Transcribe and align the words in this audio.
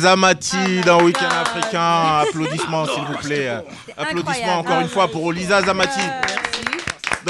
Zamati 0.00 0.80
dans 0.86 1.02
Week-end 1.02 1.28
africain. 1.42 2.22
Applaudissements, 2.28 2.86
s'il 2.86 3.04
vous 3.04 3.18
plaît. 3.22 3.50
Applaudissements 3.96 4.58
encore 4.60 4.80
une 4.80 4.88
fois 4.88 5.08
pour 5.08 5.32
Lisa 5.32 5.62
Zamati 5.62 6.00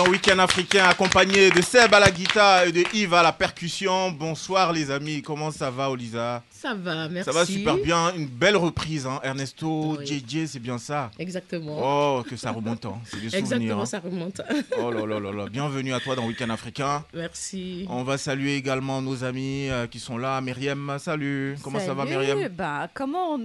dans 0.04 0.08
Week-end 0.08 0.38
africain, 0.38 0.84
accompagné 0.88 1.50
de 1.50 1.60
Seb 1.60 1.92
à 1.92 2.00
la 2.00 2.10
guitare 2.10 2.64
et 2.64 2.72
de 2.72 2.82
Yves 2.94 3.12
à 3.12 3.22
la 3.22 3.32
percussion. 3.32 4.10
Bonsoir, 4.10 4.72
les 4.72 4.90
amis. 4.90 5.20
Comment 5.20 5.50
ça 5.50 5.70
va, 5.70 5.90
Olisa? 5.90 6.42
Ça 6.50 6.72
va, 6.74 7.06
merci. 7.10 7.30
Ça 7.30 7.32
va 7.38 7.44
super 7.44 7.76
bien. 7.76 8.14
Une 8.14 8.26
belle 8.26 8.56
reprise, 8.56 9.06
hein. 9.06 9.20
Ernesto, 9.22 9.96
Oui. 9.98 10.06
JJ, 10.06 10.46
c'est 10.46 10.58
bien 10.58 10.78
ça? 10.78 11.10
Exactement. 11.18 11.76
Oh, 12.18 12.22
que 12.22 12.34
ça 12.36 12.50
remonte. 12.50 12.86
hein. 12.86 12.98
C'est 13.04 13.16
des 13.20 13.28
souvenirs. 13.28 13.38
Exactement, 13.40 13.82
hein. 13.82 13.86
ça 13.86 14.00
remonte. 14.00 14.40
Oh 14.78 14.90
là 14.90 15.04
là 15.04 15.20
là 15.20 15.32
là. 15.32 15.46
Bienvenue 15.50 15.92
à 15.92 16.00
toi 16.00 16.16
dans 16.16 16.26
Week-end 16.26 16.48
africain. 16.48 17.04
Merci. 17.12 17.84
On 17.90 18.02
va 18.02 18.16
saluer 18.16 18.56
également 18.56 19.02
nos 19.02 19.22
amis 19.22 19.68
euh, 19.68 19.86
qui 19.86 20.00
sont 20.00 20.16
là. 20.16 20.40
Myriam, 20.40 20.96
salut. 20.98 21.56
Comment 21.62 21.78
ça 21.78 21.92
va. 21.92 22.06
Myriam? 22.06 22.48
Bah, 22.48 22.88
comment, 22.94 23.38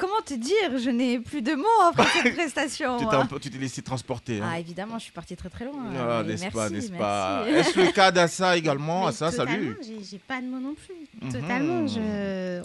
comment 0.00 0.20
te 0.24 0.34
dire 0.34 0.78
Je 0.82 0.90
n'ai 0.90 1.20
plus 1.20 1.42
de 1.42 1.52
mots 1.54 1.66
après 1.88 2.06
cette 2.22 2.34
prestation. 2.36 2.98
Tu 2.98 3.06
t'es 3.06 3.26
peu- 3.28 3.38
tu 3.38 3.50
t'es 3.50 3.58
laissé 3.58 3.82
transporter. 3.82 4.40
hein. 4.40 4.48
Ah, 4.54 4.58
évidemment, 4.58 4.98
je 4.98 5.04
suis 5.04 5.12
partie 5.12 5.36
très 5.36 5.50
très 5.50 5.64
loin. 5.66 5.84
Ah, 5.96 6.22
n'est-ce 6.24 6.46
pas, 6.48 6.68
n'est-ce 6.70 6.90
pas. 6.90 7.44
Est-ce 7.48 7.78
le 7.78 7.92
cas 7.92 8.10
d'Assa 8.10 8.56
également 8.56 9.06
Assa, 9.06 9.30
salut. 9.30 9.76
j'ai- 9.82 10.18
pas 10.18 10.40
de 10.40 10.46
mots 10.46 10.58
non 10.58 10.74
plus. 10.74 10.94
Mhm. 11.22 11.32
Totalement, 11.32 11.86
je. 11.86 12.62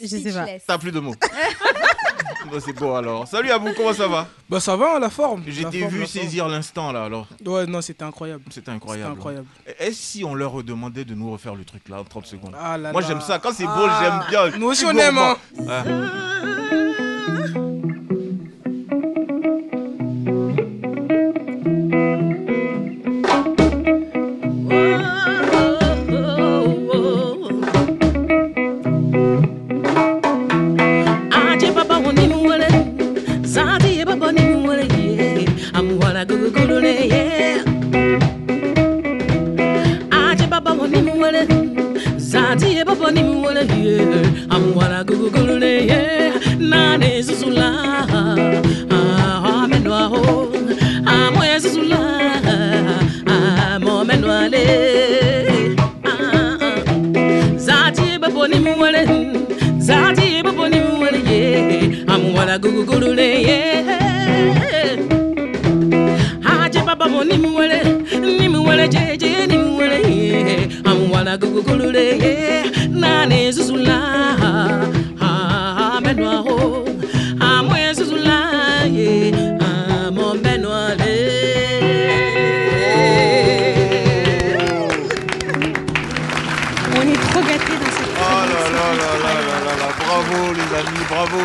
Je 0.00 0.06
sais 0.06 0.32
pas. 0.32 0.46
T'as 0.66 0.78
plus 0.78 0.92
de 0.92 1.00
mots. 1.00 1.14
Bon, 2.50 2.60
c'est 2.64 2.72
bon 2.72 2.94
alors. 2.94 3.26
Salut 3.26 3.50
à 3.50 3.58
vous, 3.58 3.72
comment 3.76 3.92
ça 3.92 4.06
va? 4.06 4.26
Bah 4.48 4.60
ça 4.60 4.76
va, 4.76 4.98
la 5.00 5.10
forme. 5.10 5.42
Forme, 5.44 5.70
vu 5.88 6.00
la 6.00 6.06
saisir 6.06 6.48
l'instant 6.48 6.92
là 6.92 7.04
alors. 7.04 7.26
Ouais, 7.44 7.66
non, 7.66 7.80
c'était 7.82 8.04
incroyable. 8.04 8.44
C'était 8.50 8.70
incroyable. 8.70 9.12
incroyable. 9.12 9.46
Est-ce 9.78 10.00
si 10.00 10.24
on 10.24 10.34
leur 10.34 10.62
demandait 10.62 11.04
de 11.04 11.14
nous 11.14 11.30
refaire 11.32 11.54
le 11.54 11.64
truc 11.64 11.88
là 11.88 12.00
en 12.00 12.04
30 12.04 12.26
secondes? 12.26 12.54
Ah 12.60 12.78
là 12.78 12.92
Moi 12.92 13.02
j'aime 13.02 13.20
ça. 13.20 13.38
Quand 13.38 13.52
c'est 13.52 13.64
beau, 13.64 13.70
Ah, 13.88 14.00
j'aime 14.00 14.20
bien. 14.50 14.58
Nous 14.58 14.66
aussi 14.68 14.84
on 14.84 14.96
aime. 14.96 15.18
hein. 15.18 15.36
Ah. 15.68 15.82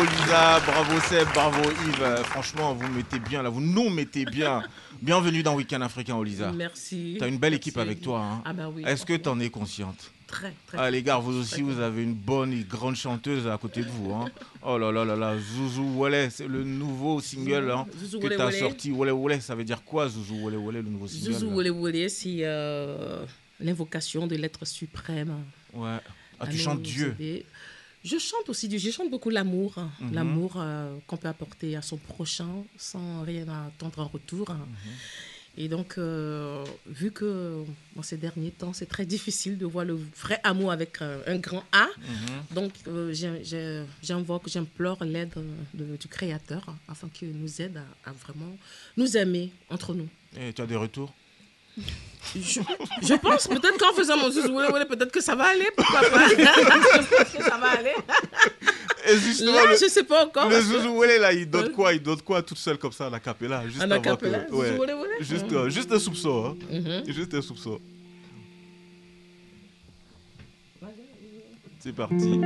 Lisa, 0.02 0.60
bravo 0.66 1.00
Seb, 1.00 1.28
bravo 1.34 1.62
Yves. 1.86 2.02
Euh, 2.02 2.24
Franchement, 2.24 2.74
vous 2.74 2.88
mettez 2.92 3.18
bien 3.18 3.42
là, 3.42 3.48
vous 3.50 3.60
nous 3.60 3.88
mettez 3.90 4.24
bien. 4.24 4.62
Bienvenue 5.02 5.42
dans 5.42 5.54
Week-end 5.54 5.80
Africain, 5.80 6.16
oh, 6.16 6.24
Lisa. 6.24 6.52
Merci. 6.52 7.16
T'as 7.18 7.28
une 7.28 7.38
belle 7.38 7.52
Merci. 7.52 7.68
équipe 7.68 7.78
avec 7.78 8.00
toi. 8.00 8.20
hein. 8.20 8.42
Ah 8.44 8.52
bah 8.52 8.68
oui. 8.74 8.82
Est-ce 8.86 9.04
que 9.06 9.14
t'en 9.16 9.38
es 9.40 9.48
consciente? 9.50 10.12
Très, 10.26 10.52
très. 10.66 10.78
Ah 10.78 10.90
les 10.90 11.02
gars, 11.02 11.18
vous 11.18 11.36
aussi, 11.38 11.62
vous 11.62 11.80
avez 11.80 12.02
une 12.02 12.14
bonne 12.14 12.52
et 12.52 12.64
grande 12.68 12.96
chanteuse 12.96 13.46
à 13.46 13.58
côté 13.58 13.82
de 13.82 13.88
vous. 13.90 14.12
Hein. 14.12 14.26
Oh 14.64 14.78
là 14.78 14.90
là 14.90 15.04
là 15.04 15.14
là, 15.16 15.34
Zouzou 15.38 15.98
Wale, 15.98 16.30
c'est 16.30 16.46
le 16.48 16.64
nouveau 16.64 17.20
single 17.20 17.70
hein, 17.70 17.86
que 18.12 18.16
Wale 18.26 18.36
t'as 18.36 18.44
Wale. 18.46 18.54
sorti. 18.54 18.90
Wale 18.92 19.12
Wale, 19.12 19.42
ça 19.42 19.54
veut 19.54 19.64
dire 19.64 19.82
quoi 19.84 20.08
Zouzou 20.08 20.36
Wale 20.44 20.56
Wale, 20.56 20.76
le 20.76 20.82
nouveau 20.82 21.06
single? 21.08 21.32
Zouzou 21.34 21.50
là 21.50 21.54
Wole 21.56 21.70
Wole, 21.70 22.10
c'est 22.10 22.36
euh, 22.40 23.24
l'invocation 23.60 24.26
de 24.26 24.36
l'être 24.36 24.64
suprême. 24.64 25.34
Ouais. 25.74 25.98
Ah, 26.40 26.44
à 26.44 26.46
tu 26.48 26.58
chantes 26.58 26.82
Dieu. 26.82 27.14
aider. 27.20 27.44
Je 28.04 28.18
chante 28.18 28.48
aussi. 28.48 28.68
Je 28.78 28.90
chante 28.90 29.10
beaucoup 29.10 29.30
l'amour. 29.30 29.74
hein. 29.78 29.90
Mhm. 30.00 30.14
L'amour 30.14 30.52
euh, 30.56 30.96
qu'on 31.06 31.16
peut 31.16 31.28
apporter 31.28 31.76
à 31.76 31.82
son 31.82 31.96
prochain 31.98 32.48
sans 32.76 33.22
rien 33.22 33.46
attendre 33.48 33.98
en 34.00 34.08
retour. 34.08 34.50
hein. 34.50 34.58
Mhm. 34.68 34.92
Et 35.58 35.68
donc, 35.68 35.98
euh, 35.98 36.64
vu 36.86 37.10
que 37.10 37.62
dans 37.94 38.02
ces 38.02 38.16
derniers 38.16 38.50
temps, 38.52 38.72
c'est 38.72 38.86
très 38.86 39.04
difficile 39.04 39.58
de 39.58 39.66
voir 39.66 39.84
le 39.84 39.98
vrai 40.18 40.40
amour 40.44 40.72
avec 40.72 41.02
un, 41.02 41.18
un 41.26 41.36
grand 41.36 41.62
A, 41.72 41.88
Mhm. 41.98 42.54
donc 42.54 42.72
euh, 42.88 43.12
j'invoque, 44.02 44.48
j'implore 44.48 45.04
l'aide 45.04 45.34
de- 45.74 45.96
du 45.98 46.08
Créateur 46.08 46.74
afin 46.88 47.08
qu'il 47.08 47.32
nous 47.32 47.60
aide 47.60 47.76
à, 47.76 48.10
à 48.10 48.12
vraiment 48.14 48.56
nous 48.96 49.14
aimer 49.16 49.52
entre 49.68 49.92
nous. 49.94 50.08
Et 50.40 50.54
tu 50.54 50.62
as 50.62 50.66
des 50.66 50.76
retours? 50.76 51.12
Je, 52.34 52.60
je 53.02 53.14
pense 53.14 53.46
peut-être 53.48 53.76
qu'en 53.78 53.92
faisant 53.92 54.16
mon 54.16 54.30
zouzou, 54.30 54.54
peut-être 54.88 55.10
que 55.12 55.20
ça 55.20 55.34
va 55.34 55.44
aller, 55.48 55.66
pourquoi 55.76 56.00
pas. 56.00 56.28
je 56.30 56.34
pense 56.36 57.32
que 57.36 57.42
ça 57.42 57.58
va 57.58 57.70
aller. 57.72 57.92
Et 59.08 59.18
justement, 59.18 59.52
Là, 59.52 59.66
le- 59.72 59.76
je 59.76 59.88
sais 59.88 60.04
pas 60.04 60.24
encore. 60.24 60.48
Le 60.48 60.60
Zouzou 60.60 61.02
là, 61.02 61.32
il 61.32 61.50
donne 61.50 61.72
quoi? 61.72 61.92
Il 61.92 62.00
donne 62.02 62.22
quoi 62.22 62.40
toute 62.42 62.58
seule 62.58 62.78
comme 62.78 62.92
ça 62.92 63.06
à 63.06 63.10
la 63.10 63.18
capella? 63.20 63.66
Juste 63.68 63.82
En 63.82 63.90
acapella, 63.90 64.38
que- 64.40 64.50
Zouzou 64.50 64.62
ouais. 64.62 64.70
Wele 64.78 64.94
Wele 64.94 65.10
Juste, 65.20 65.52
euh, 65.52 65.68
juste 65.68 65.90
un 65.92 65.98
soupçon, 65.98 66.56
hein. 66.70 66.74
Mhm. 66.74 67.12
Juste 67.12 67.34
un 67.34 67.42
soupçon. 67.42 67.80
C'est 71.80 71.92
parti. 71.92 72.40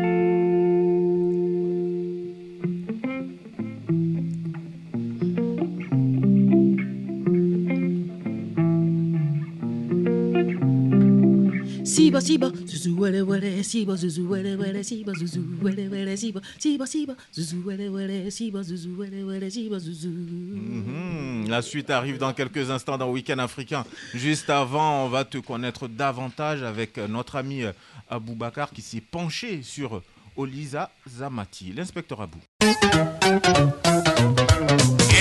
Siba, 12.16 12.48
siba, 12.48 12.66
zouzou, 12.66 13.00
wele, 13.00 13.20
wele, 13.22 13.62
siba, 13.62 13.94
zouzou, 13.96 14.30
wele, 14.30 14.56
wele, 14.56 14.82
siba, 14.82 15.12
zouzou, 15.12 15.42
wele, 15.60 15.86
wele, 15.88 16.16
siba, 16.16 16.40
siba, 16.58 16.86
siba, 16.86 17.14
zouzou, 17.34 17.62
wele, 17.66 17.88
wele, 17.90 18.30
siba, 18.30 18.62
zouzou, 18.62 18.96
wele, 18.96 19.22
wele, 19.22 19.50
siba, 19.50 19.78
zouzou. 19.78 20.08
Mhm. 20.08 21.48
La 21.48 21.60
suite 21.60 21.90
arrive 21.90 22.16
dans 22.16 22.32
quelques 22.32 22.70
instants 22.70 22.96
dans 22.96 23.10
Week-end 23.10 23.38
africain. 23.38 23.84
Juste 24.14 24.48
avant, 24.48 25.04
on 25.04 25.08
va 25.08 25.26
te 25.26 25.36
connaître 25.36 25.88
davantage 25.88 26.62
avec 26.62 26.96
euh, 26.96 27.06
notre 27.06 27.36
ami 27.36 27.64
euh, 27.64 27.72
Abou 28.08 28.34
Bakar 28.34 28.70
qui 28.70 28.80
s'est 28.80 29.02
penché 29.02 29.62
sur 29.62 30.00
Olisa 30.36 30.90
Zamati, 31.06 31.74
l'inspecteur 31.76 32.22
Abou. 32.22 32.38
Et 32.62 32.66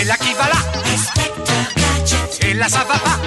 là 0.06 0.16
qui 0.16 0.34
va 0.34 0.48
là? 0.48 0.60
Et 2.48 2.54
là 2.54 2.70
ça 2.70 2.86
va 2.86 2.98
pas? 3.00 3.20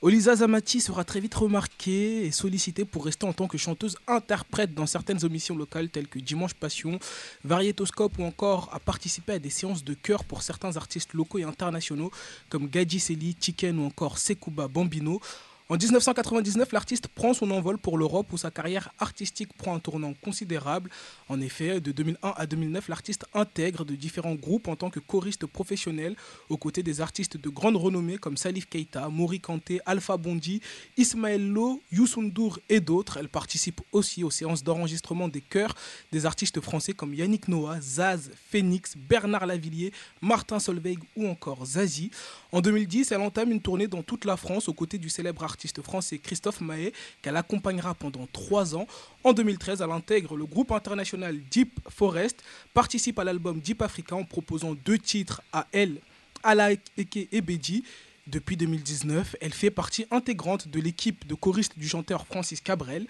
Olisa 0.00 0.36
Zamati 0.36 0.80
sera 0.80 1.02
très 1.02 1.18
vite 1.18 1.34
remarquée 1.34 2.24
et 2.24 2.30
sollicitée 2.30 2.84
pour 2.84 3.04
rester 3.04 3.26
en 3.26 3.32
tant 3.32 3.48
que 3.48 3.58
chanteuse 3.58 3.96
interprète 4.06 4.72
dans 4.72 4.86
certaines 4.86 5.24
émissions 5.26 5.56
locales 5.56 5.88
telles 5.88 6.06
que 6.06 6.20
Dimanche 6.20 6.54
Passion, 6.54 7.00
Variétoscope 7.42 8.16
ou 8.20 8.22
encore 8.22 8.70
à 8.72 8.78
participer 8.78 9.32
à 9.32 9.38
des 9.40 9.50
séances 9.50 9.82
de 9.82 9.94
chœur 9.94 10.22
pour 10.22 10.42
certains 10.42 10.76
artistes 10.76 11.14
locaux 11.14 11.38
et 11.38 11.42
internationaux 11.42 12.12
comme 12.48 12.68
Gadji 12.68 13.00
Seli, 13.00 13.34
Chicken 13.40 13.76
ou 13.80 13.86
encore 13.86 14.18
Sekouba 14.18 14.68
Bambino. 14.68 15.20
En 15.70 15.76
1999, 15.76 16.72
l'artiste 16.72 17.08
prend 17.08 17.34
son 17.34 17.50
envol 17.50 17.76
pour 17.76 17.98
l'Europe 17.98 18.32
où 18.32 18.38
sa 18.38 18.50
carrière 18.50 18.90
artistique 18.98 19.52
prend 19.52 19.74
un 19.74 19.80
tournant 19.80 20.14
considérable. 20.14 20.88
En 21.28 21.42
effet, 21.42 21.78
de 21.78 21.92
2001 21.92 22.32
à 22.38 22.46
2009, 22.46 22.88
l'artiste 22.88 23.26
intègre 23.34 23.84
de 23.84 23.94
différents 23.94 24.34
groupes 24.34 24.66
en 24.68 24.76
tant 24.76 24.88
que 24.88 24.98
choriste 24.98 25.44
professionnel 25.44 26.16
aux 26.48 26.56
côtés 26.56 26.82
des 26.82 27.02
artistes 27.02 27.36
de 27.36 27.50
grande 27.50 27.76
renommée 27.76 28.16
comme 28.16 28.38
Salif 28.38 28.66
Keita, 28.66 29.10
Mori 29.10 29.40
Kanté, 29.40 29.82
Alpha 29.84 30.16
Bondi, 30.16 30.62
Ismaël 30.96 31.46
Lo, 31.46 31.82
Youssoundour 31.92 32.58
et 32.70 32.80
d'autres. 32.80 33.18
Elle 33.18 33.28
participe 33.28 33.82
aussi 33.92 34.24
aux 34.24 34.30
séances 34.30 34.64
d'enregistrement 34.64 35.28
des 35.28 35.42
chœurs 35.42 35.74
des 36.12 36.24
artistes 36.24 36.62
français 36.62 36.94
comme 36.94 37.12
Yannick 37.12 37.46
Noah, 37.46 37.78
Zaz, 37.82 38.30
Phoenix, 38.50 38.94
Bernard 38.96 39.44
Lavillier, 39.44 39.92
Martin 40.22 40.60
Solveig 40.60 40.96
ou 41.14 41.28
encore 41.28 41.66
Zazie. 41.66 42.10
En 42.50 42.62
2010, 42.62 43.12
elle 43.12 43.20
entame 43.20 43.52
une 43.52 43.60
tournée 43.60 43.88
dans 43.88 44.02
toute 44.02 44.24
la 44.24 44.38
France 44.38 44.68
aux 44.68 44.72
côtés 44.72 44.96
du 44.96 45.10
célèbre 45.10 45.44
artiste 45.44 45.82
français 45.82 46.18
Christophe 46.18 46.62
Maé, 46.62 46.94
qu'elle 47.20 47.36
accompagnera 47.36 47.92
pendant 47.94 48.26
trois 48.32 48.74
ans. 48.74 48.86
En 49.22 49.34
2013, 49.34 49.82
elle 49.82 49.90
intègre 49.90 50.34
le 50.34 50.46
groupe 50.46 50.72
international 50.72 51.38
Deep 51.50 51.78
Forest, 51.90 52.42
participe 52.72 53.18
à 53.18 53.24
l'album 53.24 53.60
Deep 53.60 53.82
Africa 53.82 54.16
en 54.16 54.24
proposant 54.24 54.74
deux 54.74 54.98
titres 54.98 55.42
à 55.52 55.66
elle, 55.72 55.98
Ala 56.42 56.72
Eke 56.72 57.28
et 57.30 57.40
Beji. 57.42 57.84
Depuis 58.26 58.56
2019, 58.56 59.36
elle 59.42 59.52
fait 59.52 59.70
partie 59.70 60.06
intégrante 60.10 60.68
de 60.68 60.80
l'équipe 60.80 61.26
de 61.26 61.34
choristes 61.34 61.78
du 61.78 61.88
chanteur 61.88 62.26
Francis 62.26 62.62
Cabrel. 62.62 63.06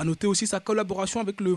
A 0.00 0.04
noter 0.04 0.28
aussi 0.28 0.46
sa 0.46 0.60
collaboration 0.60 1.18
avec 1.18 1.40
le, 1.40 1.56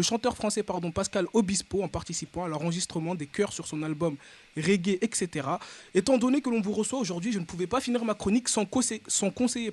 chanteur 0.00 0.34
français 0.34 0.62
pardon, 0.62 0.90
Pascal 0.90 1.26
Obispo 1.34 1.82
en 1.82 1.88
participant 1.88 2.42
à 2.44 2.48
l'enregistrement 2.48 3.14
des 3.14 3.26
chœurs 3.26 3.52
sur 3.52 3.66
son 3.66 3.82
album 3.82 4.16
Reggae, 4.56 4.96
etc. 5.02 5.46
Étant 5.94 6.16
donné 6.16 6.40
que 6.40 6.48
l'on 6.48 6.62
vous 6.62 6.72
reçoit 6.72 6.98
aujourd'hui, 6.98 7.30
je 7.30 7.38
ne 7.38 7.44
pouvais 7.44 7.66
pas 7.66 7.82
finir 7.82 8.02
ma 8.02 8.14
chronique 8.14 8.48
sans, 8.48 8.64
conseiller- 8.64 9.02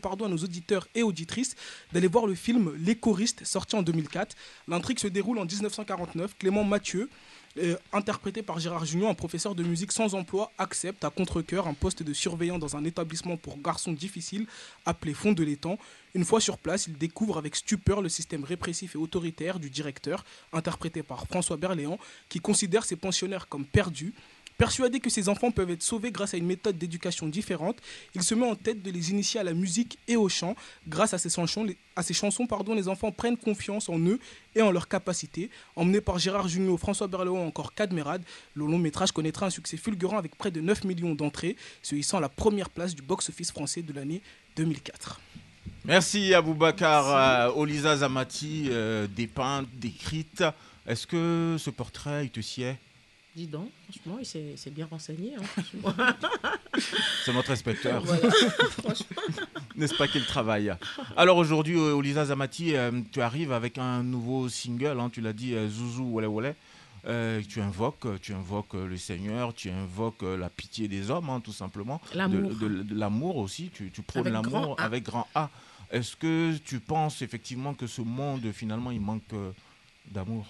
à 0.03 0.27
nos 0.27 0.37
auditeurs 0.37 0.89
et 0.93 1.03
auditrices 1.03 1.55
d'aller 1.93 2.07
voir 2.07 2.27
le 2.27 2.35
film 2.35 2.73
Les 2.79 2.95
choristes, 2.95 3.45
sorti 3.45 3.77
en 3.77 3.81
2004. 3.81 4.35
L'intrigue 4.67 4.99
se 4.99 5.07
déroule 5.07 5.39
en 5.39 5.45
1949. 5.45 6.35
Clément 6.37 6.65
Mathieu, 6.65 7.09
interprété 7.91 8.41
par 8.41 8.59
Gérard 8.59 8.85
Junior, 8.85 9.09
un 9.09 9.13
professeur 9.13 9.55
de 9.55 9.63
musique 9.63 9.91
sans 9.91 10.15
emploi, 10.15 10.51
accepte 10.57 11.03
à 11.03 11.09
contre-coeur 11.09 11.67
un 11.67 11.73
poste 11.73 12.03
de 12.03 12.13
surveillant 12.13 12.59
dans 12.59 12.75
un 12.75 12.85
établissement 12.85 13.37
pour 13.37 13.57
garçons 13.57 13.91
difficiles 13.91 14.47
appelé 14.85 15.13
Fond 15.13 15.33
de 15.33 15.43
l'étang. 15.43 15.77
Une 16.13 16.25
fois 16.25 16.41
sur 16.41 16.57
place, 16.57 16.87
il 16.87 16.97
découvre 16.97 17.37
avec 17.37 17.55
stupeur 17.55 18.01
le 18.01 18.09
système 18.09 18.43
répressif 18.43 18.95
et 18.95 18.97
autoritaire 18.97 19.59
du 19.59 19.69
directeur, 19.69 20.25
interprété 20.53 21.03
par 21.03 21.25
François 21.27 21.57
Berléand, 21.57 21.99
qui 22.29 22.39
considère 22.39 22.85
ses 22.85 22.95
pensionnaires 22.95 23.47
comme 23.47 23.65
perdus. 23.65 24.13
Persuadé 24.61 24.99
que 24.99 25.09
ses 25.09 25.27
enfants 25.27 25.49
peuvent 25.49 25.71
être 25.71 25.81
sauvés 25.81 26.11
grâce 26.11 26.35
à 26.35 26.37
une 26.37 26.45
méthode 26.45 26.77
d'éducation 26.77 27.27
différente, 27.27 27.77
il 28.13 28.21
se 28.21 28.35
met 28.35 28.45
en 28.45 28.53
tête 28.53 28.83
de 28.83 28.91
les 28.91 29.09
initier 29.09 29.39
à 29.39 29.43
la 29.43 29.53
musique 29.53 29.97
et 30.07 30.15
au 30.15 30.29
chant. 30.29 30.55
Grâce 30.87 31.15
à 31.15 31.17
ces 31.17 31.31
chansons, 31.31 31.63
les, 31.63 31.75
à 31.95 32.03
pardon, 32.47 32.75
les 32.75 32.87
enfants 32.87 33.11
prennent 33.11 33.37
confiance 33.37 33.89
en 33.89 33.97
eux 33.97 34.19
et 34.53 34.61
en 34.61 34.69
leurs 34.69 34.87
capacités. 34.87 35.49
Emmené 35.75 35.99
par 35.99 36.19
Gérard 36.19 36.47
Jugnot, 36.47 36.77
François 36.77 37.07
Berléand 37.07 37.37
ou 37.37 37.47
encore 37.47 37.73
Cadmerade, 37.73 38.21
le 38.53 38.67
long 38.67 38.77
métrage 38.77 39.11
connaîtra 39.11 39.47
un 39.47 39.49
succès 39.49 39.77
fulgurant 39.77 40.19
avec 40.19 40.35
près 40.35 40.51
de 40.51 40.61
9 40.61 40.83
millions 40.83 41.15
d'entrées, 41.15 41.55
se 41.81 41.95
hissant 41.95 42.19
à 42.19 42.21
la 42.21 42.29
première 42.29 42.69
place 42.69 42.93
du 42.93 43.01
box-office 43.01 43.51
français 43.51 43.81
de 43.81 43.93
l'année 43.93 44.21
2004. 44.57 45.19
Merci 45.85 46.35
Aboubacar. 46.35 47.49
Euh, 47.49 47.59
Olisa 47.59 47.97
Zamati, 47.97 48.67
euh, 48.69 49.07
dépeinte, 49.07 49.65
décrite. 49.73 50.43
Est-ce 50.85 51.07
que 51.07 51.55
ce 51.57 51.71
portrait, 51.71 52.25
il 52.25 52.29
te 52.29 52.41
sied? 52.41 52.75
Dis 53.35 53.47
donc, 53.47 53.69
franchement, 53.89 54.17
il 54.19 54.25
s'est 54.57 54.69
bien 54.71 54.85
renseigné. 54.91 55.33
hein. 55.35 56.15
C'est 57.25 57.33
notre 57.33 57.51
inspecteur. 57.51 58.03
Voilà. 58.03 58.29
N'est-ce 59.77 59.95
pas 59.95 60.07
qu'il 60.07 60.25
travaille? 60.25 60.73
Alors 61.15 61.37
aujourd'hui, 61.37 61.75
euh, 61.77 61.93
Olisa 61.93 62.25
Zamati, 62.25 62.75
euh, 62.75 62.91
tu 63.11 63.21
arrives 63.21 63.51
avec 63.53 63.77
un 63.77 64.03
nouveau 64.03 64.49
single, 64.49 64.99
hein, 64.99 65.09
tu 65.09 65.21
l'as 65.21 65.31
dit, 65.33 65.53
euh, 65.53 65.69
Zouzou 65.69 66.03
Wale 66.11 66.27
Wale. 66.27 66.55
Euh, 67.07 67.41
tu 67.47 67.61
invoques, 67.61 68.05
tu 68.21 68.33
invoques 68.33 68.73
le 68.73 68.97
Seigneur, 68.97 69.53
tu 69.55 69.69
invoques 69.71 70.21
la 70.23 70.49
pitié 70.49 70.87
des 70.87 71.09
hommes, 71.09 71.29
hein, 71.29 71.39
tout 71.39 71.53
simplement. 71.53 71.99
De- 72.11 72.17
L'amour. 72.17 72.51
De, 72.55 72.67
de 72.83 72.95
l'amour 72.99 73.37
aussi, 73.37 73.71
tu, 73.73 73.89
tu 73.91 74.01
prônes 74.01 74.27
l'amour 74.29 74.75
avec 74.77 75.03
grand 75.03 75.27
A. 75.33 75.49
Est-ce 75.89 76.15
que 76.15 76.55
tu 76.57 76.79
penses 76.79 77.21
effectivement 77.21 77.73
que 77.73 77.87
ce 77.87 78.01
monde, 78.01 78.41
finalement, 78.53 78.91
il 78.91 79.01
manque 79.01 79.23
euh, 79.33 79.51
d'amour? 80.11 80.45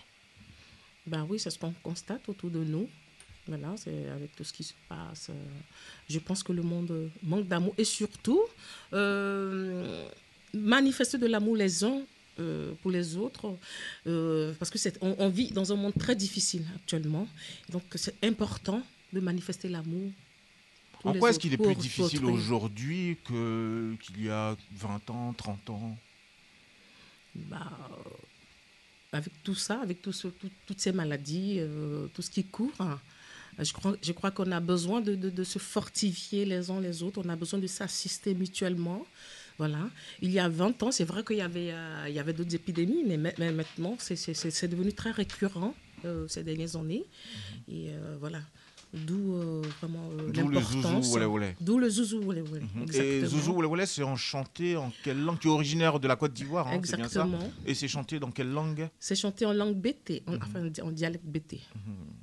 Ben 1.08 1.26
oui, 1.30 1.40
c'est 1.40 1.50
ce 1.50 1.58
qu'on 1.60 1.74
constate 1.84 2.28
autour 2.30 2.50
de 2.52 2.64
nous. 2.64 2.88
Voilà, 3.48 3.74
c'est 3.76 4.08
avec 4.10 4.36
tout 4.36 4.44
ce 4.44 4.54
qui 4.54 4.64
se 4.64 4.74
passe. 4.88 5.28
euh, 5.30 5.34
Je 6.08 6.20
pense 6.20 6.44
que 6.44 6.54
le 6.54 6.62
monde 6.62 7.10
manque 7.24 7.48
d'amour 7.48 7.74
et 7.78 7.84
surtout 7.84 8.42
euh, 8.94 10.08
manifester 10.54 11.18
de 11.18 11.26
l'amour 11.26 11.56
les 11.56 11.84
uns 11.84 12.02
euh, 12.40 12.74
pour 12.82 12.92
les 12.92 13.18
autres, 13.18 13.58
euh, 14.08 14.54
parce 14.60 14.70
que 14.72 14.78
c'est 14.78 14.98
on, 15.02 15.16
on 15.18 15.30
vit 15.30 15.52
dans 15.52 15.74
un 15.74 15.76
monde 15.76 15.94
très 16.00 16.16
difficile 16.16 16.66
actuellement. 16.76 17.28
Donc 17.70 17.84
c'est 17.96 18.24
important 18.24 18.82
de 19.12 19.20
manifester 19.20 19.68
l'amour. 19.70 20.12
En 21.04 21.14
quoi 21.20 21.30
est-ce 21.32 21.40
qu'il 21.40 21.54
est 21.54 21.58
plus 21.58 21.76
difficile 21.82 22.20
aujourd'hui 22.36 23.18
que- 23.26 23.96
qu'il 24.02 24.24
y 24.24 24.30
a 24.30 24.56
20 24.72 25.10
ans, 25.10 25.34
30 25.34 25.70
ans? 25.72 25.98
Bah, 27.34 27.90
avec 29.12 29.34
tout 29.44 29.56
ça, 29.56 29.80
avec 29.82 30.02
tout 30.02 30.14
ce- 30.14 30.28
tout- 30.30 30.50
toutes 30.66 30.80
ces 30.80 30.92
maladies, 30.92 31.56
euh, 31.60 32.08
tout 32.14 32.22
ce 32.22 32.30
qui 32.30 32.44
court, 32.46 32.72
hein, 32.80 33.00
je 33.60 33.74
crois, 33.74 33.96
je 34.02 34.12
crois 34.14 34.32
qu'on 34.32 34.52
a 34.52 34.60
besoin 34.62 35.02
de, 35.02 35.44
se 35.44 35.60
fortifier 35.60 36.46
les 36.46 36.72
uns 36.72 36.80
les 36.80 37.04
autres, 37.04 37.22
on 37.24 37.30
a 37.30 37.36
besoin 37.36 37.60
de 37.60 37.68
s'assister 37.68 38.34
mutuellement. 38.34 39.06
Voilà. 39.58 39.90
Il 40.22 40.32
y 40.32 40.40
a 40.40 40.48
20 40.50 40.82
ans, 40.82 40.92
c'est 40.92 41.04
vrai 41.04 41.24
qu'il 41.24 41.38
y 41.38 41.42
avait, 41.42 41.72
euh, 41.72 42.20
avait 42.20 42.34
d'autres 42.34 42.56
épidémies, 42.56 43.04
mais, 43.06 43.18
ma- 43.18 43.34
mais 43.38 43.52
maintenant, 43.52 43.96
c'est- 44.00 44.16
devenu 44.68 44.94
très 44.94 45.12
récurrent 45.12 45.76
euh, 46.06 46.28
ces 46.28 46.44
dernières 46.44 46.76
années. 46.78 47.06
Et 47.70 47.90
voilà. 48.20 48.42
D'où 48.94 49.36
euh, 49.36 49.62
vraiment 49.80 50.10
euh, 50.20 50.32
D'où 50.32 50.48
le. 50.50 50.60
Zouzou 50.60 51.14
Wale 51.14 51.26
Wale. 51.28 51.56
D'où 51.62 51.78
le 51.80 51.90
zouzou, 51.90 52.22
wale 52.24 52.42
wale, 52.44 52.64
Et. 52.94 53.24
Zouzou 53.26 53.54
Wale 53.54 53.66
Wale, 53.68 53.88
c'est 53.88 54.04
en 54.04 54.18
chanté 54.18 54.76
en 54.76 54.92
quelle 55.04 55.22
langue? 55.24 55.40
Tu 55.40 55.48
es 55.48 55.52
originaire 55.52 55.98
de 56.00 56.08
la 56.10 56.18
Côte 56.18 56.34
d'Ivoire, 56.34 56.68
hein, 56.68 56.82
c'est 56.84 56.98
bien 56.98 57.08
ça? 57.08 57.24
Exactement. 57.24 57.52
Et 57.66 57.74
c'est 57.74 57.88
chanté 57.88 58.20
dans 58.20 58.32
quelle 58.32 58.52
langue? 58.52 58.90
C'est 59.00 59.16
chanté 59.16 59.46
en 59.46 59.54
langue 59.54 59.76
BT, 59.78 60.24
en, 60.28 60.36
enfin, 60.36 60.68
en 60.84 60.92
dialecte 60.92 61.26
BT. 61.26 61.62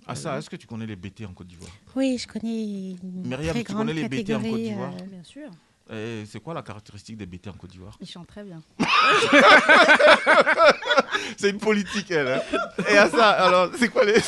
Ah 0.06 0.14
ça, 0.14 0.36
est-ce 0.38 0.50
que 0.50 0.56
tu 0.56 0.66
connais 0.66 0.86
les 0.86 0.96
BT 0.96 1.24
en 1.24 1.32
Côte 1.32 1.46
d'Ivoire? 1.46 1.70
Oui, 1.96 2.18
je 2.18 2.26
connais 2.26 2.96
Myriam, 3.02 3.54
très 3.54 3.64
tu 3.64 3.72
connais 3.72 3.94
les 3.94 4.08
BT 4.08 4.34
en 4.34 4.42
Côte 4.42 4.60
d'Ivoire? 4.60 4.92
euh, 5.00 5.06
Bien 5.06 5.24
sûr. 5.24 5.50
Et 5.90 6.24
C'est 6.30 6.40
quoi 6.40 6.54
la 6.54 6.62
caractéristique 6.62 7.16
des 7.16 7.26
BT 7.26 7.48
en 7.48 7.52
Côte 7.54 7.70
d'Ivoire? 7.70 7.96
Ils 8.00 8.08
chantent 8.08 8.26
très 8.28 8.42
bien. 8.44 8.60
C'est 11.36 11.50
une 11.50 11.58
politique, 11.58 12.10
elle. 12.10 12.28
hein. 12.28 12.40
Et 12.88 12.96
à 12.96 13.08
ça, 13.08 13.30
alors, 13.30 13.70
c'est 13.78 13.88
quoi 13.88 14.04
les... 14.04 14.12
la 14.14 14.20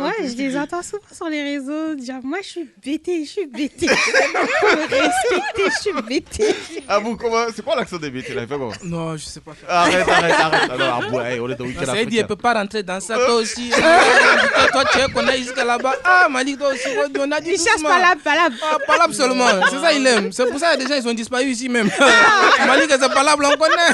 Ouais, 0.00 0.28
je 0.28 0.36
les 0.36 0.56
entends 0.56 0.82
souvent 0.82 1.02
sur 1.12 1.28
les 1.28 1.42
réseaux 1.42 1.94
dire 1.94 2.16
Moi, 2.22 2.38
je 2.42 2.48
suis 2.48 2.70
bêtée, 2.84 3.24
je 3.24 3.30
suis 3.30 3.46
me 3.46 3.52
respecter, 4.88 5.70
je 5.70 5.80
suis 5.80 6.02
bêtée. 6.02 6.54
Ah 6.88 6.98
vous, 6.98 7.16
comment... 7.16 7.46
C'est 7.54 7.62
quoi 7.64 7.76
l'accent 7.76 7.96
des 7.98 8.10
BT 8.10 8.34
là? 8.34 8.42
Fais 8.42 8.46
comment 8.48 8.72
Non, 8.84 9.16
je 9.16 9.24
sais 9.24 9.40
pas 9.40 9.52
faire. 9.54 9.70
Arrête, 9.70 10.08
arrête, 10.08 10.32
arrête. 10.38 10.70
Alors, 10.70 11.02
ah, 11.04 11.14
ouais, 11.14 11.40
on 11.40 11.48
est 11.50 11.58
Non, 11.58 11.66
week-end 11.66 11.84
ça 11.86 11.94
veut 11.94 12.06
dire, 12.06 12.20
elle 12.22 12.26
peut 12.26 12.36
pas 12.36 12.54
rentrer 12.54 12.82
dans 12.82 13.00
ça, 13.00 13.14
toi 13.16 13.34
aussi. 13.34 13.70
Ah, 14.58 14.68
toi, 14.72 14.84
tu 14.90 14.98
es 14.98 15.08
qu'on 15.12 15.26
a 15.26 15.36
jusqu'à 15.36 15.64
là-bas. 15.64 15.94
Ah, 16.04 16.28
Malik, 16.30 16.58
toi 16.58 16.68
aussi, 16.72 16.88
on 17.18 17.30
a 17.30 17.40
dit 17.40 17.50
Il 17.52 17.60
cherche 17.60 17.82
pas 17.82 17.98
la 18.00 18.16
palable. 18.16 18.56
Ah, 18.62 18.76
palable 18.86 19.14
seulement, 19.14 19.46
c'est 19.70 19.78
ça 19.78 19.92
il 19.92 20.06
aime. 20.06 20.32
C'est 20.32 20.45
pour 20.50 20.60
ça 20.60 20.76
que 20.76 20.86
gens 20.86 20.94
ils 20.94 21.08
ont 21.08 21.14
disparu 21.14 21.44
ici 21.44 21.68
même. 21.68 21.90
Ah. 22.58 22.66
Malik, 22.66 22.90
c'est 22.90 23.12
palable, 23.12 23.44
on 23.44 23.56
connaît. 23.56 23.92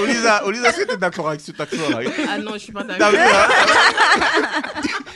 Olisa, 0.00 0.44
Olisa, 0.44 0.68
est-ce 0.70 0.80
que 0.80 0.86
tu 0.88 0.94
es 0.94 0.96
d'accord 0.96 1.28
avec 1.28 1.40
cet 1.40 1.60
accent-là 1.60 2.00
Ah 2.28 2.38
non, 2.38 2.54
je 2.54 2.58
suis 2.58 2.72
pas 2.72 2.82
T'as 2.84 2.98
d'accord. 2.98 3.16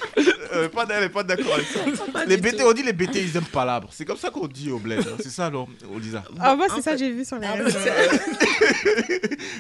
Euh, 0.53 0.69
pas, 0.69 0.85
Elle 0.91 1.01
n'est 1.03 1.09
pas 1.09 1.23
d'accord 1.23 1.55
avec 1.55 1.67
ça. 1.67 1.79
Pas 2.13 2.25
Les 2.25 2.37
BT, 2.37 2.63
on 2.65 2.73
dit 2.73 2.83
les 2.83 2.93
BT, 2.93 3.21
ils 3.23 3.37
aiment 3.37 3.45
palabre. 3.45 3.89
C'est 3.93 4.05
comme 4.05 4.17
ça 4.17 4.31
qu'on 4.31 4.47
dit 4.49 4.69
au 4.71 4.79
bled. 4.79 4.99
hein. 5.01 5.17
C'est 5.23 5.31
ça, 5.31 5.47
alors, 5.47 5.69
Olisa. 5.95 6.23
Ah, 6.41 6.55
moi, 6.57 6.67
c'est 6.75 6.83
ça 6.83 6.97
j'ai 6.97 7.11
vu 7.13 7.25
sur 7.25 7.37
les 7.39 7.47
Ah, 7.47 7.53
réseaux. 7.53 7.79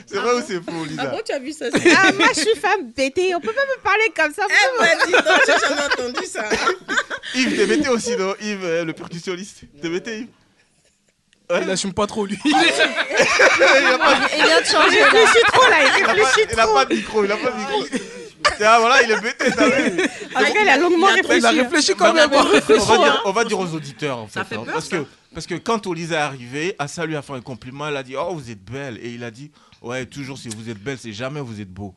C'est 0.06 0.16
vrai 0.18 0.34
ou 0.34 0.40
c'est 0.46 0.54
faux, 0.56 0.62
Ah 0.72 0.80
Olisa 0.82 1.04
bon, 1.06 1.20
tu 1.24 1.32
as 1.32 1.38
vu 1.38 1.52
ça 1.52 1.66
Ah, 1.72 2.12
moi, 2.12 2.26
je 2.34 2.40
suis 2.40 2.56
femme 2.56 2.90
bêtée. 2.96 3.32
On 3.34 3.40
peut 3.40 3.52
pas 3.52 3.64
me 3.64 3.76
parler 3.82 4.10
comme 4.16 4.32
ça. 4.34 4.42
Eh 4.48 4.52
ben, 4.80 4.98
dis 5.06 5.12
donc, 5.12 5.22
j'ai 5.46 5.58
jamais 5.68 5.84
entendu 5.84 6.26
ça. 6.26 6.44
Yves, 7.34 7.56
t'es 7.56 7.66
BT 7.66 7.88
aussi, 7.88 8.16
non 8.16 8.34
Yves, 8.40 8.64
euh, 8.64 8.84
le 8.84 8.92
percussionniste. 8.92 9.60
T'es 9.80 9.88
BT, 9.88 10.18
Yves 10.20 10.28
Il 11.62 11.70
assume 11.70 11.92
pas 11.92 12.06
trop 12.08 12.26
lui. 12.26 12.36
Il 12.44 12.50
vient 12.50 12.60
de 14.60 14.66
changer. 14.66 14.98
Il 14.98 15.02
réfléchit 15.04 15.44
trop, 15.52 15.68
là. 15.70 15.76
Il 15.98 16.04
réfléchit 16.04 16.46
pas, 16.48 16.52
il 16.54 16.60
a 16.60 16.64
trop. 16.64 16.74
pas 16.74 16.84
de 16.86 16.94
micro, 16.94 17.24
il 17.24 17.30
a 17.32 17.36
pas 17.36 17.50
de 17.50 17.56
micro. 17.56 17.84
Tiens, 18.56 18.78
voilà, 18.78 19.02
il 19.02 19.10
est 19.10 19.14
t'as 19.14 19.68
vu 19.68 19.96
tout 19.96 20.52
cas, 20.52 20.62
il 20.62 20.68
a 20.68 20.76
longuement 20.78 21.06
trop- 21.22 21.32
Il 21.32 21.44
a 21.46 21.50
réfléchi. 21.50 21.60
réfléchi 21.62 21.94
quand 21.96 22.12
même. 22.12 22.30
on, 22.32 22.42
va 22.42 22.98
dire, 22.98 23.22
on 23.26 23.32
va 23.32 23.44
dire 23.44 23.58
aux 23.58 23.74
auditeurs, 23.74 24.18
en 24.18 24.26
fait. 24.26 24.40
Ça 24.40 24.44
fait 24.44 24.56
hein, 24.56 24.62
peur, 24.64 24.74
parce, 24.74 24.88
ça. 24.88 24.98
que, 24.98 25.04
parce 25.34 25.46
que 25.46 25.54
quand 25.54 25.86
Olisa 25.86 26.16
est 26.16 26.18
arrivée, 26.18 26.74
Assa 26.78 27.06
lui 27.06 27.16
a 27.16 27.22
fait 27.22 27.32
un 27.34 27.40
compliment. 27.40 27.88
Elle 27.88 27.96
a 27.96 28.02
dit 28.02 28.14
Oh, 28.16 28.34
vous 28.34 28.50
êtes 28.50 28.64
belle. 28.64 28.98
Et 29.02 29.10
il 29.10 29.24
a 29.24 29.30
dit 29.30 29.50
Ouais, 29.82 30.04
toujours 30.04 30.36
si 30.36 30.48
vous 30.50 30.68
êtes 30.68 30.78
belle, 30.82 30.98
c'est 31.00 31.12
jamais 31.12 31.40
vous 31.40 31.60
êtes 31.60 31.70
beau. 31.70 31.94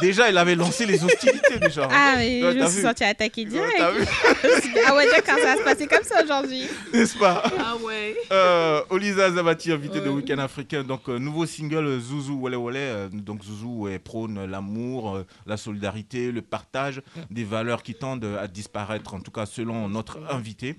déjà, 0.00 0.28
il 0.30 0.38
avait 0.38 0.54
lancé 0.54 0.86
les 0.86 1.02
hostilités, 1.04 1.58
déjà. 1.60 1.88
Ah, 1.90 2.14
mais 2.16 2.42
Ouais, 2.42 2.52
je 2.52 2.58
me 2.58 2.68
suis 2.94 3.04
attaquée 3.04 3.42
Ouais, 3.44 3.50
direct. 3.50 3.80
Ah 4.86 4.94
ouais, 4.94 5.06
d'accord, 5.10 5.36
ça 5.38 5.54
va 5.54 5.56
se 5.56 5.62
passer 5.64 5.86
comme 5.86 6.02
ça 6.04 6.22
aujourd'hui. 6.24 6.64
n'est-ce 6.92 7.16
pas? 7.18 7.42
Ah 7.58 7.76
ouais. 7.76 8.16
Euh, 8.32 8.82
Olisa 8.90 9.30
Zabati, 9.30 9.72
invité 9.72 10.00
de. 10.00 10.08
Week-end 10.10 10.38
africain. 10.38 10.82
Donc, 10.82 11.08
euh, 11.08 11.18
nouveau 11.18 11.46
single 11.46 11.86
euh, 11.86 12.00
Zouzou 12.00 12.40
Wale 12.40 12.56
Wale. 12.56 12.76
euh, 12.76 13.08
donc, 13.12 13.42
Zouzou 13.44 13.88
prône 14.02 14.44
l'amour, 14.44 15.20
la 15.46 15.56
solidarité, 15.56 16.32
le 16.32 16.42
partage, 16.42 17.02
des 17.30 17.44
valeurs 17.44 17.82
qui 17.82 17.94
tendent 17.94 18.24
à 18.24 18.46
disparaître, 18.48 19.14
en 19.14 19.20
tout 19.20 19.30
cas 19.30 19.46
selon 19.46 19.88
notre 19.88 20.18
invité. 20.30 20.76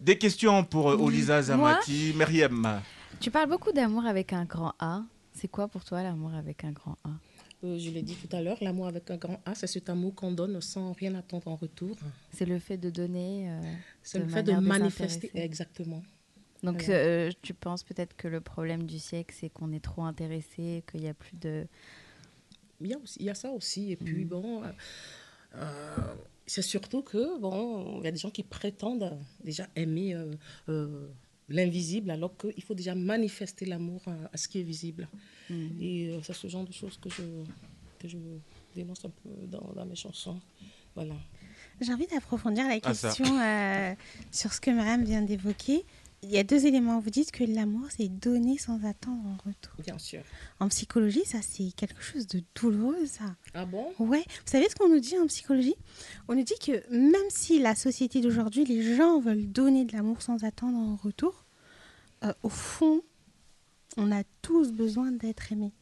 Des 0.00 0.18
questions 0.18 0.64
pour 0.64 0.90
euh, 0.90 0.96
Olisa 0.96 1.40
Zamati. 1.42 2.12
Meriem. 2.16 2.80
Tu 3.20 3.30
parles 3.30 3.48
beaucoup 3.48 3.70
d'amour 3.70 4.04
avec 4.04 4.32
un 4.32 4.44
grand 4.44 4.74
A. 4.80 5.02
C'est 5.32 5.48
quoi 5.48 5.68
pour 5.68 5.84
toi 5.84 6.02
l'amour 6.02 6.32
avec 6.36 6.64
un 6.64 6.72
grand 6.72 6.96
A? 7.04 7.10
Euh, 7.64 7.78
je 7.78 7.90
l'ai 7.90 8.02
dit 8.02 8.16
tout 8.16 8.34
à 8.34 8.42
l'heure, 8.42 8.58
l'amour 8.60 8.86
avec 8.88 9.10
un 9.10 9.16
grand 9.16 9.40
A, 9.46 9.54
c'est 9.54 9.66
cet 9.68 9.88
amour 9.88 10.14
qu'on 10.14 10.32
donne 10.32 10.60
sans 10.60 10.92
rien 10.92 11.14
attendre 11.14 11.46
en 11.48 11.54
retour. 11.56 11.96
C'est 12.32 12.44
le 12.44 12.58
fait 12.58 12.76
de 12.76 12.90
donner. 12.90 13.50
euh, 13.50 13.60
C'est 14.02 14.18
le 14.18 14.26
fait 14.28 14.42
de 14.42 14.52
manifester. 14.52 15.30
Exactement. 15.34 16.02
Donc, 16.64 16.82
Voilà. 16.84 17.00
euh, 17.00 17.30
tu 17.42 17.54
penses 17.54 17.82
peut-être 17.82 18.16
que 18.16 18.28
le 18.28 18.40
problème 18.40 18.84
du 18.86 18.98
siècle, 18.98 19.34
c'est 19.38 19.48
qu'on 19.48 19.72
est 19.72 19.80
trop 19.84 20.02
intéressé, 20.02 20.82
qu'il 20.90 21.00
n'y 21.00 21.08
a 21.08 21.14
plus 21.14 21.36
de. 21.36 21.66
Il 22.80 22.88
y 22.88 22.94
a, 22.94 22.98
aussi, 22.98 23.16
il 23.20 23.26
y 23.26 23.30
a 23.30 23.34
ça 23.34 23.50
aussi. 23.50 23.92
Et 23.92 23.96
puis, 23.96 24.24
bon, 24.24 24.62
euh, 24.64 24.66
euh, 25.56 25.96
c'est 26.46 26.62
surtout 26.62 27.02
que, 27.02 27.38
bon, 27.40 28.00
il 28.00 28.04
y 28.04 28.08
a 28.08 28.10
des 28.12 28.18
gens 28.18 28.30
qui 28.30 28.42
prétendent 28.42 29.16
déjà 29.44 29.68
aimer 29.76 30.16
l'invisible, 31.48 32.10
alors 32.10 32.36
qu'il 32.36 32.62
faut 32.62 32.74
déjà 32.74 32.94
manifester 32.94 33.66
l'amour 33.66 34.02
à, 34.06 34.14
à 34.32 34.36
ce 34.36 34.48
qui 34.48 34.60
est 34.60 34.62
visible. 34.62 35.08
Mm. 35.50 35.66
Et 35.80 36.08
euh, 36.08 36.20
c'est 36.22 36.32
ce 36.34 36.48
genre 36.48 36.64
de 36.64 36.72
choses 36.72 36.98
que 36.98 37.10
je, 37.10 37.22
que 37.98 38.08
je 38.08 38.18
dénonce 38.74 39.04
un 39.04 39.10
peu 39.10 39.46
dans, 39.46 39.72
dans 39.74 39.84
mes 39.86 39.96
chansons. 39.96 40.40
Voilà. 40.94 41.14
J'ai 41.80 41.92
envie 41.92 42.06
d'approfondir 42.06 42.68
la 42.68 42.74
Ah, 42.74 42.80
question 42.80 43.24
euh, 43.40 43.94
sur 44.30 44.52
ce 44.52 44.60
que 44.60 44.70
Mariam 44.70 45.04
vient 45.04 45.22
d'évoquer. 45.22 45.84
Il 46.24 46.30
y 46.30 46.38
a 46.38 46.44
deux 46.44 46.66
éléments. 46.66 47.00
Vous 47.00 47.10
dites 47.10 47.32
que 47.32 47.42
l'amour, 47.42 47.88
c'est 47.90 48.08
donner 48.08 48.56
sans 48.56 48.84
attendre 48.84 49.22
en 49.26 49.36
retour. 49.44 49.74
Bien 49.84 49.98
sûr. 49.98 50.22
En 50.60 50.68
psychologie, 50.68 51.24
ça, 51.24 51.38
c'est 51.42 51.72
quelque 51.72 52.00
chose 52.00 52.28
de 52.28 52.42
douloureux, 52.54 53.06
ça. 53.06 53.34
Ah 53.54 53.64
bon? 53.64 53.92
Ouais. 53.98 54.22
Vous 54.28 54.50
savez 54.52 54.68
ce 54.68 54.76
qu'on 54.76 54.88
nous 54.88 55.00
dit 55.00 55.18
en 55.18 55.26
psychologie? 55.26 55.74
On 56.28 56.36
nous 56.36 56.44
dit 56.44 56.58
que 56.64 56.88
même 56.94 57.28
si 57.28 57.58
la 57.58 57.74
société 57.74 58.20
d'aujourd'hui, 58.20 58.64
les 58.64 58.94
gens 58.94 59.18
veulent 59.18 59.50
donner 59.50 59.84
de 59.84 59.92
l'amour 59.92 60.22
sans 60.22 60.44
attendre 60.44 60.78
en 60.78 60.94
retour, 60.94 61.44
euh, 62.24 62.32
au 62.44 62.48
fond, 62.48 63.02
on 63.96 64.12
a 64.12 64.22
tous 64.42 64.70
besoin 64.70 65.10
d'être 65.10 65.50
aimés. 65.50 65.72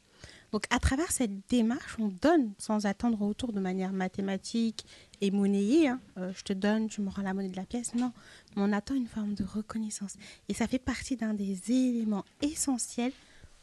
Donc, 0.52 0.64
à 0.71 0.78
travers 0.78 1.11
cette 1.12 1.49
démarche, 1.49 1.97
on 1.99 2.09
donne 2.09 2.52
sans 2.59 2.87
attendre 2.87 3.23
en 3.23 3.28
retour 3.28 3.52
de 3.52 3.61
manière 3.61 3.92
mathématique 3.92 4.85
et 5.21 5.30
monnayée. 5.30 5.88
hein. 5.88 6.00
Euh, 6.19 6.33
je 6.37 6.42
te 6.42 6.52
donne, 6.52 6.88
tu 6.88 7.00
me 7.02 7.09
rends 7.09 7.23
la 7.23 7.35
monnaie 7.35 7.49
de 7.49 7.57
la 7.57 7.66
pièce. 7.66 7.95
Non, 7.95 8.12
on 8.57 8.73
attend 8.73 8.95
une 8.95 9.07
forme 9.07 9.35
de 9.35 9.45
reconnaissance. 9.45 10.14
Et 10.49 10.54
ça 10.54 10.66
fait 10.66 10.78
partie 10.78 11.16
d'un 11.16 11.35
des 11.35 11.71
éléments 11.71 12.25
essentiels, 12.42 13.12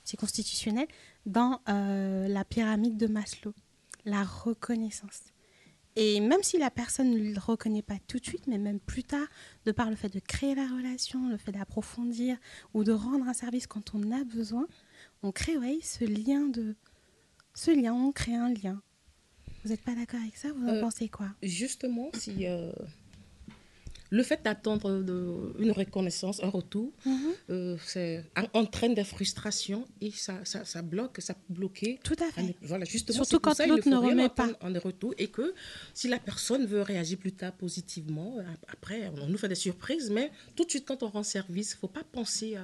c'est 0.03 0.17
constitutionnel, 0.17 0.87
dans 1.25 1.59
euh, 1.67 2.27
la 2.27 2.45
pyramide 2.45 2.97
de 2.97 3.07
Maslow, 3.07 3.53
la 4.05 4.23
reconnaissance. 4.23 5.33
Et 5.99 6.19
même 6.19 6.43
si 6.43 6.59
la 6.59 6.69
personne 6.69 7.09
ne 7.09 7.33
le 7.33 7.39
reconnaît 7.39 7.81
pas 7.81 7.97
tout 8.07 8.19
de 8.19 8.23
suite, 8.23 8.45
mais 8.45 8.59
même 8.59 8.79
plus 8.79 9.03
tard, 9.03 9.25
de 9.65 9.71
par 9.71 9.89
le 9.89 9.95
fait 9.95 10.09
de 10.09 10.19
créer 10.19 10.53
la 10.53 10.67
relation, 10.67 11.27
le 11.27 11.37
fait 11.37 11.51
d'approfondir 11.51 12.37
ou 12.75 12.83
de 12.83 12.91
rendre 12.91 13.27
un 13.27 13.33
service 13.33 13.65
quand 13.65 13.95
on 13.95 14.11
a 14.11 14.23
besoin, 14.23 14.67
on 15.23 15.31
crée 15.31 15.57
ouais, 15.57 15.79
ce 15.81 16.05
lien 16.05 16.47
de... 16.47 16.75
Ce 17.53 17.71
lien, 17.71 17.93
on 17.93 18.11
crée 18.11 18.35
un 18.35 18.49
lien. 18.53 18.81
Vous 19.63 19.69
n'êtes 19.71 19.81
pas 19.81 19.95
d'accord 19.95 20.19
avec 20.21 20.37
ça? 20.37 20.49
Vous 20.53 20.65
en 20.67 20.73
Euh, 20.75 20.81
pensez 20.81 21.09
quoi? 21.09 21.29
Justement, 21.41 22.09
si 22.13 22.45
euh, 22.47 22.71
le 24.09 24.23
fait 24.23 24.41
d'attendre 24.43 24.89
une 25.59 25.71
reconnaissance, 25.71 26.41
un 26.43 26.49
retour, 26.49 26.91
Mhm. 27.05 27.15
euh, 27.49 27.77
c'est- 27.85 28.23
entraîne 28.53 28.93
des 28.93 29.03
frustrations 29.03 29.85
et 30.01 30.11
ça, 30.11 30.39
ça, 30.45 30.63
ça 30.65 30.81
bloque, 30.81 31.17
ça 31.21 31.33
peut 31.33 31.53
bloquer. 31.53 31.99
Tout 32.03 32.15
à 32.19 32.31
fait. 32.31 32.55
Voilà, 32.61 32.85
justement, 32.85 33.17
Surtout 33.17 33.39
quand 33.39 33.57
l'autre 33.67 33.89
ne 33.89 33.95
remet 33.97 34.23
attendre 34.23 34.55
en 34.61 34.71
retour 34.79 35.13
et 35.17 35.27
que 35.27 35.53
si 35.93 36.07
la 36.07 36.19
personne 36.19 36.65
veut 36.65 36.81
réagir 36.81 37.17
plus 37.17 37.31
tard 37.33 37.51
positivement, 37.53 38.35
euh, 38.37 38.43
après, 38.71 39.11
on 39.21 39.27
nous 39.27 39.37
fait 39.37 39.49
des 39.49 39.55
surprises, 39.55 40.09
mais 40.09 40.31
tout 40.55 40.63
de 40.65 40.69
suite, 40.69 40.85
quand 40.87 41.03
on 41.03 41.07
rend 41.09 41.23
service, 41.23 41.71
il 41.71 41.75
ne 41.75 41.79
faut 41.79 41.87
pas 41.87 42.03
penser 42.03 42.55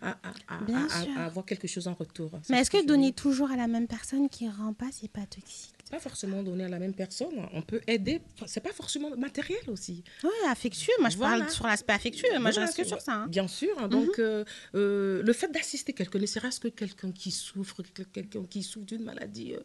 à, 0.00 0.16
à- 0.46 1.24
avoir 1.26 1.44
quelque 1.44 1.66
chose 1.68 1.88
en 1.88 1.94
retour. 1.94 2.30
Mais 2.50 2.58
est-ce 2.60 2.70
ce 2.70 2.76
que 2.78 2.86
donner 2.86 3.12
toujours 3.12 3.50
à 3.50 3.56
la 3.56 3.66
même 3.66 3.86
personne 3.86 4.28
qui 4.28 4.46
ne 4.46 4.52
rend 4.52 4.72
pas, 4.72 4.86
c'est 4.92 5.10
pas 5.10 5.26
toxique? 5.26 5.74
Pas 5.90 5.98
forcément 6.00 6.42
donner 6.42 6.64
à 6.64 6.68
la 6.68 6.78
même 6.78 6.94
personne. 6.94 7.46
On 7.52 7.60
peut 7.60 7.80
aider. 7.86 8.22
C'est 8.46 8.62
pas 8.62 8.72
forcément 8.72 9.14
matériel 9.16 9.60
aussi. 9.68 10.02
Oui, 10.24 10.30
affectueux. 10.48 10.92
Moi, 11.00 11.10
je 11.10 11.18
Voilà. 11.18 11.38
parle 11.40 11.50
sur 11.50 11.66
l'aspect 11.66 11.92
affectueux. 11.92 12.38
Moi, 12.40 12.50
je 12.50 12.60
reste 12.60 12.76
que 12.76 12.84
sur 12.84 13.00
ça. 13.00 13.12
hein. 13.12 13.26
Bien 13.28 13.46
sûr. 13.46 13.74
hein. 13.78 13.88
Donc, 13.88 14.18
euh, 14.18 14.44
euh, 14.74 15.22
le 15.22 15.32
fait 15.34 15.48
d'assister 15.52 15.92
quelqu'un, 15.92 16.18
ne 16.18 16.26
serait-ce 16.26 16.60
que 16.60 16.68
quelqu'un 16.68 17.12
qui 17.12 17.30
souffre, 17.30 17.82
quel- 17.94 18.06
quelqu'un 18.06 18.44
qui 18.44 18.62
souffre 18.62 18.86
d'une 18.86 19.02
maladie, 19.04 19.52
euh, 19.54 19.60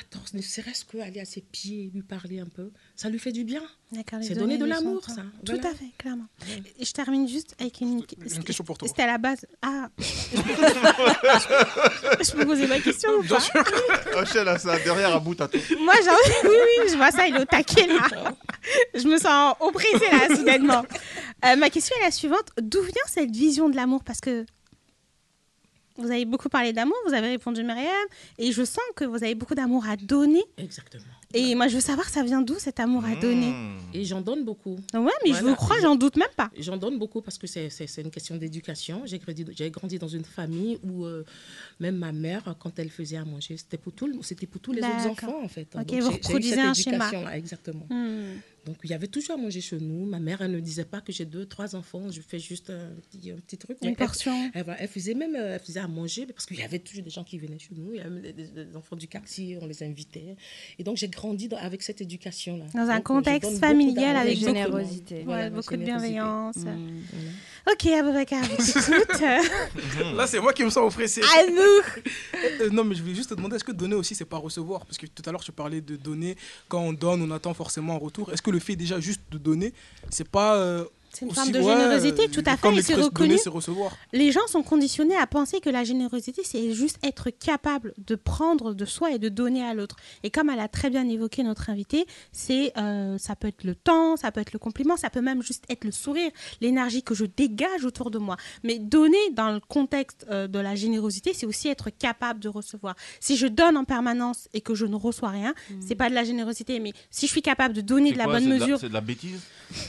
attends, 0.00 0.22
ne 0.34 0.40
serait-ce 0.42 0.84
qu'aller 0.84 1.20
à 1.20 1.24
ses 1.24 1.40
pieds 1.40 1.86
et 1.86 1.90
lui 1.90 2.02
parler 2.02 2.38
un 2.38 2.46
peu, 2.48 2.70
ça 2.96 3.08
lui 3.10 3.18
fait 3.18 3.32
du 3.32 3.44
bien. 3.44 3.62
C'est 4.22 4.34
donner 4.34 4.56
de 4.58 4.64
l'amour, 4.64 5.04
ça. 5.06 5.22
Tout 5.44 5.52
à 5.62 5.74
fait, 5.74 5.92
clairement. 5.98 6.24
Et 6.78 6.84
je 6.84 6.92
termine 6.92 7.28
juste 7.28 7.54
avec 7.60 7.80
une, 7.80 8.02
Une 8.20 8.44
question 8.44 8.64
pour 8.64 8.78
toi. 8.78 8.88
C'était 8.88 9.02
à 9.02 9.06
la 9.06 9.18
base. 9.18 9.46
Ah 9.62 9.88
Je 9.98 10.40
peux 12.32 12.46
poser 12.46 12.66
ma 12.66 12.80
question 12.80 13.10
ou 13.18 13.22
pas 13.22 13.38
Rachel 14.14 14.48
ça 14.58 14.78
derrière 14.80 15.14
à 15.14 15.20
bout 15.20 15.40
à 15.40 15.46
tout. 15.48 15.58
Moi, 15.80 15.94
j'ai 16.02 16.10
envie- 16.10 16.48
Oui, 16.48 16.56
oui, 16.80 16.88
je 16.90 16.96
vois 16.96 17.10
ça, 17.10 17.26
il 17.28 17.36
est 17.36 17.40
au 17.40 17.44
taquet 17.44 17.86
là. 17.86 18.08
Je 18.94 19.06
me 19.06 19.18
sens 19.18 19.54
oppressée 19.60 20.10
là, 20.10 20.34
soudainement. 20.34 20.84
Euh, 21.44 21.56
ma 21.56 21.70
question 21.70 21.94
est 22.00 22.04
la 22.04 22.10
suivante. 22.10 22.48
D'où 22.60 22.82
vient 22.82 22.94
cette 23.06 23.30
vision 23.30 23.68
de 23.68 23.76
l'amour? 23.76 24.02
Parce 24.04 24.20
que 24.20 24.44
vous 25.98 26.10
avez 26.10 26.24
beaucoup 26.24 26.48
parlé 26.48 26.72
d'amour, 26.72 26.96
vous 27.06 27.14
avez 27.14 27.28
répondu 27.28 27.62
Myriam, 27.62 27.92
et 28.38 28.52
je 28.52 28.64
sens 28.64 28.84
que 28.96 29.04
vous 29.04 29.22
avez 29.22 29.34
beaucoup 29.34 29.54
d'amour 29.54 29.86
à 29.88 29.96
donner. 29.96 30.42
Exactement. 30.58 31.04
Et 31.34 31.54
moi, 31.54 31.68
je 31.68 31.74
veux 31.74 31.80
savoir, 31.80 32.08
ça 32.08 32.22
vient 32.22 32.42
d'où 32.42 32.58
cet 32.58 32.80
amour 32.80 33.04
à 33.04 33.14
donner 33.16 33.46
Mmh. 33.46 33.76
Et 33.94 34.04
j'en 34.04 34.20
donne 34.20 34.44
beaucoup. 34.44 34.76
Ouais, 34.94 35.12
mais 35.24 35.32
je 35.32 35.42
vous 35.42 35.54
crois, 35.54 35.76
j'en 35.80 35.96
doute 35.96 36.16
même 36.16 36.28
pas. 36.36 36.50
J'en 36.58 36.76
donne 36.76 36.98
beaucoup 36.98 37.20
parce 37.22 37.38
que 37.38 37.46
c'est 37.46 38.02
une 38.02 38.10
question 38.10 38.36
d'éducation. 38.36 39.02
J'ai 39.04 39.18
grandi, 39.18 39.44
j'ai 39.50 39.70
grandi 39.70 39.98
dans 39.98 40.08
une 40.08 40.24
famille 40.24 40.78
où 40.82 41.04
euh, 41.04 41.24
même 41.80 41.96
ma 41.96 42.12
mère, 42.12 42.54
quand 42.58 42.78
elle 42.78 42.90
faisait 42.90 43.16
à 43.16 43.24
manger, 43.24 43.56
c'était 43.56 43.78
pour, 43.78 43.92
tout 43.92 44.10
pour 44.50 44.60
tous 44.60 44.72
les 44.72 44.82
autres 44.82 45.06
enfants 45.08 45.42
en 45.42 45.48
fait. 45.48 45.68
Ok, 45.74 45.86
Donc, 45.86 46.02
vous 46.02 46.10
reproduisez 46.10 46.60
un 46.60 46.74
schéma. 46.74 47.10
Exactement. 47.34 47.86
Hmm. 47.90 48.36
Donc 48.66 48.76
il 48.84 48.90
y 48.90 48.94
avait 48.94 49.06
toujours 49.06 49.34
à 49.34 49.36
manger 49.38 49.60
chez 49.60 49.78
nous. 49.78 50.04
Ma 50.06 50.18
mère, 50.18 50.42
elle 50.42 50.50
ne 50.50 50.60
disait 50.60 50.84
pas 50.84 51.00
que 51.00 51.12
j'ai 51.12 51.24
deux, 51.24 51.46
trois 51.46 51.74
enfants. 51.76 52.10
Je 52.10 52.20
fais 52.20 52.38
juste 52.38 52.70
un 52.70 52.90
petit, 53.10 53.30
un 53.30 53.36
petit 53.36 53.56
truc. 53.56 53.78
Une 53.82 53.96
portion. 53.96 54.50
Elle, 54.54 54.88
faisait 54.88 55.14
même 55.14 55.34
euh, 55.36 55.54
elle 55.54 55.60
faisait 55.60 55.80
à 55.80 55.86
manger 55.88 56.26
parce 56.26 56.46
qu'il 56.46 56.58
y 56.58 56.62
avait 56.62 56.80
toujours 56.80 57.04
des 57.04 57.10
gens 57.10 57.24
qui 57.24 57.38
venaient 57.38 57.58
chez 57.58 57.74
nous. 57.76 57.92
Il 57.94 57.98
y 57.98 58.00
avait 58.00 58.32
des, 58.32 58.76
enfants 58.76 58.96
du 58.96 59.06
quartier, 59.08 59.58
on 59.62 59.66
les 59.66 59.82
invitait. 59.82 60.36
Et 60.78 60.84
donc 60.84 60.96
j'ai 60.96 61.08
grandi 61.08 61.48
dans- 61.48 61.56
avec 61.58 61.82
cette 61.82 62.00
éducation-là. 62.00 62.64
Dans 62.74 62.80
un 62.80 62.86
Donc, 62.86 62.96
je 62.96 63.00
contexte 63.02 63.58
familial 63.58 64.16
avec 64.16 64.34
beaucoup- 64.38 64.46
générosité. 64.46 65.22
Voilà, 65.24 65.44
Ouais, 65.44 65.50
ma 65.50 65.56
beaucoup 65.56 65.76
de 65.76 65.84
bienveillance. 65.84 66.56
Mm. 66.56 67.70
Ok, 67.72 67.86
Aboubacar, 67.86 68.44
je 68.44 68.72
t'écoute. 69.06 70.16
Là, 70.16 70.26
c'est 70.26 70.40
moi 70.40 70.52
qui 70.52 70.64
me 70.64 70.70
sens 70.70 70.86
oppressé. 70.92 71.20
à 71.22 71.46
nous 71.50 72.02
Euh, 72.60 72.70
non, 72.70 72.84
mais 72.84 72.94
je 72.94 73.02
voulais 73.02 73.14
juste 73.14 73.30
te 73.30 73.34
demander, 73.34 73.56
est-ce 73.56 73.64
que 73.64 73.72
donner 73.72 73.94
aussi, 73.94 74.14
c'est 74.14 74.24
pas 74.24 74.36
recevoir? 74.36 74.86
Parce 74.86 74.98
que 74.98 75.06
tout 75.06 75.22
à 75.26 75.32
l'heure, 75.32 75.42
tu 75.42 75.52
parlais 75.52 75.80
de 75.80 75.96
donner. 75.96 76.36
Quand 76.68 76.80
on 76.80 76.92
donne, 76.92 77.22
on 77.22 77.30
attend 77.32 77.52
forcément 77.54 77.94
un 77.94 77.98
retour. 77.98 78.32
Est-ce 78.32 78.40
que 78.42 78.50
fait 78.60 78.76
déjà 78.76 79.00
juste 79.00 79.22
de 79.30 79.38
donner, 79.38 79.72
c'est 80.10 80.28
pas. 80.28 80.84
C'est 81.18 81.24
une 81.24 81.30
aussi- 81.30 81.40
forme 81.40 81.50
de 81.52 81.60
ouais, 81.60 81.72
générosité, 81.72 82.28
tout 82.28 82.42
à 82.44 82.58
fait, 82.58 82.82
c'est 82.82 82.94
reconnu. 82.94 83.30
Donner, 83.30 83.38
c'est 83.38 83.48
recevoir. 83.48 83.96
Les 84.12 84.32
gens 84.32 84.46
sont 84.48 84.62
conditionnés 84.62 85.16
à 85.16 85.26
penser 85.26 85.60
que 85.60 85.70
la 85.70 85.82
générosité, 85.82 86.42
c'est 86.44 86.74
juste 86.74 86.98
être 87.02 87.30
capable 87.30 87.94
de 87.96 88.16
prendre 88.16 88.74
de 88.74 88.84
soi 88.84 89.12
et 89.12 89.18
de 89.18 89.30
donner 89.30 89.64
à 89.64 89.72
l'autre. 89.72 89.96
Et 90.24 90.30
comme 90.30 90.50
elle 90.50 90.60
a 90.60 90.68
très 90.68 90.90
bien 90.90 91.08
évoqué 91.08 91.42
notre 91.42 91.70
invité, 91.70 92.04
c'est 92.32 92.72
euh, 92.76 93.16
ça 93.16 93.34
peut 93.34 93.48
être 93.48 93.64
le 93.64 93.74
temps, 93.74 94.18
ça 94.18 94.30
peut 94.30 94.42
être 94.42 94.52
le 94.52 94.58
compliment, 94.58 94.98
ça 94.98 95.08
peut 95.08 95.22
même 95.22 95.42
juste 95.42 95.64
être 95.70 95.84
le 95.84 95.90
sourire, 95.90 96.30
l'énergie 96.60 97.02
que 97.02 97.14
je 97.14 97.24
dégage 97.24 97.86
autour 97.86 98.10
de 98.10 98.18
moi. 98.18 98.36
Mais 98.62 98.78
donner 98.78 99.16
dans 99.32 99.52
le 99.52 99.60
contexte 99.60 100.26
euh, 100.30 100.48
de 100.48 100.58
la 100.58 100.74
générosité, 100.74 101.32
c'est 101.32 101.46
aussi 101.46 101.68
être 101.68 101.88
capable 101.88 102.40
de 102.40 102.50
recevoir. 102.50 102.94
Si 103.20 103.38
je 103.38 103.46
donne 103.46 103.78
en 103.78 103.84
permanence 103.84 104.48
et 104.52 104.60
que 104.60 104.74
je 104.74 104.84
ne 104.84 104.96
reçois 104.96 105.30
rien, 105.30 105.54
c'est 105.80 105.94
pas 105.94 106.10
de 106.10 106.14
la 106.14 106.24
générosité. 106.24 106.78
Mais 106.78 106.92
si 107.10 107.26
je 107.26 107.30
suis 107.32 107.40
capable 107.42 107.72
de 107.72 107.80
donner 107.80 108.12
de 108.12 108.18
la 108.18 108.24
quoi, 108.24 108.34
bonne 108.34 108.48
mesure, 108.48 108.78
C'est 108.78 108.88
de 108.90 108.92
la 108.94 109.00
bêtise? 109.00 109.40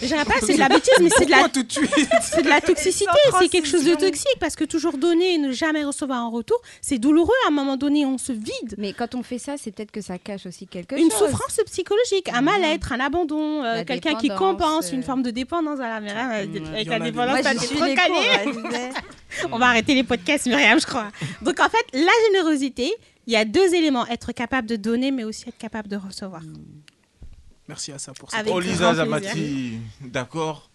Je 0.02 0.08
dirais 0.08 0.24
pas 0.24 0.36
c'est 0.42 0.54
de 0.54 0.60
la 0.60 0.70
bêtise, 0.70 0.94
mais 1.02 1.10
c'est 1.18 1.26
de 1.26 1.32
la 1.32 1.38
Pourquoi 1.38 1.50
tout 1.50 1.64
de 1.64 1.72
suite 1.72 2.10
c'est 2.22 2.42
de 2.44 2.50
la 2.50 2.62
toxicité, 2.62 3.10
c'est 3.40 3.50
quelque 3.50 3.68
chose 3.68 3.86
de 3.86 3.96
toxique 3.96 4.38
parce 4.40 4.56
que 4.56 4.64
toujours 4.64 4.98
donner 4.98 5.36
et 5.36 5.38
ne 5.38 5.52
jamais 5.52 5.84
recevoir 5.84 6.24
en 6.24 6.30
retour, 6.30 6.62
c'est 6.82 6.98
douloureux. 6.98 7.34
À 7.46 7.50
un 7.50 7.52
moment 7.52 7.78
donné, 7.78 8.06
on 8.06 8.18
se 8.18 8.32
vide. 8.32 8.76
Mais 8.78 8.94
quand 8.94 9.16
on 9.16 9.24
fait 9.24 9.40
ça, 9.40 9.56
c'est 9.58 9.72
peut-être 9.72 9.92
que 9.92 10.02
ça 10.02 10.18
cache 10.18 10.46
aussi 10.46 10.68
quelque 10.68 10.96
Une 10.96 11.10
chose. 11.12 11.30
souffrance 11.30 11.60
psychologique, 11.66 12.30
un 12.30 12.42
Mhm. 12.42 12.46
mal-être, 12.46 12.92
un 12.92 13.00
abandon, 13.00 13.64
euh, 13.64 13.84
quelqu'un 13.84 14.16
qui 14.16 14.30
compense, 14.30 14.92
une 14.92 15.00
euh. 15.02 15.04
forme 15.04 15.24
de 15.24 15.32
dépendance 15.32 15.80
à 15.80 15.90
la 15.90 16.00
Myriam, 16.02 16.30
avec 16.32 16.54
y 16.54 16.58
avec 16.58 16.88
la 16.88 17.00
dépendance, 17.00 17.42
disais. 17.42 18.90
On 19.52 19.58
va 19.58 19.68
arrêter 19.68 19.94
les 19.94 20.04
podcasts, 20.04 20.46
Myriam, 20.48 20.80
je 20.80 20.86
crois. 20.86 21.08
Donc 21.42 21.60
en 21.60 21.70
fait, 21.70 21.86
la 21.94 22.12
générosité, 22.28 22.92
il 23.28 23.34
y 23.34 23.36
a 23.36 23.46
deux 23.46 23.74
éléments 23.74 24.06
être 24.08 24.32
capable 24.32 24.68
de 24.68 24.76
donner, 24.76 25.12
mais 25.12 25.24
aussi 25.24 25.48
être 25.50 25.58
capable 25.58 25.88
de 25.90 25.96
recevoir. 25.98 26.42
Merci 27.68 27.92
à 27.92 28.00
ça 28.00 28.14
pour 28.14 28.32
ça. 28.32 28.38
Avec 28.38 28.54
Oh, 28.54 28.60
Lisa. 28.60 28.96
Zamati, 28.96 29.78
d'accord. 30.02 30.70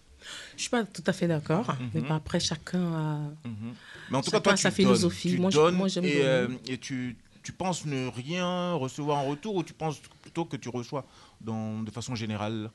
Je 0.57 0.61
suis 0.61 0.69
pas 0.69 0.83
tout 0.83 1.03
à 1.05 1.13
fait 1.13 1.27
d'accord. 1.27 1.75
Mais 1.93 2.01
Mhm. 2.01 2.07
bon, 2.07 2.13
après, 2.15 2.39
chacun 2.39 2.79
a. 2.93 3.47
Mhm. 3.47 3.73
Mais 4.11 4.17
en 4.17 4.21
tout 4.21 4.25
Chacun 4.31 4.37
cas, 4.37 4.41
toi, 4.41 4.53
a 4.53 4.55
tu 4.55 4.61
sa 4.61 4.69
donnes, 4.69 4.75
philosophie. 4.75 5.31
tu 5.31 5.37
Moi, 5.39 5.49
donnes 5.51 5.75
moi, 5.75 5.87
j'aime 5.87 6.05
et, 6.05 6.09
donner. 6.13 6.23
euh, 6.25 6.47
et 6.67 6.77
tu, 6.77 7.15
tu 7.41 7.51
penses 7.51 7.85
ne 7.85 8.07
rien 8.07 8.73
recevoir 8.73 9.17
en 9.19 9.25
retour 9.29 9.55
ou 9.55 9.63
tu 9.63 9.73
penses 9.73 9.99
plutôt 10.21 10.45
que 10.45 10.57
tu 10.57 10.69
reçois 10.69 11.05
dans, 11.41 11.81
de 11.83 11.91
façon 11.91 12.15
générale? 12.15 12.69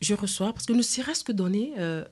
Je 0.00 0.14
reçois 0.14 0.52
parce 0.52 0.66
que 0.66 0.72
ne 0.72 0.82
serait-ce 0.82 1.24
que 1.24 1.32
donner, 1.32 1.72
euh, 1.78 2.04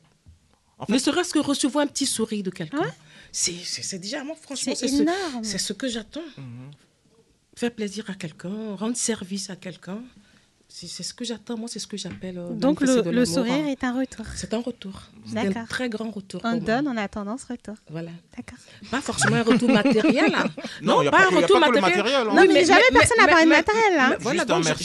En 0.78 0.86
fait- 0.86 0.92
ne 0.92 0.98
serait-ce 0.98 1.32
que 1.32 1.38
recevoir 1.38 1.84
un 1.84 1.88
petit 1.88 2.06
sourire 2.06 2.42
de 2.42 2.50
quelqu'un, 2.50 2.78
Ouais. 2.80 2.88
c'est 3.30 3.98
déjà, 3.98 4.22
moi, 4.24 4.34
franchement, 4.40 4.74
C'est 4.76 4.88
ce, 4.88 5.02
énorme. 5.02 5.44
c'est 5.44 5.58
ce 5.58 5.72
que 5.72 5.88
j'attends. 5.88 6.20
Mhm. 6.36 6.70
Faire 7.56 7.70
plaisir 7.72 8.08
à 8.08 8.14
quelqu'un, 8.14 8.74
rendre 8.76 8.96
service 8.96 9.50
à 9.50 9.56
quelqu'un, 9.56 10.00
c'est 10.74 11.02
ce 11.02 11.12
que 11.14 11.24
j'attends. 11.24 11.56
Moi, 11.58 11.68
c'est 11.68 11.78
ce 11.78 11.86
que 11.86 11.96
j'appelle. 11.96 12.38
euh, 12.38 12.50
Donc 12.54 12.80
le, 12.80 12.86
de 13.02 13.10
le 13.10 13.10
l'amour, 13.10 13.26
sourire 13.26 13.52
hein. 13.54 13.66
est 13.68 13.84
un 13.84 13.98
retour. 13.98 14.24
C'est 14.34 14.54
un 14.54 14.60
retour. 14.60 15.02
C'est 15.26 15.34
D'accord. 15.34 15.56
un 15.58 15.66
très 15.66 15.88
grand 15.88 16.10
retour. 16.10 16.40
On 16.44 16.56
donne, 16.56 16.88
on 16.88 16.96
a 16.96 17.06
tendance 17.08 17.44
retour. 17.44 17.74
Voilà. 17.90 18.10
D'accord. 18.36 18.58
Pas 18.90 19.00
forcément 19.00 19.36
un 19.36 19.42
retour 19.42 19.68
matériel. 19.70 20.32
hein. 20.34 20.44
Non, 20.82 21.00
il 21.00 21.02
n'y 21.02 21.08
a 21.08 21.10
pas 21.12 21.26
un 21.30 21.36
retour 21.36 21.56
le 21.56 21.60
matériel. 21.60 21.82
matériel. 21.98 22.26
hein. 22.28 22.34
Non, 22.34 22.42
mais, 22.42 22.54
mais- 22.54 22.64
jamais 22.64 22.80
mais- 22.90 22.98
personne 22.98 23.18
n'a 23.20 23.26
parlé 23.28 23.44
de 23.44 23.48
matériel. 23.50 23.92
Hein. 23.98 24.08
Mais 24.10 24.16
Voilà, 24.20 24.44
donc 24.44 24.64
merci, 24.64 24.84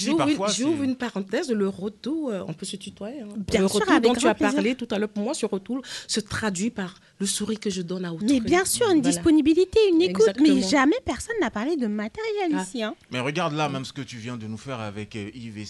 j'ouvre 0.60 0.84
une, 0.84 0.95
parenthèse. 0.95 1.50
Le 1.52 1.67
retour, 1.69 2.30
euh, 2.32 2.43
on 2.47 2.54
peut 2.54 2.65
se 2.65 2.76
tutoyer. 2.76 3.21
hein. 3.21 3.28
Bien 3.47 3.62
le 3.62 3.67
sûr, 3.67 3.80
retour 3.80 3.93
avec 3.93 4.04
dont 4.04 4.13
tu 4.13 4.28
as 4.28 4.36
parlé 4.36 4.76
tout 4.76 4.88
à 4.91 5.00
l'heure, 5.00 5.10
pour 5.10 5.23
moi, 5.23 5.34
ce 5.34 5.45
retour 5.45 5.82
se 6.08 6.19
traduit 6.19 6.69
par 6.69 6.95
le 7.19 7.26
sourire 7.26 7.60
que 7.60 7.69
je 7.69 7.82
donne 7.82 8.06
à 8.06 8.13
autrui. 8.13 8.28
Mais 8.32 8.39
bien 8.41 8.65
sûr, 8.65 8.89
une 8.91 9.02
disponibilité, 9.02 9.80
une 9.91 10.02
écoute. 10.02 10.30
Mais 10.41 10.62
jamais 10.62 10.95
personne 11.06 11.36
n'a 11.41 11.50
parlé 11.50 11.76
de 11.78 11.88
matériel 11.88 12.52
Ah. 12.54 12.62
ici. 12.62 12.84
Hein. 12.84 12.95
Mais 13.12 13.19
regarde 13.19 13.54
là, 13.54 13.69
même 13.69 13.86
ce 13.86 13.93
que 13.93 14.02
tu 14.02 14.17
viens 14.17 14.38
de 14.38 14.45
nous 14.45 14.58
faire 14.58 14.80
avec 14.80 15.15
euh, 15.15 15.30
Yves 15.34 15.58
et 15.58 15.65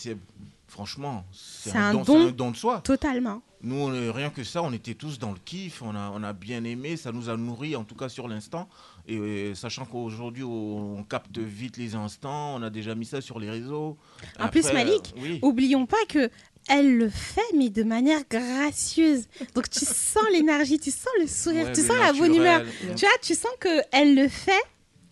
Franchement, 0.68 1.26
c'est 1.32 1.76
un, 1.76 1.98
un 1.98 2.04
don, 2.04 2.28
un 2.28 2.52
de 2.52 2.56
soi. 2.58 2.82
Totalement. 2.84 3.42
Nous, 3.62 3.86
rien 4.14 4.30
que 4.30 4.44
ça, 4.44 4.62
on 4.62 4.72
était 4.72 4.94
tous 4.94 5.18
dans 5.18 5.32
le 5.32 5.40
kiff, 5.44 5.82
on 5.82 5.96
a, 5.96 6.12
on 6.14 6.22
a 6.24 6.34
bien 6.34 6.64
aimé, 6.64 6.96
ça 6.98 7.12
nous 7.12 7.30
a 7.30 7.38
nourri, 7.38 7.76
en 7.76 7.84
tout 7.84 7.96
cas 7.96 8.10
sur 8.10 8.28
l'instant. 8.28 8.70
Et 9.08 9.18
euh, 9.18 9.56
sachant 9.56 9.86
qu'aujourd'hui, 9.86 10.44
on, 10.44 11.04
capte 11.10 11.40
vite 11.40 11.78
les 11.78 11.96
instants, 11.96 12.56
on 12.56 12.62
a 12.62 12.70
déjà 12.70 12.94
mis 12.94 13.06
ça 13.06 13.22
sur 13.22 13.40
les 13.40 13.50
réseaux. 13.50 13.98
En 14.40 14.50
plus, 14.50 14.72
Malik, 14.74 15.14
euh, 15.18 15.22
oui. 15.22 15.40
Oublions 15.42 15.86
pas 15.86 16.06
que 16.08 16.30
elle 16.70 16.98
le 16.98 17.10
fait, 17.10 17.42
mais 17.56 17.70
de 17.70 17.84
manière 17.84 18.22
gracieuse. 18.30 19.28
Donc 19.56 19.70
tu 19.70 19.86
sens 19.86 20.24
l'énergie, 20.32 20.80
tu 20.80 20.92
sens 20.92 21.14
le 21.20 21.28
sourire, 21.28 21.68
Ouais, 21.68 21.72
tu 21.72 21.82
sens 21.82 21.98
la 21.98 22.14
bonne 22.14 22.36
humeur. 22.36 22.62
Tu 22.96 23.06
vois, 23.06 23.18
tu 23.22 23.36
sens 23.36 23.52
que 23.60 23.82
elle 23.92 24.16
le 24.16 24.28
fait 24.28 24.52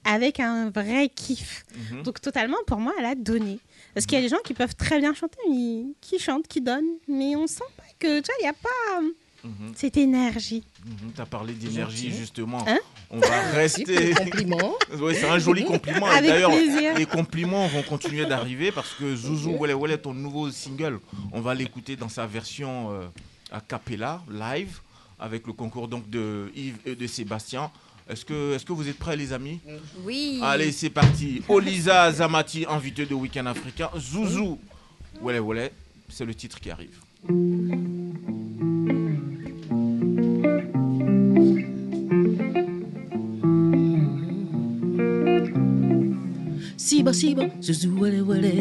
avec 0.03 0.39
un 0.39 0.69
vrai 0.69 1.10
kiff. 1.10 1.65
Mhm. 1.91 2.03
Donc 2.03 2.21
totalement, 2.21 2.58
pour 2.67 2.79
moi, 2.79 2.93
elle 2.99 3.05
a 3.05 3.15
donné. 3.15 3.60
Parce 3.95 4.05
qu'il 4.05 4.17
y 4.17 4.19
a 4.19 4.23
des 4.23 4.29
gens 4.29 4.41
qui 4.45 4.53
peuvent 4.53 4.75
très 4.75 4.99
bien 4.99 5.13
chanter, 5.15 5.38
mais 5.49 5.86
qui 6.01 6.19
chantent, 6.19 6.47
qui 6.47 6.62
donnent, 6.62 6.84
mais 7.08 7.36
on 7.36 7.47
sent 7.47 7.63
pas 7.77 7.84
que, 7.97 8.19
tu 8.19 8.25
vois, 8.25 8.36
il 8.41 8.43
n'y 8.43 8.49
a 8.49 8.53
pas 8.53 9.01
Mhm. 9.43 9.73
cette 9.75 9.95
énergie. 9.97 10.63
tu 11.15 11.21
as 11.21 11.25
parlé 11.27 11.53
d'énergie, 11.53 12.12
justement. 12.12 12.63
Hein 12.67 12.79
on 13.12 13.19
va 13.19 13.41
rester. 13.51 14.13
compliment. 14.15 14.73
C'est 15.13 15.27
un 15.29 15.38
joli 15.39 15.63
compliment. 15.63 16.12
Et 16.13 16.27
D'ailleurs, 16.27 16.49
plaisir. 16.51 16.95
les 16.97 17.05
compliments 17.05 17.67
vont 17.67 17.84
continuer 17.84 18.25
d'arriver 18.25 18.71
parce 18.71 18.93
que 18.95 19.15
Zouzou 19.15 19.55
Welle 19.60 19.75
Welle, 19.75 20.01
ton 20.01 20.13
nouveau 20.15 20.49
single, 20.49 20.99
on 21.31 21.41
va 21.41 21.53
l'écouter 21.53 21.95
dans 21.95 22.10
sa 22.10 22.25
version 22.25 22.91
euh, 22.91 23.05
a 23.51 23.62
cappella, 23.62 24.23
live, 24.29 24.79
avec 25.19 25.45
le 25.45 25.53
concours 25.53 25.88
donc 25.88 26.10
de 26.10 26.51
Yves 26.55 26.79
et 26.86 26.95
de 26.95 27.05
Sébastien. 27.08 27.71
Est-ce 28.08 28.24
que, 28.24 28.54
est 28.54 28.63
que 28.63 28.72
vous 28.74 28.88
êtes 28.88 29.00
prêts, 29.00 29.15
les 29.18 29.34
amis 29.34 29.60
Oui. 30.04 30.39
Allez, 30.44 30.72
c'est 30.72 30.91
parti. 30.91 31.41
Olisa 31.50 32.12
Zamati, 32.12 32.65
invité 32.70 33.06
de 33.06 33.15
Week-end 33.15 33.48
africain. 33.48 33.89
Zouzou, 33.98 34.60
Wele 35.24 35.39
Wele, 35.41 35.72
c'est 36.10 36.26
le 36.26 36.36
titre 36.36 36.60
qui 36.60 36.70
arrive. 36.70 37.00
Siba 46.78 47.12
siba, 47.13 47.50
zuzu 47.60 47.89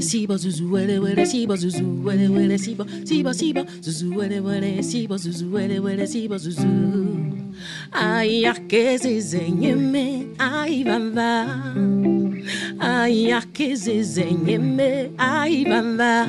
siba 0.00 0.37
zuzu 0.38 0.66
siba 1.26 1.57
zuzu 1.57 1.76
siba 2.57 2.57
siba. 2.59 2.87
Siba, 3.04 3.64
zuzu 3.83 4.83
siba 4.83 5.16
zuzu 5.18 5.52
wele 5.52 5.78
wele, 5.80 6.07
siba 6.07 6.38
zuzu. 6.38 7.13
Ay, 7.92 8.44
ah, 8.46 8.55
que 8.68 8.98
zizenyeme, 8.98 10.27
ay, 10.38 10.85
bamba. 10.85 11.46
Ay, 12.79 13.33
ah, 13.33 13.42
que 13.53 13.77
zizenyeme, 13.77 15.11
ay, 15.18 15.64
bamba. 15.64 16.27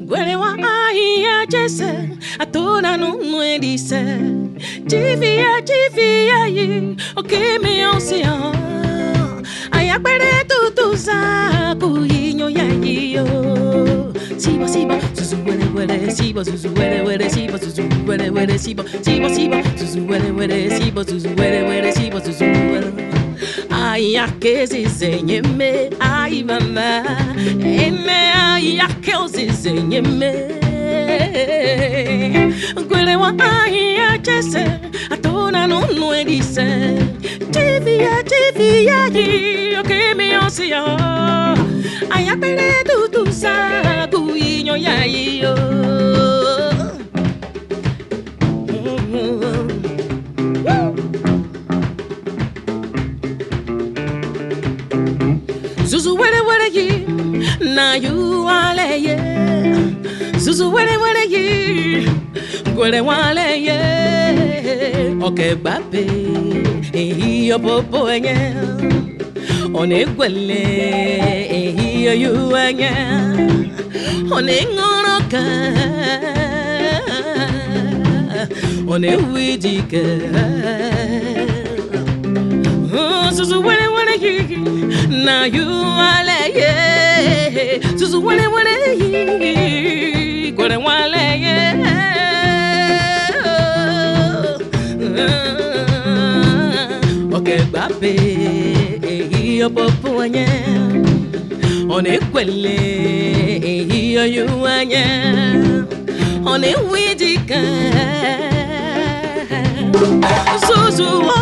Gwerewa, 0.00 0.56
oh, 0.58 0.64
ay, 0.64 1.22
ya, 1.22 1.46
jese, 1.48 2.16
atona 2.38 2.96
no 2.96 3.16
nuedice. 3.16 4.02
Chivia, 4.86 5.60
chivia, 5.64 6.48
yi, 6.48 6.96
o 7.16 7.22
que 7.22 7.58
me 7.58 7.86
ocean. 7.88 8.52
Ay, 9.72 9.90
apere 9.90 10.44
tu 10.48 10.70
tu 10.74 10.96
saco, 10.96 12.04
yinyo, 12.06 12.48
ya, 12.48 12.64
yo. 13.16 13.26
Siba, 14.38 14.68
siba, 14.68 14.98
zuzu 15.36 15.44
wele 15.48 15.64
wele 15.74 16.10
siba 16.10 16.42
zuzu 16.44 16.68
wele 16.74 17.00
wele 17.02 17.30
siba 17.30 17.58
zuzu 17.58 17.82
wele 18.06 18.30
wele 18.30 18.58
siba 18.58 18.84
siba 19.02 19.28
siba 19.34 19.62
zuzu 19.76 20.06
wele 20.08 20.30
wele 20.30 20.70
siba 20.78 21.04
zuzu 21.04 21.28
wele 21.38 21.62
wele 21.62 21.92
siba 21.92 22.20
zuzu 22.20 22.44
wele 22.44 22.92
Ayake 23.70 24.66
zizenyeme 24.66 25.90
ay 26.00 26.42
mama 26.42 27.02
eme 27.64 28.32
ayake 28.52 29.12
zizenyeme 29.26 30.32
Gwele 32.88 33.16
wa 33.16 33.34
ayakese 33.38 34.64
atona 35.10 35.66
no 35.66 35.80
no 35.98 36.14
edise 36.14 36.66
Tivia 37.50 38.22
tivia 38.24 39.06
yi 39.14 39.76
okemi 39.76 40.36
osia 40.46 40.82
Ayapele 42.10 42.72
tutu 42.84 43.32
sa 43.32 44.05
kuinyo 44.56 44.76
ya 44.76 45.04
yo. 45.04 45.54
Zuzu 55.84 56.16
wele 56.16 56.40
wele 56.40 56.68
yi 56.72 56.88
na 57.74 57.96
you 57.96 58.48
ale 58.48 59.02
ye. 59.06 59.16
Zuzu 60.38 60.72
wele 60.72 60.96
wele 60.96 61.22
yi 61.32 62.08
gwele 62.74 63.00
wale 63.00 63.60
ye. 63.66 63.78
Oke 65.22 65.54
babe 65.54 66.06
ehiyo 66.92 67.58
popo 67.58 68.10
enye 68.10 68.36
One 69.74 70.06
gwele 70.06 70.62
ehiyo 71.50 72.14
yu 72.14 72.56
enye 72.56 72.90
ọna-eṅụrọ 74.36 75.16
ka 75.32 75.42
ọ 78.92 78.94
na-ewu 79.02 79.32
iji 79.50 79.74
ka 79.90 80.02
oh, 83.00 83.24
zuzu 83.36 83.56
na 85.26 85.36
yuwale 85.46 86.38
ye. 86.58 86.72
Zuzu 87.98 88.18
were 88.26 88.46
were 88.54 88.76
hihi 88.98 90.52
gwere 90.56 90.76
nwale 90.82 91.24
ye. 91.44 91.56
Ọkẹgbabe 97.36 98.12
ehi 99.12 99.42
ọbọbụ 99.66 100.08
onye 100.22 100.46
ọ 101.94 101.96
na-ekwele 102.04 102.76
oyu 104.18 104.66
anye 104.66 105.04
One 106.46 106.74
widika 106.90 107.60
Zuzu 110.66 111.04
oh, 111.04 111.38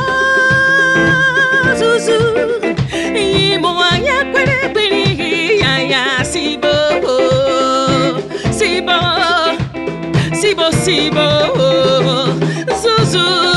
Zuzu 1.78 2.18
Imo 3.14 3.82
anya 3.90 4.24
kwele 4.32 4.68
kwele 4.72 5.58
ya 5.60 5.78
ya 5.82 6.24
sibo 6.24 6.74
Sibo 8.50 8.98
Sibo 10.40 10.72
Sibo. 10.72 11.28
Zuzu 12.82 13.53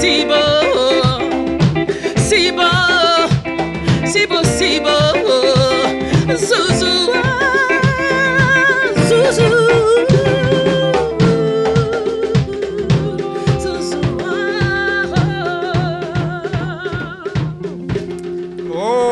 Sibo 0.00 0.42
Sibo 2.28 2.68
Sibo 4.12 4.38
Sibo 4.38 4.38
Sibo 4.56 4.96
Zuzu 6.36 7.12
ah, 7.14 8.92
Zuzu 9.08 9.48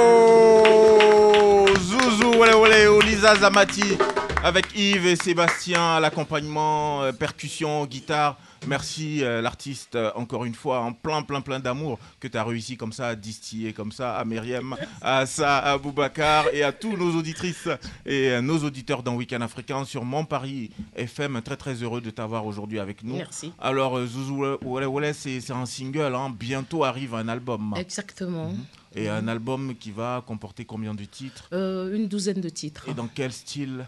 Oh 0.01 1.67
Zouzou, 1.81 2.39
wale 2.41 2.55
wale, 2.55 2.89
Olisa 2.89 3.35
Zamati 3.37 3.99
avec 4.45 4.67
Yves 4.77 5.07
et 5.07 5.17
Sébastien 5.17 5.97
à 5.97 6.01
l'accompagnement, 6.01 7.03
euh, 7.03 7.13
percussion, 7.13 7.87
guitare. 7.87 8.37
Merci 8.67 9.23
euh, 9.23 9.41
l'artiste 9.41 9.95
euh, 9.95 10.11
encore 10.15 10.45
une 10.45 10.55
fois 10.55 10.81
en 10.81 10.93
plein 10.93 11.23
plein 11.23 11.41
plein 11.41 11.61
d'amour 11.61 11.99
que 12.19 12.27
tu 12.29 12.37
as 12.37 12.45
réussi 12.45 12.77
comme 12.77 12.93
ça 12.93 13.09
à 13.09 13.15
distiller 13.15 13.73
comme 13.73 13.93
ça 13.93 14.17
à 14.17 14.25
Myriam, 14.25 14.77
à 15.01 15.27
ça, 15.27 15.59
à 15.59 15.79
Boubacar 15.79 16.47
et 16.53 16.63
à 16.63 16.73
tous 16.73 16.97
nos 16.97 17.17
auditrices 17.17 17.69
et 18.05 18.31
euh, 18.31 18.41
nos 18.41 18.59
auditeurs 18.59 19.03
dans 19.03 19.15
Week-end 19.15 19.41
Africain 19.41 19.85
sur 19.85 20.05
Mon 20.05 20.25
Paris 20.25 20.71
FM. 20.97 21.41
Très 21.43 21.57
très 21.57 21.75
heureux 21.75 22.01
de 22.01 22.11
t'avoir 22.11 22.47
aujourd'hui 22.47 22.79
avec 22.81 23.05
nous. 23.05 23.17
Merci. 23.17 23.53
Alors 23.59 24.05
Zouzou 24.05 24.59
Wale 24.63 25.15
c'est 25.15 25.51
un 25.51 25.67
single, 25.67 26.15
hein. 26.15 26.35
bientôt 26.37 26.85
arrive 26.85 27.15
un 27.15 27.29
album. 27.29 27.75
Exactement. 27.77 28.53
Et 28.95 29.09
un 29.09 29.29
album 29.29 29.75
qui 29.77 29.93
va 29.93 30.23
comporter 30.27 30.65
combien 30.65 30.95
de 30.95 31.05
titres? 31.05 31.49
Une 31.53 32.09
douzaine 32.09 32.41
de 32.41 32.49
titres. 32.49 32.89
Et 32.89 32.95
dans 32.95 33.07
quel 33.07 33.33
style? 33.33 33.87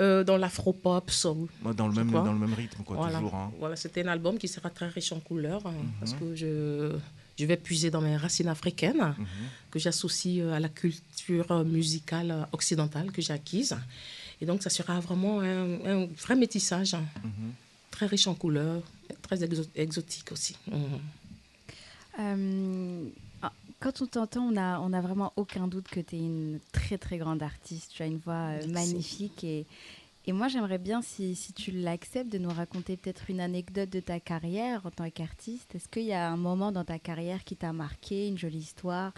Euh, 0.00 0.22
dans 0.22 0.36
l'afro-pop, 0.36 1.10
soul. 1.10 1.48
Dans 1.76 1.88
le 1.88 1.92
même 1.94 2.10
dans 2.12 2.32
le 2.32 2.38
même 2.38 2.54
rythme 2.54 2.84
quoi 2.84 2.96
Voilà, 2.96 3.18
toujours 3.18 3.34
hein. 3.34 3.50
voilà 3.58 3.74
c'était 3.74 4.04
un 4.06 4.08
album 4.08 4.38
qui 4.38 4.46
sera 4.46 4.70
très 4.70 4.86
riche 4.88 5.10
en 5.12 5.18
couleurs 5.18 5.66
hein, 5.66 5.72
Mhm. 5.76 5.90
parce 5.98 6.12
que 6.14 6.36
je, 6.36 6.92
je 7.36 7.44
vais 7.46 7.56
puiser 7.56 7.90
dans 7.90 8.00
mes 8.00 8.16
racines 8.16 8.46
africaines 8.48 9.14
Mhm. 9.18 9.26
que 9.72 9.78
j'associe 9.80 10.38
euh, 10.40 10.52
à 10.52 10.60
la 10.60 10.68
culture 10.68 11.50
euh, 11.50 11.64
musicale 11.64 12.46
occidentale 12.52 13.10
que 13.10 13.20
j'ai 13.20 13.32
acquise. 13.32 13.76
Et 14.40 14.46
donc, 14.46 14.62
ça 14.62 14.70
sera 14.70 15.00
vraiment 15.00 15.40
un, 15.40 15.84
un 15.84 16.06
vrai 16.24 16.36
métissage, 16.36 16.94
hein, 16.94 17.04
Mhm. 17.24 17.50
très 17.90 18.06
riche 18.06 18.28
en 18.28 18.34
couleurs, 18.34 18.82
très 19.22 19.38
exo- 19.44 19.68
exotique 19.74 20.30
aussi. 20.30 20.54
Euh, 22.20 23.04
quand 23.80 24.02
on 24.02 24.06
t'entend, 24.06 24.42
on 24.48 24.52
n'a 24.52 24.80
on 24.82 24.92
a 24.92 25.00
vraiment 25.00 25.32
aucun 25.36 25.68
doute 25.68 25.88
que 25.88 26.00
tu 26.00 26.16
es 26.16 26.18
une 26.18 26.58
très 26.72 26.98
très 26.98 27.18
grande 27.18 27.42
artiste. 27.42 27.92
Tu 27.94 28.02
as 28.02 28.06
une 28.06 28.18
voix 28.18 28.34
euh, 28.34 28.56
Merci. 28.68 28.72
magnifique 28.72 29.44
et, 29.44 29.66
et 30.26 30.32
moi 30.32 30.48
j'aimerais 30.48 30.78
bien, 30.78 31.00
si, 31.02 31.34
si 31.34 31.52
tu 31.52 31.70
l'acceptes, 31.70 32.30
de 32.32 32.38
nous 32.38 32.50
raconter 32.50 32.96
peut-être 32.96 33.30
une 33.30 33.40
anecdote 33.40 33.90
de 33.90 34.00
ta 34.00 34.20
carrière 34.20 34.84
en 34.84 34.90
tant 34.90 35.08
qu'artiste. 35.10 35.74
Est-ce 35.74 35.88
qu'il 35.88 36.04
y 36.04 36.12
a 36.12 36.28
un 36.28 36.36
moment 36.36 36.72
dans 36.72 36.84
ta 36.84 36.98
carrière 36.98 37.44
qui 37.44 37.56
t'a 37.56 37.72
marqué, 37.72 38.28
une 38.28 38.36
jolie 38.38 38.58
histoire, 38.58 39.12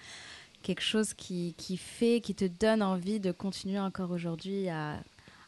quelque 0.63 0.83
chose 0.83 1.15
qui, 1.15 1.55
qui 1.57 1.77
fait, 1.79 2.21
qui 2.21 2.35
te 2.35 2.45
donne 2.45 2.83
envie 2.83 3.19
de 3.19 3.33
continuer 3.33 3.79
encore 3.81 4.11
aujourd'hui 4.11 4.69
à, 4.69 4.99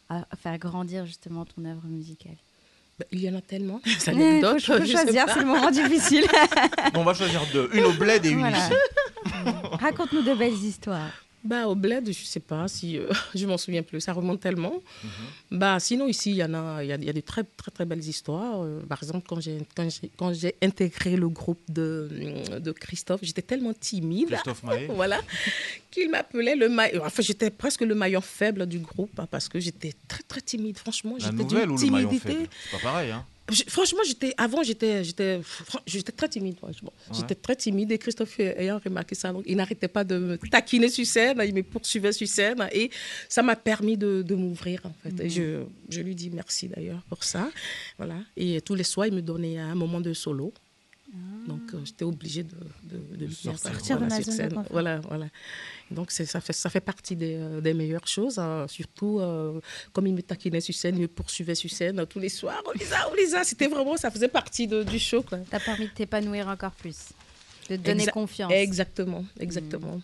à 0.08 0.24
faire 0.36 0.58
grandir 0.58 1.04
justement 1.06 1.44
ton 1.44 1.64
œuvre 1.66 1.84
musicale? 1.86 2.36
Ben, 2.98 3.06
il 3.12 3.20
y 3.22 3.30
en 3.30 3.34
a 3.36 3.40
tellement. 3.40 3.80
Faut, 3.84 3.88
faut 4.10 4.78
je 4.80 4.84
sais 4.84 4.86
choisir, 4.86 5.24
c'est 5.28 5.40
le 5.40 5.46
moment 5.46 5.70
difficile. 5.70 6.24
On 6.94 7.04
va 7.04 7.14
choisir 7.14 7.40
deux, 7.52 7.70
une 7.72 7.84
au 7.84 7.92
bled 7.92 8.24
et 8.26 8.30
une 8.30 8.40
Voilà. 8.40 8.58
ici. 8.58 8.74
Raconte-nous 9.82 10.22
de 10.22 10.34
belles 10.34 10.54
histoires. 10.54 11.10
Bah, 11.44 11.66
au 11.66 11.74
bled, 11.74 12.06
je 12.06 12.24
sais 12.24 12.38
pas 12.38 12.68
si 12.68 12.98
euh, 12.98 13.08
je 13.34 13.46
m'en 13.46 13.58
souviens 13.58 13.82
plus, 13.82 14.00
ça 14.00 14.12
remonte 14.12 14.38
tellement. 14.38 14.74
Mhm. 15.02 15.58
Bah, 15.58 15.80
sinon, 15.80 16.06
ici, 16.06 16.30
il 16.30 16.36
y 16.36 16.44
en 16.44 16.54
a, 16.54 16.84
il 16.84 16.88
y 16.88 16.92
a, 16.92 16.96
y 16.96 17.10
a 17.10 17.12
de 17.12 17.20
très, 17.20 17.42
très, 17.42 17.72
très 17.72 17.84
belles 17.84 18.06
histoires. 18.06 18.62
Euh, 18.62 18.80
par 18.88 19.02
exemple, 19.02 19.26
quand 19.28 19.40
j'ai, 19.40 19.58
quand 20.16 20.32
intégré 20.62 21.16
le 21.16 21.28
groupe 21.28 21.60
de, 21.68 22.08
de 22.60 22.70
Christophe, 22.70 23.20
j'étais 23.24 23.42
tellement 23.42 23.72
timide. 23.74 24.28
Christophe 24.28 24.62
Maé. 24.62 24.86
voilà, 24.94 25.20
qu'il 25.90 26.10
m'appelait 26.10 26.54
le 26.54 26.68
maillon. 26.68 27.02
Enfin, 27.04 27.22
j'étais 27.22 27.50
presque 27.50 27.80
le 27.80 27.96
maillon 27.96 28.20
faible 28.20 28.66
du 28.66 28.78
groupe 28.78 29.18
hein, 29.18 29.26
parce 29.28 29.48
que 29.48 29.58
j'étais 29.58 29.94
très, 30.06 30.22
très 30.22 30.42
timide. 30.42 30.78
Franchement, 30.78 31.16
La 31.18 31.26
j'étais 31.26 31.42
nouvelle 31.42 31.66
d'une 31.66 31.72
ou 31.72 31.80
le 31.86 31.90
maillon 31.90 32.08
timidité. 32.08 32.34
faible? 32.34 32.48
C'est 32.70 32.76
pas 32.78 32.82
pareil, 32.84 33.10
hein 33.10 33.26
Je- 33.50 33.64
franchement, 33.66 34.00
j'étais 34.06 34.32
avant, 34.36 34.62
j'étais, 34.62 35.02
j'étais, 35.04 35.40
j'étais 35.86 36.12
très 36.12 36.28
timide. 36.28 36.56
franchement. 36.56 36.92
Ouais. 37.10 37.16
J'étais 37.16 37.34
très 37.34 37.56
timide 37.56 37.90
et 37.90 37.98
Christophe 37.98 38.38
ayant 38.38 38.80
remarqué 38.84 39.14
ça, 39.14 39.32
donc, 39.32 39.42
il 39.46 39.56
n'arrêtait 39.56 39.88
pas 39.88 40.04
de 40.04 40.16
me 40.18 40.36
taquiner 40.38 40.88
sur 40.88 41.04
scène, 41.04 41.40
il 41.44 41.52
me 41.54 41.62
poursuivait 41.62 42.12
sur 42.12 42.28
scène 42.28 42.66
et 42.72 42.90
ça 43.28 43.42
m'a 43.42 43.56
permis 43.56 43.96
de, 43.96 44.22
de 44.22 44.34
m'ouvrir 44.34 44.80
en 44.84 44.92
fait. 45.02 45.24
Et 45.24 45.28
je, 45.28 45.64
je 45.88 46.00
lui 46.00 46.14
dis 46.14 46.30
merci 46.30 46.68
d'ailleurs 46.68 47.02
pour 47.08 47.24
ça, 47.24 47.50
voilà. 47.98 48.16
Et 48.36 48.60
tous 48.60 48.74
les 48.74 48.84
soirs, 48.84 49.08
il 49.08 49.14
me 49.14 49.22
donnait 49.22 49.58
un 49.58 49.74
moment 49.74 50.00
de 50.00 50.12
solo. 50.14 50.52
Donc 51.46 51.60
euh, 51.74 51.80
j'étais 51.84 52.04
obligée 52.04 52.42
de, 52.44 52.56
de, 52.84 53.16
de 53.16 53.26
faire 53.28 53.58
sortir. 53.58 53.98
De 54.00 54.04
ma 54.06 54.10
sur 54.16 54.24
zone 54.24 54.32
de 54.32 54.36
scène. 54.54 54.64
Voilà, 54.70 55.00
voilà. 55.00 55.26
Donc 55.90 56.10
c'est- 56.10 56.24
ça 56.24 56.40
fait, 56.40 56.52
ça 56.52 56.70
fait 56.70 56.80
partie 56.80 57.16
des, 57.16 57.34
euh, 57.36 57.60
des 57.60 57.74
meilleures 57.74 58.06
choses, 58.06 58.38
hein. 58.38 58.66
surtout 58.68 59.18
euh, 59.20 59.60
comme 59.92 60.06
il 60.06 60.14
me 60.14 60.22
taquinait 60.22 60.60
sur 60.60 60.74
scène, 60.74 60.96
il 60.96 61.02
me 61.02 61.08
poursuivait 61.08 61.54
sur 61.56 61.68
scène 61.70 62.06
tous 62.06 62.18
les 62.20 62.28
soirs. 62.30 62.62
Oh 62.66 62.72
Lisa, 62.74 62.96
oh 63.10 63.14
Lisa, 63.16 63.44
c'était 63.44 63.66
vraiment, 63.66 63.96
ça 63.96 64.10
faisait 64.10 64.28
partie 64.28 64.66
de- 64.66 64.84
du 64.84 64.98
show. 64.98 65.22
T'as 65.50 65.60
permis 65.60 65.86
de 65.88 65.92
t'épanouir 65.92 66.48
encore 66.48 66.72
plus, 66.72 67.10
de 67.68 67.76
te 67.76 67.82
donner 67.82 68.04
Exa- 68.06 68.10
confiance. 68.12 68.52
Exactement, 68.52 69.24
exactement. 69.38 70.00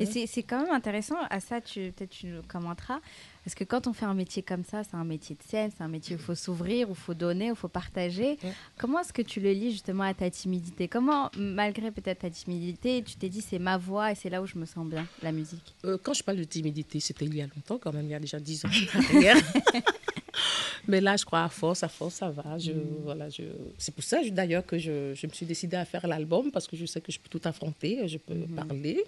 Et 0.00 0.06
c'est 0.06 0.26
c'est 0.26 0.42
quand 0.44 0.62
même 0.62 0.72
intéressant, 0.72 1.16
à 1.28 1.40
ça 1.40 1.60
tu 1.60 1.92
peut-être 1.94 2.08
tu 2.10 2.26
nous 2.28 2.42
commenteras, 2.48 3.00
parce 3.48 3.54
que 3.54 3.64
quand 3.64 3.86
on 3.86 3.94
fait 3.94 4.04
un 4.04 4.12
métier 4.12 4.42
comme 4.42 4.62
ça, 4.62 4.84
c'est 4.84 4.94
un 4.94 5.06
métier 5.06 5.34
de 5.34 5.42
scène, 5.42 5.70
c'est 5.74 5.82
un 5.82 5.88
métier 5.88 6.14
où 6.14 6.18
il 6.18 6.22
faut 6.22 6.34
s'ouvrir, 6.34 6.90
où 6.90 6.92
il 6.92 6.98
faut 6.98 7.14
donner, 7.14 7.50
où 7.50 7.54
il 7.54 7.56
faut 7.56 7.66
partager. 7.66 8.38
Ouais. 8.44 8.52
Comment 8.76 9.00
est-ce 9.00 9.14
que 9.14 9.22
tu 9.22 9.40
le 9.40 9.52
lis 9.52 9.72
justement 9.72 10.02
à 10.02 10.12
ta 10.12 10.28
timidité? 10.28 10.86
Comment, 10.86 11.30
malgré 11.34 11.90
peut-être 11.90 12.18
ta 12.18 12.28
timidité, 12.28 13.02
tu 13.02 13.16
t'es 13.16 13.30
dit 13.30 13.40
c'est 13.40 13.58
ma 13.58 13.78
voix 13.78 14.12
et 14.12 14.14
c'est 14.14 14.28
là 14.28 14.42
où 14.42 14.46
je 14.46 14.58
me 14.58 14.66
sens 14.66 14.86
bien, 14.86 15.06
la 15.22 15.32
musique? 15.32 15.74
Euh, 15.86 15.96
quand 15.96 16.12
je 16.12 16.22
parle 16.22 16.36
de 16.36 16.44
timidité, 16.44 17.00
c'était 17.00 17.24
il 17.24 17.36
y 17.36 17.40
a 17.40 17.46
longtemps, 17.46 17.78
quand 17.78 17.94
même, 17.94 18.04
il 18.04 18.10
y 18.10 18.14
a 18.14 18.20
déjà 18.20 18.38
10 18.38 18.66
ans. 18.66 18.68
Mais 20.88 21.00
là, 21.00 21.16
je 21.16 21.24
crois 21.24 21.44
à 21.44 21.48
force, 21.48 21.82
à 21.82 21.88
force, 21.88 22.14
ça 22.16 22.30
va. 22.30 22.58
Je, 22.58 22.72
voilà, 23.02 23.28
je... 23.28 23.42
C'est 23.78 23.94
pour 23.94 24.04
ça, 24.04 24.18
d'ailleurs, 24.30 24.64
que 24.64 24.78
je, 24.78 25.14
je 25.14 25.26
me 25.26 25.32
suis 25.32 25.46
décidée 25.46 25.76
à 25.76 25.84
faire 25.84 26.06
l'album, 26.06 26.50
parce 26.50 26.66
que 26.66 26.76
je 26.76 26.86
sais 26.86 27.00
que 27.00 27.12
je 27.12 27.18
peux 27.18 27.28
tout 27.28 27.40
affronter, 27.46 28.06
je 28.08 28.18
peux 28.18 28.34
parler. 28.54 29.02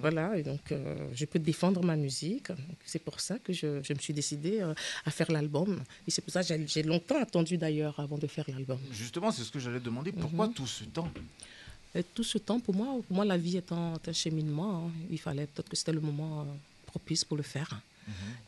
Voilà, 0.00 0.36
et 0.36 0.42
donc, 0.42 0.60
euh, 0.72 0.96
je 1.14 1.24
peux 1.24 1.38
défendre 1.38 1.82
ma 1.82 1.96
musique. 1.96 2.48
C'est 2.84 2.98
pour 3.02 3.20
ça 3.20 3.38
que 3.38 3.52
je, 3.52 3.82
je 3.82 3.92
me 3.94 3.98
suis 3.98 4.12
décidée 4.14 4.60
euh, 4.60 4.74
à 5.04 5.10
faire 5.10 5.30
l'album. 5.32 5.80
Et 6.06 6.10
c'est 6.10 6.22
pour 6.22 6.32
ça 6.32 6.42
que 6.42 6.48
j'ai- 6.48 6.66
j'ai 6.66 6.82
longtemps 6.82 7.20
attendu, 7.20 7.56
d'ailleurs, 7.56 7.98
avant 8.00 8.18
de 8.18 8.26
faire 8.26 8.44
l'album. 8.48 8.78
Justement, 8.92 9.30
c'est 9.30 9.44
ce 9.44 9.50
que 9.50 9.58
j'allais 9.58 9.80
demander. 9.80 10.12
Pourquoi 10.12 10.46
Mhm. 10.48 10.54
tout 10.54 10.66
ce 10.66 10.84
temps? 10.84 11.10
Et 11.94 12.02
tout 12.02 12.24
ce 12.24 12.38
temps, 12.38 12.58
pour 12.58 12.74
moi, 12.74 12.88
pour 13.06 13.14
moi 13.16 13.24
la 13.24 13.36
vie 13.36 13.56
étant 13.56 13.94
un 14.04 14.12
cheminement, 14.12 14.86
hein, 14.86 14.90
il 15.10 15.18
fallait 15.20 15.46
peut-être 15.46 15.68
que 15.68 15.76
c'était 15.76 15.92
le 15.92 16.00
moment 16.00 16.40
euh, 16.40 16.44
propice 16.86 17.24
pour 17.24 17.36
le 17.36 17.44
faire. 17.44 17.80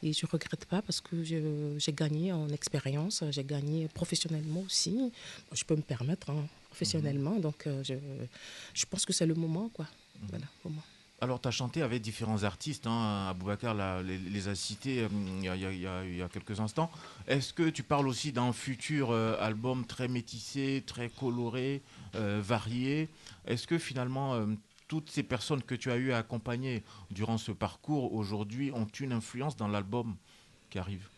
Et 0.03 0.13
je 0.13 0.27
ne 0.27 0.31
regrette 0.31 0.65
pas 0.67 0.83
parce 0.83 1.01
que 1.01 1.23
j'ai 1.23 1.93
gagné 1.93 2.33
en 2.33 2.49
expérience, 2.49 3.25
j'ai 3.31 3.45
gagné 3.45 3.89
professionnellement 3.89 4.61
aussi. 4.61 5.13
Je 5.53 5.65
peux 5.65 5.77
me 5.77 5.83
permettre 5.83 6.31
hein, 6.31 6.47
professionnellement, 6.69 7.37
donc 7.41 7.67
euh, 7.67 7.83
je, 7.83 7.95
je 8.75 8.87
pense 8.87 9.05
que 9.07 9.13
c'est 9.13 9.27
le 9.27 9.35
moment. 9.35 9.71
Quoi. 9.73 9.87
Voilà, 10.29 10.47
pour 10.63 10.71
moi. 10.71 10.83
Alors, 11.23 11.41
tu 11.41 11.49
as 11.49 11.51
chanté 11.51 11.81
avec 11.81 12.03
différents 12.03 12.43
artistes. 12.43 12.87
Hein, 12.87 13.29
Aboubacar 13.31 13.75
les, 14.03 14.19
les 14.19 14.49
a 14.49 14.55
cités 14.55 15.01
euh, 15.01 15.09
il 15.39 15.45
y 15.45 15.49
a, 15.49 15.57
il 15.57 15.63
y 15.63 16.15
y 16.15 16.19
y 16.19 16.23
a 16.23 16.29
quelques 16.29 16.61
instants. 16.61 16.91
Est-ce 17.27 17.55
que 17.55 17.71
tu 17.71 17.83
parles 17.83 18.07
aussi 18.07 18.33
d'un 18.33 18.53
futur 18.53 19.11
euh, 19.11 19.35
album 19.41 19.87
très 19.87 20.09
métissé, 20.09 20.85
très 20.87 21.09
coloré, 21.09 21.81
euh, 22.17 22.43
varié? 22.45 23.09
Est-ce 23.47 23.67
que 23.67 23.79
finalement, 23.79 24.35
euh, 24.35 24.45
toutes 24.89 25.11
ces 25.11 25.23
personnes 25.23 25.63
que 25.63 25.75
tu 25.75 25.91
as 25.91 25.97
eu 25.97 26.13
à 26.13 26.19
accompagner 26.19 26.85
durant 27.11 27.39
ce 27.39 27.53
parcours 27.53 28.13
aujourd'hui 28.13 28.71
ont 28.73 28.87
une 28.87 29.13
influence 29.13 29.57
dans 29.57 29.69
l'album 29.69 30.17
qui 30.71 30.79
arrive 30.79 31.09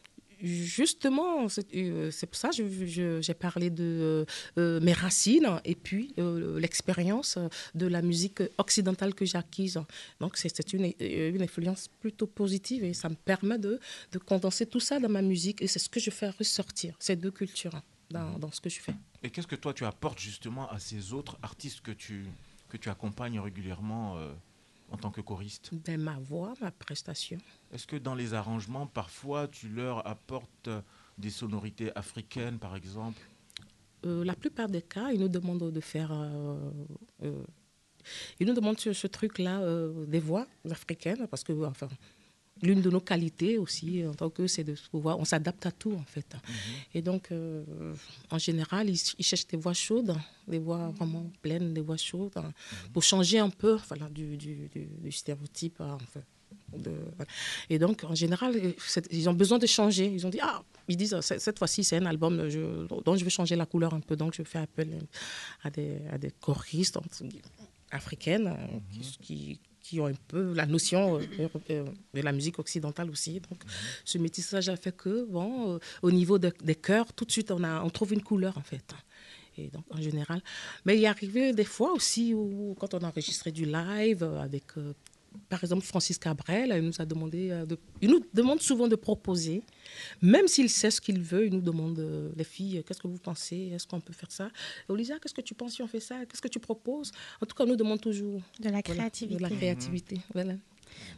Justement, 0.40 1.48
c'est 1.48 1.66
euh, 1.74 2.12
pour 2.26 2.36
ça 2.36 2.50
que 2.50 2.86
j'ai 3.20 3.34
parlé 3.34 3.70
de 3.70 3.84
euh, 3.84 4.24
euh, 4.58 4.80
mes 4.80 4.92
racines 4.92 5.60
et 5.64 5.74
puis 5.74 6.14
euh, 6.18 6.60
l'expérience 6.60 7.38
de 7.74 7.86
la 7.86 8.02
musique 8.02 8.42
occidentale 8.56 9.14
que 9.14 9.24
j'ai 9.24 9.36
acquise. 9.36 9.80
Donc, 10.20 10.36
c'est 10.36 10.72
une, 10.72 10.92
une 11.00 11.42
influence 11.42 11.88
plutôt 11.88 12.28
positive 12.28 12.84
et 12.84 12.94
ça 12.94 13.08
me 13.08 13.16
permet 13.16 13.58
de, 13.58 13.80
de 14.12 14.18
condenser 14.18 14.66
tout 14.66 14.80
ça 14.80 15.00
dans 15.00 15.08
ma 15.08 15.22
musique 15.22 15.60
et 15.60 15.66
c'est 15.66 15.80
ce 15.80 15.88
que 15.88 15.98
je 15.98 16.10
fais 16.10 16.30
ressortir, 16.30 16.94
ces 17.00 17.16
deux 17.16 17.32
cultures 17.32 17.80
dans, 18.08 18.38
dans 18.38 18.52
ce 18.52 18.60
que 18.60 18.70
je 18.70 18.78
fais. 18.78 18.94
Et 19.24 19.30
qu'est-ce 19.30 19.48
que 19.48 19.56
toi 19.56 19.74
tu 19.74 19.84
apportes 19.84 20.20
justement 20.20 20.70
à 20.70 20.78
ces 20.78 21.12
autres 21.12 21.36
artistes 21.42 21.80
que 21.80 21.90
tu, 21.90 22.26
que 22.68 22.76
tu 22.76 22.88
accompagnes 22.88 23.40
régulièrement 23.40 24.16
euh, 24.16 24.32
en 24.90 24.96
tant 24.96 25.10
que 25.10 25.20
choriste? 25.20 25.70
Ben, 25.72 26.00
ma 26.00 26.18
voix, 26.18 26.54
ma 26.60 26.70
prestation. 26.70 27.38
Est-ce 27.72 27.86
que 27.86 27.96
dans 27.96 28.14
les 28.14 28.34
arrangements, 28.34 28.86
parfois, 28.86 29.48
tu 29.48 29.68
leur 29.68 30.06
apportes 30.06 30.68
euh, 30.68 30.80
des 31.18 31.30
sonorités 31.30 31.90
africaines, 31.96 32.58
par 32.58 32.76
exemple? 32.76 33.20
Euh, 34.06 34.24
la 34.24 34.34
plupart 34.34 34.68
des 34.68 34.82
cas, 34.82 35.10
ils 35.10 35.20
nous 35.20 35.28
demandent 35.28 35.72
de 35.72 35.80
faire. 35.80 36.10
euh, 36.12 37.42
ils 38.40 38.46
nous 38.46 38.54
demandent 38.54 38.78
ce, 38.78 38.92
ce 38.92 39.06
truc-là 39.06 39.60
des 40.06 40.20
voix 40.20 40.46
africaines, 40.70 41.26
parce 41.26 41.44
que, 41.44 41.52
enfin, 41.66 41.88
l'une 42.62 42.80
de 42.80 42.90
nos 42.90 43.00
qualités 43.00 43.58
aussi, 43.58 44.04
en 44.06 44.14
tant 44.14 44.30
que, 44.30 44.46
c'est 44.46 44.64
de 44.64 44.74
pouvoir. 44.90 45.18
On 45.18 45.24
s'adapte 45.24 45.64
à 45.66 45.70
tout, 45.72 45.92
en 45.92 46.02
fait. 46.04 46.26
Et 46.94 47.02
donc, 47.02 47.30
euh, 47.30 47.64
en 48.30 48.38
général, 48.38 48.88
ils, 48.88 49.00
ils 49.18 49.24
cherchent 49.24 49.46
des 49.46 49.56
voix 49.56 49.74
chaudes, 49.74 50.14
des 50.46 50.58
voix 50.58 50.88
vraiment 50.90 51.30
pleines, 51.42 51.72
des 51.74 51.80
voix 51.80 51.96
chaudes, 51.96 52.32
hein, 52.36 52.52
pour 52.92 53.02
changer 53.02 53.38
un 53.38 53.50
peu 53.50 53.78
voilà, 53.88 54.08
du, 54.08 54.36
du, 54.36 54.68
du- 54.74 54.88
du 55.04 55.12
stéréotype. 55.12 55.80
hein, 55.80 55.98
de- 56.76 56.90
voilà. 57.16 57.30
Et 57.70 57.78
donc, 57.78 58.04
en 58.04 58.14
général, 58.14 58.54
euh, 58.56 58.72
ils 59.10 59.28
ont 59.28 59.34
besoin 59.34 59.58
de 59.58 59.66
changer. 59.66 60.06
Ils 60.06 60.26
ont 60.26 60.30
dit, 60.30 60.40
ah, 60.42 60.62
ils 60.88 60.96
disent, 60.96 61.14
ah, 61.14 61.22
cette 61.22 61.58
fois-ci, 61.58 61.84
c'est 61.84 61.96
un 61.96 62.06
album 62.06 62.48
je- 62.48 62.86
dont 63.04 63.16
je 63.16 63.24
veux 63.24 63.30
changer 63.30 63.56
la 63.56 63.66
couleur 63.66 63.94
un 63.94 64.00
peu. 64.00 64.16
Donc, 64.16 64.34
je 64.34 64.42
fais 64.42 64.58
appel 64.58 64.88
à 65.62 65.70
des, 65.70 65.98
à 66.10 66.18
des 66.18 66.30
choristes 66.40 66.98
africaines 67.90 68.48
euh, 68.48 68.78
qui, 68.92 69.18
qui- 69.18 69.60
qui 69.88 70.00
ont 70.00 70.06
un 70.06 70.20
peu 70.28 70.52
la 70.52 70.66
notion 70.66 71.18
euh, 71.18 71.48
euh, 71.70 71.84
de 72.14 72.20
la 72.20 72.32
musique 72.32 72.58
occidentale 72.58 73.08
aussi. 73.10 73.40
Donc, 73.48 73.60
ce 74.04 74.18
métissage 74.18 74.68
a 74.68 74.76
fait 74.76 74.94
que, 74.94 75.24
bon, 75.24 75.74
euh, 75.74 75.78
au 76.02 76.10
niveau 76.10 76.38
de- 76.38 76.52
des 76.62 76.74
chœurs, 76.74 77.10
tout 77.14 77.24
de 77.24 77.32
suite, 77.32 77.50
on, 77.50 77.62
a, 77.64 77.82
on 77.82 77.90
trouve 77.90 78.12
une 78.12 78.22
couleur, 78.22 78.58
en 78.58 78.62
fait. 78.72 78.88
Et 79.56 79.68
donc, 79.68 79.84
en 79.90 80.00
général. 80.00 80.40
Mais 80.84 80.96
il 80.98 81.02
est 81.04 81.06
arrivé 81.16 81.52
des 81.52 81.64
fois 81.64 81.92
aussi 81.92 82.34
où, 82.34 82.76
quand 82.78 82.92
on 82.94 82.98
a 82.98 83.08
enregistré 83.08 83.50
du 83.50 83.64
live 83.64 84.22
euh, 84.22 84.40
avec, 84.48 84.66
euh, 84.76 84.92
par 85.48 85.62
exemple, 85.62 85.84
Francis 85.84 86.18
Cabrel, 86.18 86.72
il 86.76 86.82
nous 86.82 87.00
a 87.00 87.04
demandé, 87.04 87.50
euh, 87.50 87.66
de, 87.66 87.78
il 88.00 88.10
nous 88.10 88.20
demande 88.34 88.60
souvent 88.60 88.88
de 88.88 88.96
proposer, 88.96 89.62
même 90.22 90.48
s'il 90.48 90.68
sait 90.70 90.90
ce 90.90 91.00
qu'il 91.00 91.20
veut, 91.20 91.46
il 91.46 91.52
nous 91.54 91.60
demande, 91.60 91.98
euh, 91.98 92.30
les 92.36 92.44
filles, 92.44 92.82
qu'est-ce 92.86 93.00
que 93.00 93.08
vous 93.08 93.18
pensez 93.18 93.72
Est-ce 93.74 93.86
qu'on 93.86 94.00
peut 94.00 94.12
faire 94.12 94.30
ça? 94.30 94.50
Et 94.88 94.92
Olivia, 94.92 95.18
qu'est-ce 95.18 95.34
que 95.34 95.40
tu 95.40 95.54
penses 95.54 95.74
si 95.74 95.82
on 95.82 95.86
fait 95.86 96.00
ça? 96.00 96.16
Qu'est-ce 96.26 96.42
que 96.42 96.48
tu 96.48 96.58
proposes? 96.58 97.12
En 97.40 97.46
tout 97.46 97.54
cas, 97.54 97.64
on 97.64 97.68
nous 97.68 97.76
demande 97.76 98.00
toujours 98.00 98.40
De 98.60 98.64
la 98.64 98.70
voilà, 98.70 98.82
créativité. 98.82 99.36
de 99.36 99.42
la 99.42 99.50
créativité. 99.50 100.20
Voilà. 100.34 100.54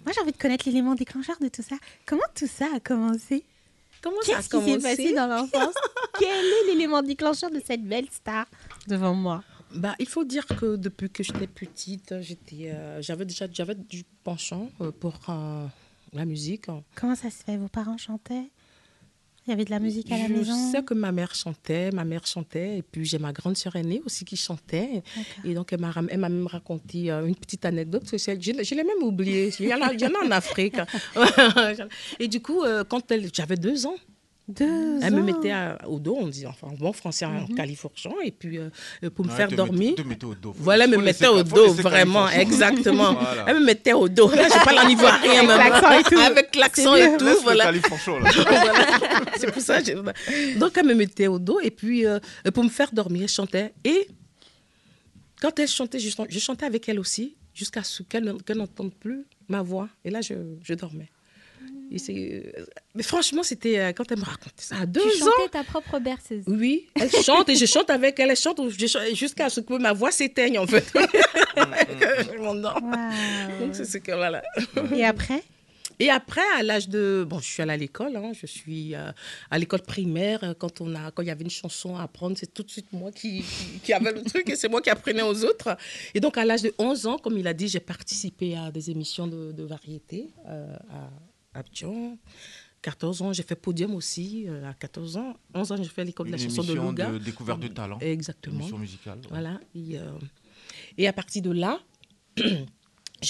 Moi, 0.04 0.12
j'ai 0.14 0.20
envie 0.20 0.32
de 0.32 0.36
connaître 0.36 0.66
l'élément 0.66 0.94
déclencheur 0.94 1.36
de 1.40 1.48
tout 1.48 1.62
ça. 1.62 1.76
Comment 2.06 2.22
tout 2.34 2.46
ça 2.46 2.66
a 2.74 2.80
commencé? 2.80 3.44
Comment 4.02 4.16
Qu'est-ce 4.24 4.48
qui 4.48 4.64
s'est 4.64 4.78
passé 4.78 5.14
dans 5.14 5.26
l'enfance? 5.26 5.74
Quel 6.18 6.28
est 6.44 6.66
l'élément 6.72 7.02
déclencheur 7.02 7.50
de 7.50 7.60
cette 7.64 7.84
belle 7.84 8.08
star 8.10 8.46
devant 8.88 9.14
moi? 9.14 9.44
Bah, 9.74 9.94
il 10.00 10.06
faut 10.08 10.24
dire 10.24 10.46
que 10.46 10.76
depuis 10.76 11.10
que 11.10 11.22
j'étais 11.22 11.46
petite, 11.46 12.14
j'étais, 12.20 12.70
euh, 12.72 13.00
j'avais 13.02 13.24
déjà 13.24 13.46
j'avais 13.52 13.74
du 13.76 14.02
penchant 14.24 14.68
euh, 14.80 14.90
pour 14.90 15.14
euh, 15.28 15.66
la 16.12 16.24
musique. 16.24 16.66
Comment 16.96 17.14
ça 17.14 17.30
se 17.30 17.44
fait? 17.44 17.56
Vos 17.56 17.68
parents 17.68 17.96
chantaient? 17.96 18.50
Il 19.46 19.50
y 19.50 19.52
avait 19.54 19.64
de 19.64 19.70
la 19.70 19.78
musique 19.78 20.10
à 20.12 20.18
la 20.18 20.26
je 20.28 20.32
maison? 20.34 20.70
sais 20.72 20.82
que 20.84 20.92
ma 20.92 21.12
mère 21.12 21.34
chantait, 21.34 21.90
ma 21.92 22.04
mère 22.04 22.26
chantait, 22.26 22.78
et 22.78 22.82
puis 22.82 23.04
j'ai 23.06 23.18
ma 23.18 23.32
grande 23.32 23.56
sœur 23.56 23.74
aînée 23.74 24.02
aussi 24.04 24.24
qui 24.24 24.36
chantait. 24.36 25.02
Et 25.44 25.54
donc, 25.54 25.72
elle 25.72 25.80
m'a, 25.80 25.92
même 26.02 26.46
raconté 26.46 27.10
une 27.10 27.34
petite 27.34 27.64
anecdote. 27.64 28.02
parce 28.02 28.12
que 28.12 28.18
c'est- 28.18 28.40
Je, 28.40 28.52
l'ai- 28.52 28.64
je 28.64 28.74
l'ai 28.74 28.84
même 28.84 29.02
oublié. 29.02 29.50
Il 29.58 29.66
y, 29.68 29.74
en 29.74 29.80
a, 29.80 30.26
en 30.26 30.30
Afrique. 30.30 30.76
et 32.20 32.28
du 32.28 32.40
coup, 32.42 32.62
quand 32.88 33.12
j'avais 33.32 33.56
deux 33.56 33.86
ans, 33.86 33.96
Deux 34.50 34.98
elle 35.02 35.14
me 35.14 35.22
mettait 35.22 35.50
à- 35.52 35.78
au 35.88 35.98
dos, 35.98 36.16
on 36.20 36.26
dit, 36.28 36.46
enfin, 36.46 36.66
en 36.68 36.72
bon 36.74 36.92
français, 36.92 37.24
en 37.24 37.46
califourchon, 37.46 38.14
et 38.24 38.30
puis 38.32 38.58
euh, 38.58 38.68
pour 39.14 39.24
me 39.24 39.30
Ouais, 39.30 39.36
faire 39.36 39.48
dormir. 39.52 39.94
mettre- 40.04 40.18
te 40.20 40.26
au 40.26 40.34
dos. 40.34 40.54
Voilà, 40.58 40.84
elle 40.84 40.90
me 40.90 40.96
mettait 40.98 41.28
au 41.28 41.42
dos, 41.42 41.72
vraiment, 41.74 42.28
exactement. 42.28 43.14
Voilà. 43.14 43.44
Elle 43.48 43.60
me 43.60 43.64
mettait 43.64 43.92
au 43.92 44.08
dos. 44.08 44.28
Là, 44.30 44.48
je 44.48 44.64
parle 44.64 44.78
en 44.86 44.88
ivoirien, 44.88 45.42
même. 45.44 45.60
Avec 46.26 46.56
l'accent 46.56 46.94
et 46.96 47.16
tout. 47.16 47.24
Voilà. 47.42 47.72
C'est 49.36 49.52
pour 49.52 49.62
ça. 49.62 49.80
que 49.80 49.86
je- 49.92 50.58
Donc, 50.58 50.76
elle 50.76 50.86
me 50.86 50.94
mettait 50.94 51.26
au 51.28 51.38
dos 51.38 51.60
et 51.60 51.70
puis 51.70 52.06
euh, 52.06 52.18
pour 52.52 52.64
me 52.64 52.68
faire 52.68 52.90
dormir, 52.92 53.22
elle 53.22 53.28
chantait. 53.28 53.72
Et 53.84 54.08
quand 55.40 55.58
elle 55.58 55.68
chantait, 55.68 55.98
je, 55.98 56.10
chan- 56.10 56.26
je 56.28 56.38
chantais 56.38 56.66
avec 56.66 56.88
elle 56.88 56.98
aussi 57.00 57.36
jusqu'à 57.54 57.82
ce 57.82 58.02
qu'elle 58.02 58.24
ne- 58.24 58.32
qu'elle 58.34 58.58
n'entende 58.58 58.92
plus 58.94 59.24
ma 59.48 59.62
voix. 59.62 59.88
Et 60.04 60.10
là, 60.10 60.20
je, 60.20 60.34
je 60.62 60.74
dormais. 60.74 61.08
Et 61.92 61.98
euh, 62.56 62.64
mais 62.94 63.02
franchement, 63.02 63.42
c'était 63.42 63.78
euh, 63.78 63.92
quand 63.92 64.10
elle 64.12 64.18
me 64.18 64.24
racontait 64.24 64.50
ça 64.58 64.76
à 64.82 64.86
deux 64.86 65.00
Tu 65.00 65.22
ans. 65.24 65.26
chantais 65.36 65.50
ta 65.50 65.64
propre 65.64 65.98
berceuse. 65.98 66.44
Oui, 66.46 66.86
elle 66.94 67.10
chante 67.10 67.48
et 67.48 67.56
je 67.56 67.66
chante 67.66 67.90
avec 67.90 68.18
elle. 68.20 68.30
Elle 68.30 68.36
chante 68.36 68.60
jusqu'à 69.12 69.48
ce 69.50 69.60
que 69.60 69.74
ma 69.74 69.92
voix 69.92 70.10
s'éteigne, 70.12 70.58
en 70.58 70.66
fait. 70.66 70.84
je 71.56 72.38
m'endors. 72.38 72.80
Waouh. 72.82 73.58
Donc, 73.60 73.74
c'est 73.74 73.84
ce 73.84 73.98
que 73.98 74.12
voilà. 74.12 74.42
Et 74.94 75.04
après? 75.04 75.42
Et 76.02 76.08
après, 76.08 76.40
à 76.56 76.62
l'âge 76.62 76.88
de. 76.88 77.26
Bon, 77.28 77.40
je 77.40 77.44
suis 77.44 77.62
allée 77.62 77.72
à 77.74 77.76
l'école, 77.76 78.16
hein, 78.16 78.32
je 78.40 78.46
suis 78.46 78.94
euh, 78.94 79.12
à 79.50 79.58
l'école 79.58 79.82
primaire. 79.82 80.54
Quand, 80.58 80.80
on 80.80 80.94
a, 80.94 81.10
quand 81.10 81.20
il 81.22 81.28
y 81.28 81.30
avait 81.30 81.44
une 81.44 81.50
chanson 81.50 81.94
à 81.96 82.04
apprendre, 82.04 82.36
c'est 82.38 82.54
tout 82.54 82.62
de 82.62 82.70
suite 82.70 82.86
moi 82.92 83.10
qui, 83.12 83.42
qui, 83.42 83.78
qui 83.84 83.92
avait 83.92 84.12
le 84.12 84.22
truc 84.22 84.48
et 84.48 84.56
c'est 84.56 84.68
moi 84.70 84.80
qui 84.80 84.88
apprenais 84.88 85.20
aux 85.22 85.44
autres. 85.44 85.76
Et 86.14 86.20
donc, 86.20 86.38
à 86.38 86.44
l'âge 86.46 86.62
de 86.62 86.72
11 86.78 87.06
ans, 87.06 87.18
comme 87.18 87.36
il 87.36 87.46
a 87.46 87.52
dit, 87.52 87.68
j'ai 87.68 87.80
participé 87.80 88.56
à 88.56 88.70
des 88.70 88.90
émissions 88.90 89.26
de, 89.26 89.52
de 89.52 89.62
variété 89.64 90.30
euh, 90.48 90.74
à 90.90 91.10
Abidjan. 91.54 92.18
14 92.82 93.22
ans, 93.22 93.32
j'ai 93.32 93.42
fait 93.42 93.56
podium 93.56 93.94
aussi 93.94 94.46
euh, 94.48 94.70
à 94.70 94.72
14 94.74 95.16
ans. 95.18 95.34
11 95.54 95.72
ans, 95.72 95.76
j'ai 95.76 95.84
fait 95.84 96.04
l'école 96.04 96.28
de 96.28 96.32
la 96.32 96.38
chanson 96.38 96.62
de 96.62 96.72
Louga. 96.72 97.10
de 97.10 97.18
découverte 97.18 97.60
de 97.60 97.68
talent. 97.68 97.98
Exactement. 98.00 98.66
Musicale. 98.78 99.18
ouais. 99.18 99.26
Voilà. 99.28 99.60
Et, 99.74 99.98
euh, 99.98 100.12
et 100.96 101.06
à 101.06 101.12
partir 101.12 101.42
de 101.42 101.50
là, 101.50 101.78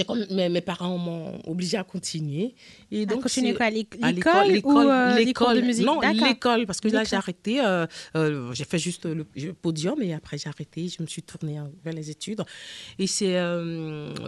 comme, 0.06 0.24
mes, 0.30 0.48
mes 0.48 0.60
parents 0.60 0.96
m'ont 0.98 1.40
obligé 1.46 1.76
à 1.76 1.84
continuer. 1.84 2.54
Et 2.92 3.06
Donc, 3.06 3.22
continuer 3.22 3.56
à 3.60 3.70
l'éc- 3.70 3.98
à 4.02 4.12
l'école 4.12 4.46
ou 4.64 4.78
euh, 4.78 5.12
de 5.14 5.18
l'école. 5.18 5.62
musique? 5.62 5.84
Non, 5.84 6.00
l'école, 6.00 6.66
parce 6.66 6.80
que 6.80 6.88
là, 6.88 7.00
j'ai 7.04 7.16
L'école. 7.16 7.18
arrêté. 7.18 7.60
euh, 7.60 7.86
euh, 8.16 8.52
j'ai 8.52 8.64
fait 8.64 8.78
juste 8.78 9.06
le 9.06 9.24
podium 9.52 10.00
et 10.02 10.14
après, 10.14 10.38
j'ai 10.38 10.48
arrêté. 10.48 10.88
Je 10.88 11.02
me 11.02 11.06
suis 11.08 11.22
tournée 11.22 11.58
vers 11.84 11.92
les 11.92 12.08
études. 12.10 12.42
Et 12.98 13.06
c'est 13.06 13.36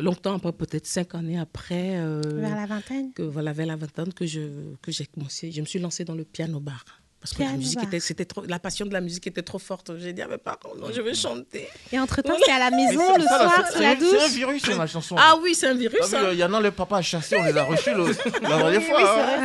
longtemps 0.00 0.34
après, 0.36 0.52
peut-être 0.52 0.86
cinq 0.86 1.14
années 1.14 1.38
après, 1.38 1.96
Vers 2.24 2.56
la 2.56 2.66
vingtaine? 2.66 3.12
que, 3.12 3.22
voilà, 3.22 3.52
vers 3.52 3.66
la 3.66 3.76
vingtaine, 3.76 4.12
que, 4.12 4.26
je, 4.26 4.40
que 4.82 4.90
j'ai 4.90 5.06
commencé. 5.06 5.52
Je 5.52 5.60
me 5.60 5.66
suis 5.66 5.78
lancée 5.78 6.04
dans 6.04 6.14
le 6.14 6.24
piano-bar. 6.24 6.84
Parce 7.22 7.34
que 7.34 7.42
la, 7.44 7.52
musique 7.52 7.80
était, 7.84 8.00
c'était 8.00 8.24
trop, 8.24 8.42
la 8.44 8.58
passion 8.58 8.84
de 8.84 8.92
la 8.92 9.00
musique 9.00 9.28
était 9.28 9.42
trop 9.42 9.60
forte. 9.60 9.96
J'ai 9.98 10.12
dit 10.12 10.22
à 10.22 10.26
mes 10.26 10.38
parents, 10.38 10.74
non, 10.76 10.88
je 10.92 11.00
veux 11.00 11.14
chanter. 11.14 11.68
Et 11.92 11.98
entre-temps, 12.00 12.34
c'est 12.44 12.50
à 12.50 12.58
la 12.58 12.70
Mais 12.72 12.88
maison, 12.88 13.16
le 13.16 13.22
ça, 13.22 13.28
soir, 13.38 13.64
c'est- 13.68 13.78
c'est 13.78 13.82
la 13.84 13.94
c'est- 13.94 14.00
C'est 14.00 14.16
un 14.16 14.20
douche. 14.26 14.34
virus, 14.34 14.62
c'est 14.64 14.74
ma 14.74 14.86
chanson. 14.88 15.14
Ah 15.18 15.36
oui, 15.40 15.54
c'est 15.54 15.68
un 15.68 15.74
virus. 15.74 16.00
Hein. 16.12 16.30
Il 16.32 16.38
y 16.38 16.42
en 16.44 16.52
a 16.52 16.60
les 16.60 16.72
papas 16.72 17.00
chassés, 17.00 17.36
on 17.38 17.44
les 17.44 17.56
a 17.56 17.62
reçus 17.62 17.94
le- 17.94 18.06
la 18.42 18.56
dernière 18.58 18.82
fois. 18.82 19.02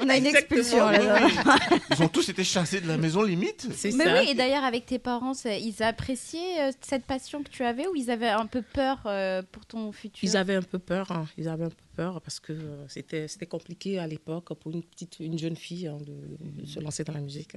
On 0.00 0.08
a 0.08 0.16
une 0.16 0.26
expulsion 0.26 0.88
là. 0.88 1.26
Ils 1.98 2.02
ont 2.02 2.08
tous 2.08 2.28
été 2.28 2.44
chassés 2.44 2.80
de 2.80 2.88
la 2.88 2.96
maison 2.96 3.22
limite. 3.22 3.68
C'est 3.76 3.92
Mais 3.92 4.04
ça. 4.04 4.20
oui, 4.20 4.28
et 4.30 4.34
d'ailleurs, 4.34 4.64
avec 4.64 4.86
tes 4.86 4.98
parents, 4.98 5.32
ils 5.44 5.82
appréciaient 5.82 6.60
euh, 6.60 6.70
cette 6.80 7.04
passion 7.04 7.42
que 7.42 7.48
tu 7.50 7.64
avais 7.64 7.86
ou 7.88 7.96
ils 7.96 8.10
avaient 8.10 8.28
un 8.28 8.46
peu 8.46 8.62
peur 8.62 8.98
euh, 9.06 9.42
pour 9.50 9.66
ton 9.66 9.92
futur? 9.92 10.28
Ils 10.28 10.36
avaient 10.36 10.54
un 10.56 10.62
peu 10.62 10.78
peur, 10.78 11.10
hein. 11.10 11.26
ils 11.36 11.48
avaient 11.48 11.64
un 11.64 11.68
peu 11.70 11.74
peur 12.00 12.20
parce 12.22 12.40
que 12.40 12.52
euh, 12.54 12.88
c'était 12.88 13.26
c'était 13.28 13.50
compliqué 13.56 13.98
à 13.98 14.06
l'époque 14.06 14.48
pour 14.60 14.70
une 14.76 14.82
petite 14.90 15.14
une 15.20 15.38
jeune 15.44 15.56
fille 15.66 15.86
hein, 15.86 15.98
de, 16.08 16.16
de 16.62 16.66
se 16.66 16.78
lancer 16.80 17.02
dans 17.04 17.12
la 17.12 17.20
musique. 17.28 17.52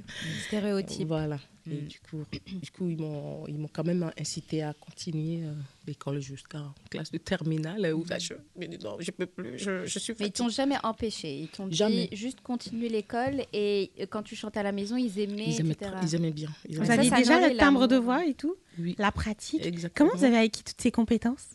Stéréotypes. 0.46 1.08
Voilà. 1.08 1.38
Et 1.66 1.74
Mm. 1.76 1.86
du 1.94 1.98
coup, 2.06 2.22
du 2.66 2.70
coup 2.70 2.86
ils 2.90 3.00
m'ont 3.00 3.46
ils 3.46 3.58
m'ont 3.60 3.70
quand 3.72 3.86
même 3.92 4.10
incité 4.24 4.62
à 4.62 4.74
continuer 4.74 5.36
euh, 5.46 5.52
l'école 5.86 6.20
jusqu'à 6.20 6.62
classe 6.90 7.10
de 7.10 7.16
terminale 7.16 7.82
où 7.94 8.04
là, 8.04 8.18
je 8.18 8.34
me 8.58 8.66
dis 8.66 8.78
non, 8.84 8.96
je 9.00 9.10
peux 9.10 9.24
plus, 9.26 9.58
je, 9.58 9.86
je 9.86 9.98
suis 9.98 10.14
Mais 10.20 10.26
ils 10.26 10.32
t'ont 10.32 10.50
jamais 10.50 10.76
empêché. 10.82 11.30
Ils 11.44 11.48
t'ont 11.48 11.66
dit 11.66 11.76
Jamais. 11.76 12.08
juste 12.12 12.40
continue 12.42 12.88
l'école 12.88 13.36
et 13.54 13.90
euh, 14.00 14.06
quand 14.10 14.22
tu 14.22 14.36
chantais 14.36 14.60
à 14.60 14.62
la 14.62 14.72
maison, 14.72 14.96
ils 14.98 15.18
aimaient, 15.18 15.46
Ils 15.48 15.60
aimaient, 15.60 15.72
etc. 15.72 15.92
ils 16.02 16.14
aimaient 16.16 16.36
bien. 16.42 16.50
Ils 16.68 16.76
Vous 16.78 16.84
aimaient 16.84 16.98
aviez 16.98 17.10
déjà 17.22 17.48
le 17.48 17.56
timbre 17.56 17.86
de 17.86 17.96
voix 17.96 18.26
et 18.26 18.34
tout 18.34 18.56
Oui. 18.78 18.94
La 18.98 19.10
pratique 19.10 19.64
Exactement. 19.64 20.10
Comment 20.10 20.18
vous 20.18 20.24
avez 20.26 20.36
acquis 20.44 20.64
toutes 20.64 20.80
ces 20.82 20.90
compétences 20.90 21.46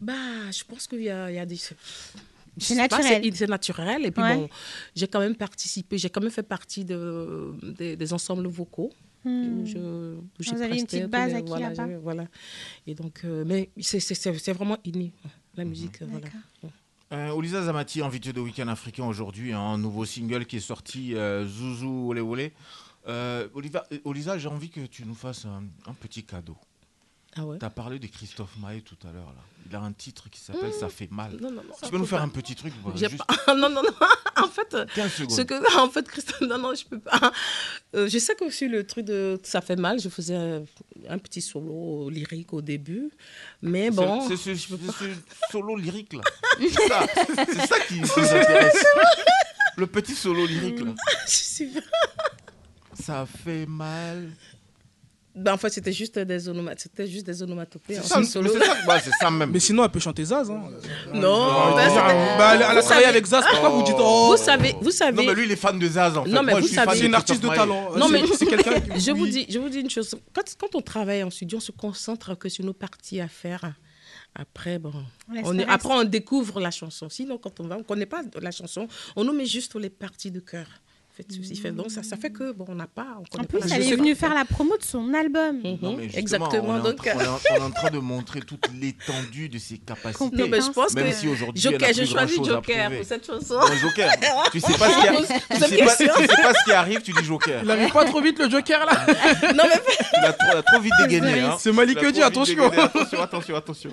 Bah, 0.00 0.50
je 0.50 0.64
pense 0.64 0.86
qu'il 0.86 1.02
y 1.02 1.10
a, 1.10 1.30
il 1.30 1.34
y 1.36 1.38
a 1.38 1.46
des. 1.46 1.58
C'est 2.58 2.74
naturel. 2.74 3.30
C'est 3.34 3.48
naturel. 3.48 4.04
Et 4.06 4.10
puis 4.10 4.22
Ouais. 4.22 4.34
bon, 4.36 4.48
j'ai 4.94 5.06
quand 5.06 5.20
même 5.20 5.36
participé, 5.36 5.98
j'ai 5.98 6.10
quand 6.10 6.20
même 6.20 6.30
fait 6.30 6.42
partie 6.42 6.84
de, 6.84 7.52
des, 7.62 7.96
des 7.96 8.12
ensembles 8.12 8.46
vocaux. 8.48 8.90
Hmm. 9.22 9.60
où 9.60 9.66
je- 9.66 9.76
où 10.16 10.22
j'ai 10.38 10.54
Vous 10.56 10.62
avez 10.62 10.78
une 10.78 10.86
petite 10.86 11.06
base 11.08 11.34
acquis 11.34 11.46
voilà, 11.48 11.68
là-bas 11.74 11.98
Voilà. 12.02 12.26
Et 12.86 12.94
donc, 12.94 13.20
euh, 13.26 13.44
mais 13.46 13.68
c'est- 13.78 14.00
c'est 14.00 14.14
c'est- 14.14 14.38
c'est 14.38 14.52
vraiment 14.54 14.78
inné, 14.82 15.12
la 15.56 15.64
musique. 15.66 16.00
euh, 16.00 16.06
voilà. 16.08 16.26
Euh, 17.12 17.28
Olisa 17.32 17.60
Zamati, 17.62 18.00
invité 18.00 18.32
de 18.32 18.40
Week-end 18.40 18.68
africain 18.68 19.04
aujourd'hui, 19.04 19.52
hein, 19.52 19.60
un 19.60 19.76
nouveau 19.76 20.06
single 20.06 20.46
qui 20.46 20.56
est 20.56 20.60
sorti, 20.60 21.14
euh, 21.14 21.46
Zouzou 21.46 22.08
Olé 22.08 22.22
Olé. 22.22 22.52
Euh, 23.08 23.46
Oliva- 23.54 23.84
euh, 23.92 23.98
Olisa, 24.04 24.38
j'ai 24.38 24.48
envie 24.48 24.70
que 24.70 24.80
tu 24.86 25.04
nous 25.04 25.14
fasses 25.14 25.44
un, 25.44 25.64
un 25.86 25.92
petit 25.92 26.22
cadeau. 26.24 26.56
Ah 27.36 27.44
ouais 27.44 27.58
Tu 27.58 27.64
as 27.64 27.70
parlé 27.70 27.98
de 27.98 28.06
Christophe 28.08 28.56
Maé 28.58 28.80
tout 28.82 28.96
à 29.08 29.12
l'heure. 29.12 29.26
là. 29.36 29.42
Il 29.68 29.76
a 29.76 29.80
un 29.80 29.92
titre 29.92 30.28
qui 30.30 30.40
s'appelle 30.40 30.72
Ça 30.72 30.88
fait 30.88 31.08
mal. 31.12 31.32
Non, 31.40 31.50
non, 31.50 31.62
non. 31.62 31.74
Tu 31.80 31.90
peux 31.90 31.98
nous 31.98 32.06
faire 32.06 32.22
un 32.22 32.28
petit 32.28 32.56
truc 32.56 32.72
J'ai 32.96 33.08
juste 33.08 33.22
pas- 33.24 33.54
Non, 33.54 33.68
non, 33.68 33.82
non. 33.82 33.90
En 34.36 34.48
fait, 34.48 34.74
15 34.94 35.12
secondes. 35.12 35.36
ce 35.36 35.42
que, 35.42 35.78
en 35.80 35.88
fait, 35.90 36.08
Christophe, 36.08 36.40
non, 36.40 36.58
non, 36.58 36.74
je 36.74 36.84
peux 36.86 36.98
pas. 36.98 37.32
Euh, 37.94 38.08
je 38.08 38.18
sais 38.18 38.34
que 38.34 38.50
sur 38.50 38.68
le 38.68 38.84
truc 38.84 39.04
de 39.04 39.38
Ça 39.44 39.60
fait 39.60 39.76
mal, 39.76 40.00
je 40.00 40.08
faisais 40.08 40.34
un, 40.34 40.64
un 41.08 41.18
petit 41.18 41.40
solo 41.42 42.08
lyrique 42.10 42.52
au 42.52 42.62
début. 42.62 43.10
Mais 43.62 43.90
bon. 43.90 44.26
C'est 44.28 44.36
ce, 44.36 44.54
solo 45.52 45.76
lyrique 45.76 46.14
là. 46.14 46.22
C'est 46.58 46.70
ça, 46.88 47.06
ça 47.66 47.80
qui 47.80 48.00
nous 48.00 48.18
intéresse. 48.18 48.84
Le 49.76 49.86
petit 49.86 50.14
solo 50.14 50.46
lyrique 50.46 50.80
là. 50.80 50.94
je 51.26 51.30
suis 51.32 51.70
Ça 52.94 53.26
fait 53.26 53.66
mal. 53.66 54.30
Ben, 55.34 55.52
en 55.54 55.56
fait, 55.56 55.70
c'était 55.70 55.92
juste 55.92 56.18
des 56.18 56.48
onomatopées. 56.48 56.80
C'était 56.82 57.06
juste 57.06 57.24
des 57.26 57.42
onomatopées. 57.42 57.94
C'est 57.94 58.04
ça, 58.04 58.22
solo. 58.24 58.52
même. 59.30 59.50
Mais 59.52 59.60
sinon, 59.60 59.84
elle 59.84 59.90
peut 59.90 60.00
chanter 60.00 60.24
Zaz. 60.24 60.50
Hein. 60.50 60.60
Non, 61.14 61.20
Non, 61.20 61.76
ben. 61.76 61.88
Bah, 62.36 62.50
elle, 62.54 62.62
elle 62.62 62.62
a 62.62 62.82
travaillé 62.82 62.82
savez- 62.82 63.04
avec 63.04 63.26
Zaz. 63.26 63.44
Pourquoi 63.48 63.68
vous 63.70 63.82
dites 63.84 63.94
oh 63.98 64.28
Vous 64.32 64.36
savez, 64.42 64.74
vous 64.80 64.90
savez. 64.90 65.16
Non, 65.16 65.22
mais 65.30 65.34
lui, 65.34 65.44
il 65.46 65.52
est 65.52 65.56
fan 65.56 65.78
de 65.78 65.86
Zaz 65.86 66.16
en 66.16 66.24
fait. 66.24 66.30
Non, 66.30 66.42
mais 66.42 66.50
Moi, 66.52 66.60
vous 66.60 66.66
je 66.66 66.72
suis 66.72 66.76
savez- 66.76 66.98
C'est 66.98 67.06
une 67.06 67.14
artiste 67.14 67.42
de 67.42 67.48
talent. 67.48 67.96
Non, 67.96 68.08
mais- 68.08 68.22
c'est 68.36 68.46
quelqu'un. 68.46 68.80
qui- 68.80 69.00
Je 69.00 69.10
vous 69.12 69.26
dis, 69.26 69.46
je 69.48 69.58
vous 69.58 69.68
dis 69.68 69.78
une 69.80 69.90
chose. 69.90 70.14
Quand, 70.34 70.42
quand 70.58 70.74
on 70.74 70.80
travaille 70.82 71.22
en 71.22 71.30
studio, 71.30 71.58
on 71.58 71.60
se 71.60 71.72
concentre 71.72 72.34
que 72.36 72.48
sur 72.48 72.64
nos 72.64 72.72
parties 72.74 73.20
à 73.20 73.28
faire. 73.28 73.72
Après, 74.34 74.78
bon, 74.78 74.92
On 75.44 75.58
est- 75.58 75.66
après 75.68 75.92
on 75.92 76.04
découvre 76.04 76.60
la 76.60 76.70
chanson. 76.70 77.08
Sinon, 77.08 77.38
quand 77.38 77.58
on 77.60 77.64
va, 77.66 77.76
on 77.76 77.82
connaît 77.82 78.06
pas 78.06 78.22
la 78.40 78.50
chanson, 78.52 78.86
on 79.16 79.24
nous 79.24 79.32
met 79.32 79.46
juste 79.46 79.74
les 79.76 79.90
parties 79.90 80.30
de 80.30 80.40
cœur. 80.40 80.66
Fait, 81.20 81.26
ceci 81.34 81.56
fait- 81.56 81.72
donc 81.72 81.90
ça, 81.90 82.02
ça 82.02 82.16
fait 82.16 82.30
que 82.30 82.52
bon, 82.52 82.64
on 82.68 82.74
n'a 82.74 82.86
pas, 82.86 83.06
on 83.18 83.40
En 83.40 83.44
plus, 83.44 83.58
pas 83.60 83.66
elle 83.74 83.82
est 83.82 83.94
venue 83.96 84.14
faire 84.14 84.32
la 84.34 84.44
promo 84.46 84.76
de 84.78 84.82
son 84.82 85.12
album. 85.12 85.56
Mhm, 85.58 85.78
Non, 85.82 85.96
mais 85.96 86.04
justement, 86.04 86.18
Exactement. 86.18 86.62
On 86.68 86.76
est, 86.76 86.80
en, 86.80 86.82
donc, 86.84 86.96
train- 86.96 87.10
on 87.16 87.20
est 87.20 87.26
en- 87.26 87.38
on 87.50 87.54
est 87.56 87.60
en 87.60 87.70
train 87.70 87.90
de 87.90 87.98
montrer 87.98 88.40
toute 88.40 88.66
l'étendue 88.80 89.48
de 89.48 89.58
ses 89.58 89.78
capacités. 89.78 90.24
non, 90.36 90.48
mais 90.48 90.60
je 90.60 90.70
pense 90.70 90.94
Même 90.94 91.08
que 91.10 91.12
si 91.14 91.28
aujourd'hui, 91.28 91.60
Joker, 91.62 91.88
j'ai 91.92 92.06
choisi 92.06 92.36
Joker 92.42 92.90
pour 92.90 93.04
cette 93.04 93.26
chanson. 93.26 93.54
Non, 93.54 93.76
Joker. 93.76 94.10
tu 94.52 94.60
sais 94.60 94.78
pas 94.78 94.88
ce 94.90 95.00
qui 95.00 95.08
arrive. 95.08 95.26
Tu 95.26 95.34
Vous 95.56 95.64
êtes 95.64 95.70
sais 95.70 95.76
pas, 95.78 95.96
question 95.96 96.14
tu 96.16 96.26
sais 96.26 96.42
pas 96.42 96.54
ce 96.54 96.64
qui 96.64 96.72
arrive, 96.72 97.02
tu 97.02 97.12
dis 97.12 97.24
Joker. 97.24 97.60
Il 97.64 97.70
avait 97.70 97.88
pas 97.88 98.04
trop 98.06 98.20
vite 98.22 98.38
le 98.38 98.48
Joker 98.48 98.86
là. 98.86 98.92
non 99.54 99.64
mais 99.68 99.80
Il 100.20 100.24
a 100.24 100.32
trop, 100.32 100.48
il 100.52 100.56
a 100.56 100.62
trop 100.62 100.80
vite 100.80 100.92
dégainé. 101.02 101.40
Hein. 101.40 101.56
C'est 101.58 101.72
Malik 101.72 101.98
Il 102.00 102.06
a 102.22 102.30
trop 102.30 102.44
dit, 102.44 102.54
vite 102.54 102.60
attention. 102.62 102.70
Attention, 102.70 103.22
attention, 103.22 103.56
attention. 103.56 103.90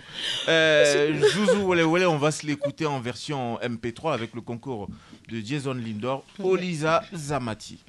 Euh, 0.47 1.19
Zouzou 1.33 1.73
on 2.07 2.17
va 2.17 2.31
se 2.31 2.45
l'écouter 2.45 2.85
en 2.85 2.99
version 2.99 3.57
MP3 3.61 4.13
avec 4.13 4.33
le 4.33 4.41
concours 4.41 4.87
de 5.27 5.43
Jason 5.43 5.73
Lindor, 5.75 6.23
Olisa 6.39 7.03
Zamati. 7.13 7.79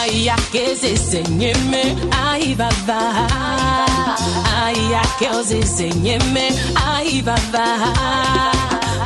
Ay, 0.00 0.30
que 0.50 0.74
desenheme, 0.80 1.94
ay, 2.10 2.54
babá. 2.54 3.26
Ay, 4.64 4.76
que 5.18 5.28
os 5.28 5.48
desenheme, 5.48 6.48
ay, 6.74 7.20
babá. 7.20 7.76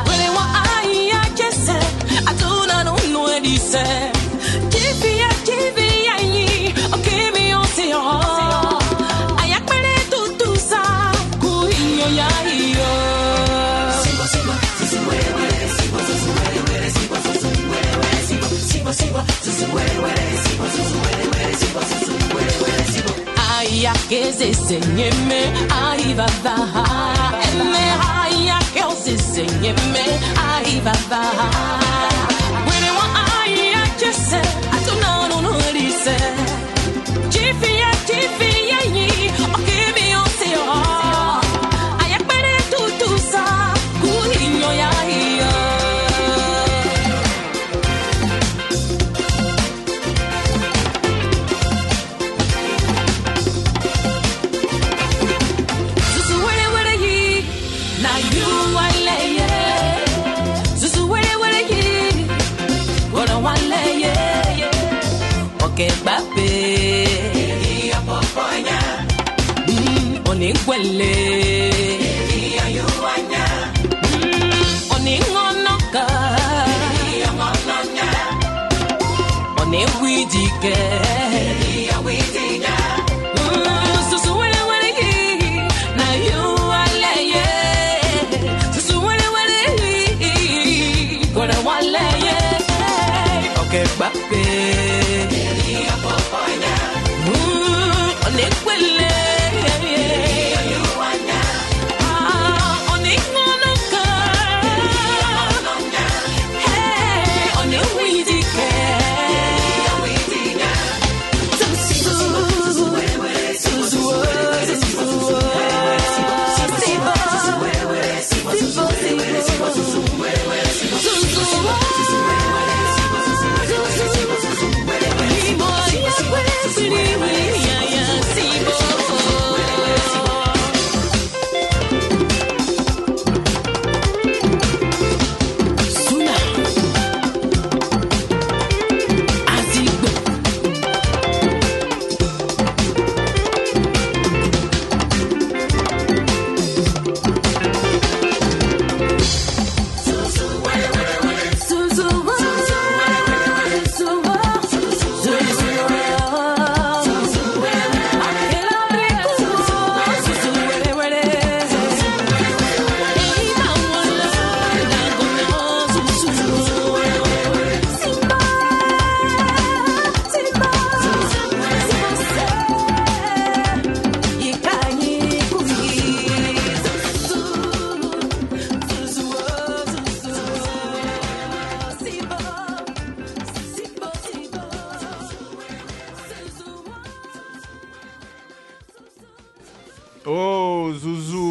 Welewa, 0.07 0.45
ay, 0.77 1.11
que 1.35 1.51
se, 1.51 1.77
atuna 2.25 2.83
no 2.85 2.95
nuedice. 3.11 3.83
Kivia, 4.71 5.29
kivia, 5.43 6.15
o 6.93 6.97
que 7.01 7.31
me 7.31 7.55
oseou. 7.57 8.34
Ay, 23.57 23.85
Aya 23.85 23.93
que 24.07 24.31
desenheme, 24.31 25.41
ahí 25.69 26.13
va 26.13 26.25
a 26.45 27.31
Eme 27.49 27.85
aya 28.23 28.59
que 28.73 28.83
os 28.83 29.03
desenheme, 29.05 30.05
ahí 30.49 30.81
va 30.85 30.91
a 30.91 31.49
Wene 32.67 32.91
wa 32.91 33.07
aya 33.43 33.83
que 33.97 34.13
se 34.13 34.74
again. 80.67 81.04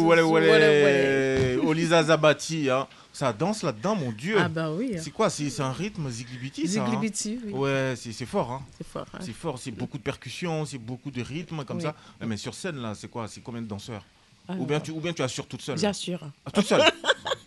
Wale 0.05 0.21
wale. 0.21 1.59
Olisa 1.65 2.03
Zabati, 2.03 2.69
hein. 2.69 2.87
Ça 3.13 3.31
danse 3.31 3.63
là-dedans, 3.63 3.95
mon 3.95 4.11
Dieu. 4.11 4.35
Ah 4.37 4.49
bah 4.49 4.71
oui, 4.71 4.95
C'est 4.99 5.09
quoi 5.11 5.29
C'est 5.29 5.61
un 5.61 5.71
rythme 5.71 6.09
ziglibiti, 6.09 6.67
ça 6.67 6.81
hein 6.81 6.85
Ziglibiti, 6.85 7.39
oui. 7.45 7.53
Ouais, 7.53 7.93
c'est 7.95 8.11
c'est 8.11 8.25
fort, 8.25 8.51
hein. 8.51 8.61
C'est 8.77 8.85
fort. 8.87 9.05
hein. 9.13 9.17
C'est 9.21 9.31
fort, 9.33 9.57
c'est 9.57 9.71
beaucoup 9.71 9.97
de 9.97 10.03
percussions, 10.03 10.65
c'est 10.65 10.77
beaucoup 10.77 11.11
de 11.11 11.21
rythme 11.21 11.63
comme 11.63 11.77
Oui. 11.77 11.83
ça. 11.83 11.95
Mais 12.25 12.35
sur 12.37 12.53
scène, 12.53 12.77
là, 12.81 12.93
c'est 12.93 13.07
quoi 13.09 13.27
C'est 13.29 13.39
combien 13.41 13.61
de 13.61 13.67
danseurs 13.67 14.03
Alors, 14.49 14.61
ou, 14.61 14.65
bien 14.65 14.81
tu, 14.81 14.91
ou 14.91 14.99
bien 14.99 15.13
tu 15.13 15.21
assures 15.21 15.47
toute 15.47 15.61
seule 15.61 15.77
J'assure. 15.77 16.19
Ah, 16.45 16.51
Toute 16.51 16.65
seule 16.65 16.81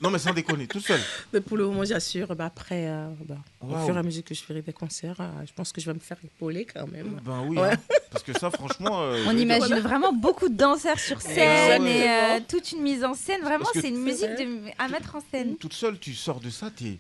Non, 0.01 0.11
mais 0.11 0.19
sans 0.19 0.33
déconner, 0.33 0.67
toute 0.67 0.85
seule. 0.87 1.01
Mais 1.33 1.41
pour 1.41 1.57
le 1.57 1.67
moment, 1.67 1.85
j'assure. 1.85 2.35
Bah, 2.37 2.47
après, 2.47 2.87
euh, 2.89 3.09
bah, 3.29 3.37
au 3.61 3.85
fur 3.87 3.97
et 3.97 3.99
à 3.99 4.03
mesure 4.03 4.23
que 4.25 4.35
je 4.35 4.43
ferai 4.43 4.63
des 4.63 4.73
concerts, 4.73 5.17
euh, 5.21 5.29
je 5.47 5.53
pense 5.53 5.73
que 5.73 5.81
je 5.81 5.87
vais 5.87 5.95
me 5.95 5.99
faire 6.01 6.19
épauler 6.25 6.65
quand 6.67 6.87
même. 6.87 7.19
Ben 7.25 7.43
oui, 7.47 7.57
Ouais. 7.59 7.73
hein. 7.73 7.95
parce 8.11 8.23
que 8.23 8.33
ça, 8.39 8.51
franchement. 8.51 9.01
euh, 9.03 9.25
On 9.27 9.37
imagine 9.37 9.81
vraiment 9.81 10.13
beaucoup 10.13 10.49
de 10.49 10.55
danseurs 10.57 11.01
sur 11.01 11.21
scène 11.21 11.83
ouais. 11.83 11.99
et 11.99 12.09
euh, 12.09 12.41
toute 12.49 12.71
une 12.73 12.83
mise 12.83 13.05
en 13.05 13.15
scène. 13.15 13.43
Vraiment, 13.43 13.67
c'est 13.75 13.89
une 13.89 13.99
musique 14.03 14.31
de- 14.39 14.71
à 14.79 14.89
mettre 14.89 15.17
en 15.17 15.21
scène. 15.33 15.57
toute 15.57 15.73
seule, 15.73 15.99
tu 15.99 16.15
sors 16.15 16.41
de 16.41 16.51
ça, 16.51 16.71
t'es. 16.71 16.99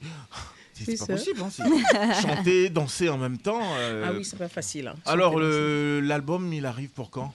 C'est 0.74 0.92
pas 0.96 1.06
ça. 1.06 1.12
possible, 1.14 1.40
hein, 1.42 1.48
c'est- 1.50 2.22
chanter, 2.22 2.68
danser 2.68 3.08
en 3.08 3.18
même 3.18 3.38
temps. 3.38 3.60
euh, 3.78 4.04
Ah 4.06 4.12
oui, 4.12 4.24
c'est 4.24 4.36
pas 4.38 4.48
facile. 4.48 4.86
hein. 4.88 4.94
Alors, 5.06 5.38
l'album, 5.40 6.52
il 6.52 6.66
arrive 6.66 6.90
pour 6.90 7.10
quand? 7.10 7.32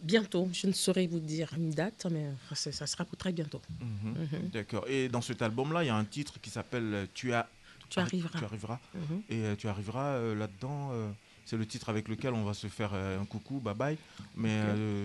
Bientôt, 0.00 0.48
je 0.52 0.66
ne 0.66 0.72
saurais 0.72 1.06
vous 1.06 1.20
dire 1.20 1.52
une 1.56 1.70
date, 1.70 2.06
mais 2.10 2.26
ça, 2.54 2.86
sera 2.86 3.04
pour 3.04 3.16
très 3.16 3.32
bientôt. 3.32 3.60
Mhm. 3.80 4.12
Mhm. 4.42 4.48
D'accord. 4.50 4.84
Et 4.88 5.08
dans 5.08 5.22
cet 5.22 5.42
album-là, 5.42 5.84
il 5.84 5.86
y 5.86 5.90
a 5.90 5.96
un 5.96 6.04
titre 6.04 6.40
qui 6.40 6.50
s'appelle 6.50 6.94
euh, 6.94 7.06
Tu 7.14 7.32
as. 7.32 7.48
Tu 7.88 7.98
arriveras. 8.00 8.38
Tu 8.38 8.44
arriveras. 8.44 8.78
Mhm. 8.94 9.22
Et 9.30 9.44
euh, 9.44 9.56
tu 9.56 9.68
arriveras 9.68 10.14
euh, 10.16 10.34
là-dedans. 10.34 10.90
euh, 10.92 11.10
c'est 11.44 11.56
le 11.56 11.64
titre 11.66 11.88
avec 11.88 12.08
lequel 12.08 12.34
on 12.34 12.42
va 12.44 12.54
se 12.54 12.66
faire 12.66 12.90
euh, 12.94 13.20
un 13.20 13.24
coucou, 13.24 13.60
bye 13.60 13.74
bye. 13.74 13.96
Mais 14.34 14.60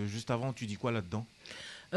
juste 0.08 0.30
avant, 0.30 0.52
tu 0.52 0.66
dis 0.66 0.74
quoi 0.76 0.90
là-dedans? 0.92 1.24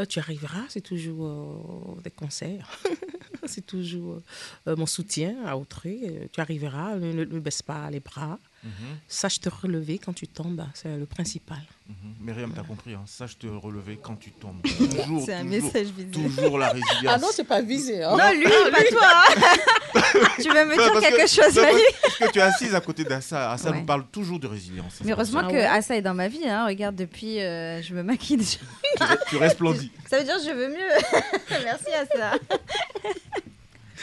Tu 0.08 0.18
arriveras, 0.20 0.64
c'est 0.68 0.82
toujours 0.82 1.98
des 2.04 2.10
concerts. 2.10 2.70
c'est 3.46 3.64
toujours 3.66 4.20
mon 4.66 4.86
soutien 4.86 5.44
à 5.46 5.56
autrui. 5.56 6.02
Tu 6.32 6.40
arriveras, 6.40 6.96
ne, 6.96 7.12
ne- 7.12 7.24
ne 7.24 7.40
baisse 7.40 7.62
pas 7.62 7.90
les 7.90 8.00
bras. 8.00 8.38
Mhm, 8.66 8.98
Sache 9.06 9.40
te 9.40 9.48
relever 9.48 9.98
quand 9.98 10.12
tu 10.12 10.26
tombes, 10.26 10.64
c'est 10.74 10.96
le 10.96 11.06
principal. 11.06 11.58
mhm. 11.88 11.94
Myriam, 12.20 12.52
t'as 12.54 12.62
compris, 12.64 12.94
hein, 12.94 13.02
sache 13.06 13.38
te 13.38 13.46
relever 13.46 13.98
quand 14.02 14.16
tu 14.16 14.32
tombes. 14.32 14.60
Toujours, 14.78 15.22
C'est 15.24 15.34
un 15.34 15.44
toujours, 15.44 15.62
message 15.64 15.86
visé. 15.96 16.10
toujours 16.10 16.58
la 16.58 16.70
résilience. 16.70 17.24
c'est 17.32 17.44
pas 17.44 17.62
visé. 17.62 18.00
Non, 18.00 18.16
lui, 18.32 18.44
pas 18.44 18.82
toi. 18.90 19.24
hein. 19.28 20.00
tu 20.42 20.48
veux 20.50 20.64
me 20.64 20.74
dire 20.76 20.92
parce 20.92 21.00
quelque 21.06 21.22
que- 21.22 21.28
chose, 21.30 21.56
non, 21.56 21.62
Parce 22.02 22.18
que 22.18 22.32
tu 22.32 22.38
es 22.38 22.42
assise 22.42 22.74
à 22.74 22.80
côté 22.80 23.04
d'Assa. 23.04 23.52
Assa 23.52 23.70
Ouais. 23.70 23.78
nous 23.80 23.86
parle 23.86 24.04
toujours 24.10 24.40
de 24.40 24.46
résilience. 24.48 24.94
Mais 25.04 25.12
heureusement 25.12 25.42
Ah 25.44 25.48
que 25.48 25.52
ouais. 25.52 25.64
Assa 25.64 25.96
est 25.96 26.02
dans 26.02 26.14
ma 26.14 26.28
vie. 26.28 26.46
Hein. 26.48 26.66
Regarde, 26.66 26.96
depuis, 26.96 27.40
euh, 27.40 27.80
je 27.82 27.94
me 27.94 28.02
maquille 28.02 28.36
déjà. 28.38 28.58
Tu, 28.58 29.04
tu 29.30 29.36
resplendis. 29.36 29.90
Ça 30.10 30.18
veut 30.18 30.24
dire 30.24 30.36
que 30.36 30.44
je 30.44 30.50
veux 30.50 30.68
mieux. 30.68 31.20
Merci 31.64 31.92
Assa. 31.94 32.32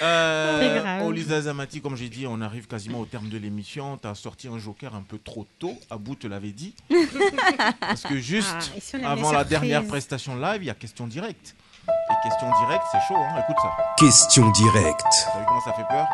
Euh, 0.02 0.80
grave. 0.82 1.06
Olisa 1.06 1.42
Zamati, 1.42 1.82
comme 1.82 1.96
j'ai 1.96 2.10
dit, 2.10 2.26
on 2.28 2.42
arrive 2.42 2.68
quasiment 2.68 3.00
au 3.00 3.06
terme 3.06 3.30
de 3.30 3.38
l'émission. 3.38 3.98
Tu 3.98 4.08
as 4.08 4.16
sorti 4.16 4.48
un 4.48 4.58
joker 4.58 4.96
un 4.96 5.02
peu 5.04 5.20
trop 5.20 5.46
tôt. 5.60 5.78
Abou 5.90 6.16
te 6.16 6.28
l'avait 6.28 6.52
dit. 6.52 6.76
Parce 7.80 8.04
que 8.04 8.18
juste 8.18 8.72
Ah, 9.04 9.12
avant 9.12 9.32
la 9.32 9.44
dernière 9.44 9.86
prestation 9.86 10.36
live, 10.36 10.64
il 10.64 10.66
y 10.66 10.70
a 10.70 10.74
question 10.76 11.08
directe. 11.08 11.56
Et 11.88 12.30
question 12.30 12.48
directe, 12.66 12.86
c'est 12.92 13.02
chaud, 13.08 13.18
hein 13.18 13.44
écoute 13.44 13.58
ça. 13.62 13.72
Question 13.98 14.50
directe. 14.52 15.02
T'as 15.32 15.40
vu 15.40 15.46
comment 15.48 15.62
ça 15.62 15.74
fait 15.74 15.88
peur? 15.90 16.08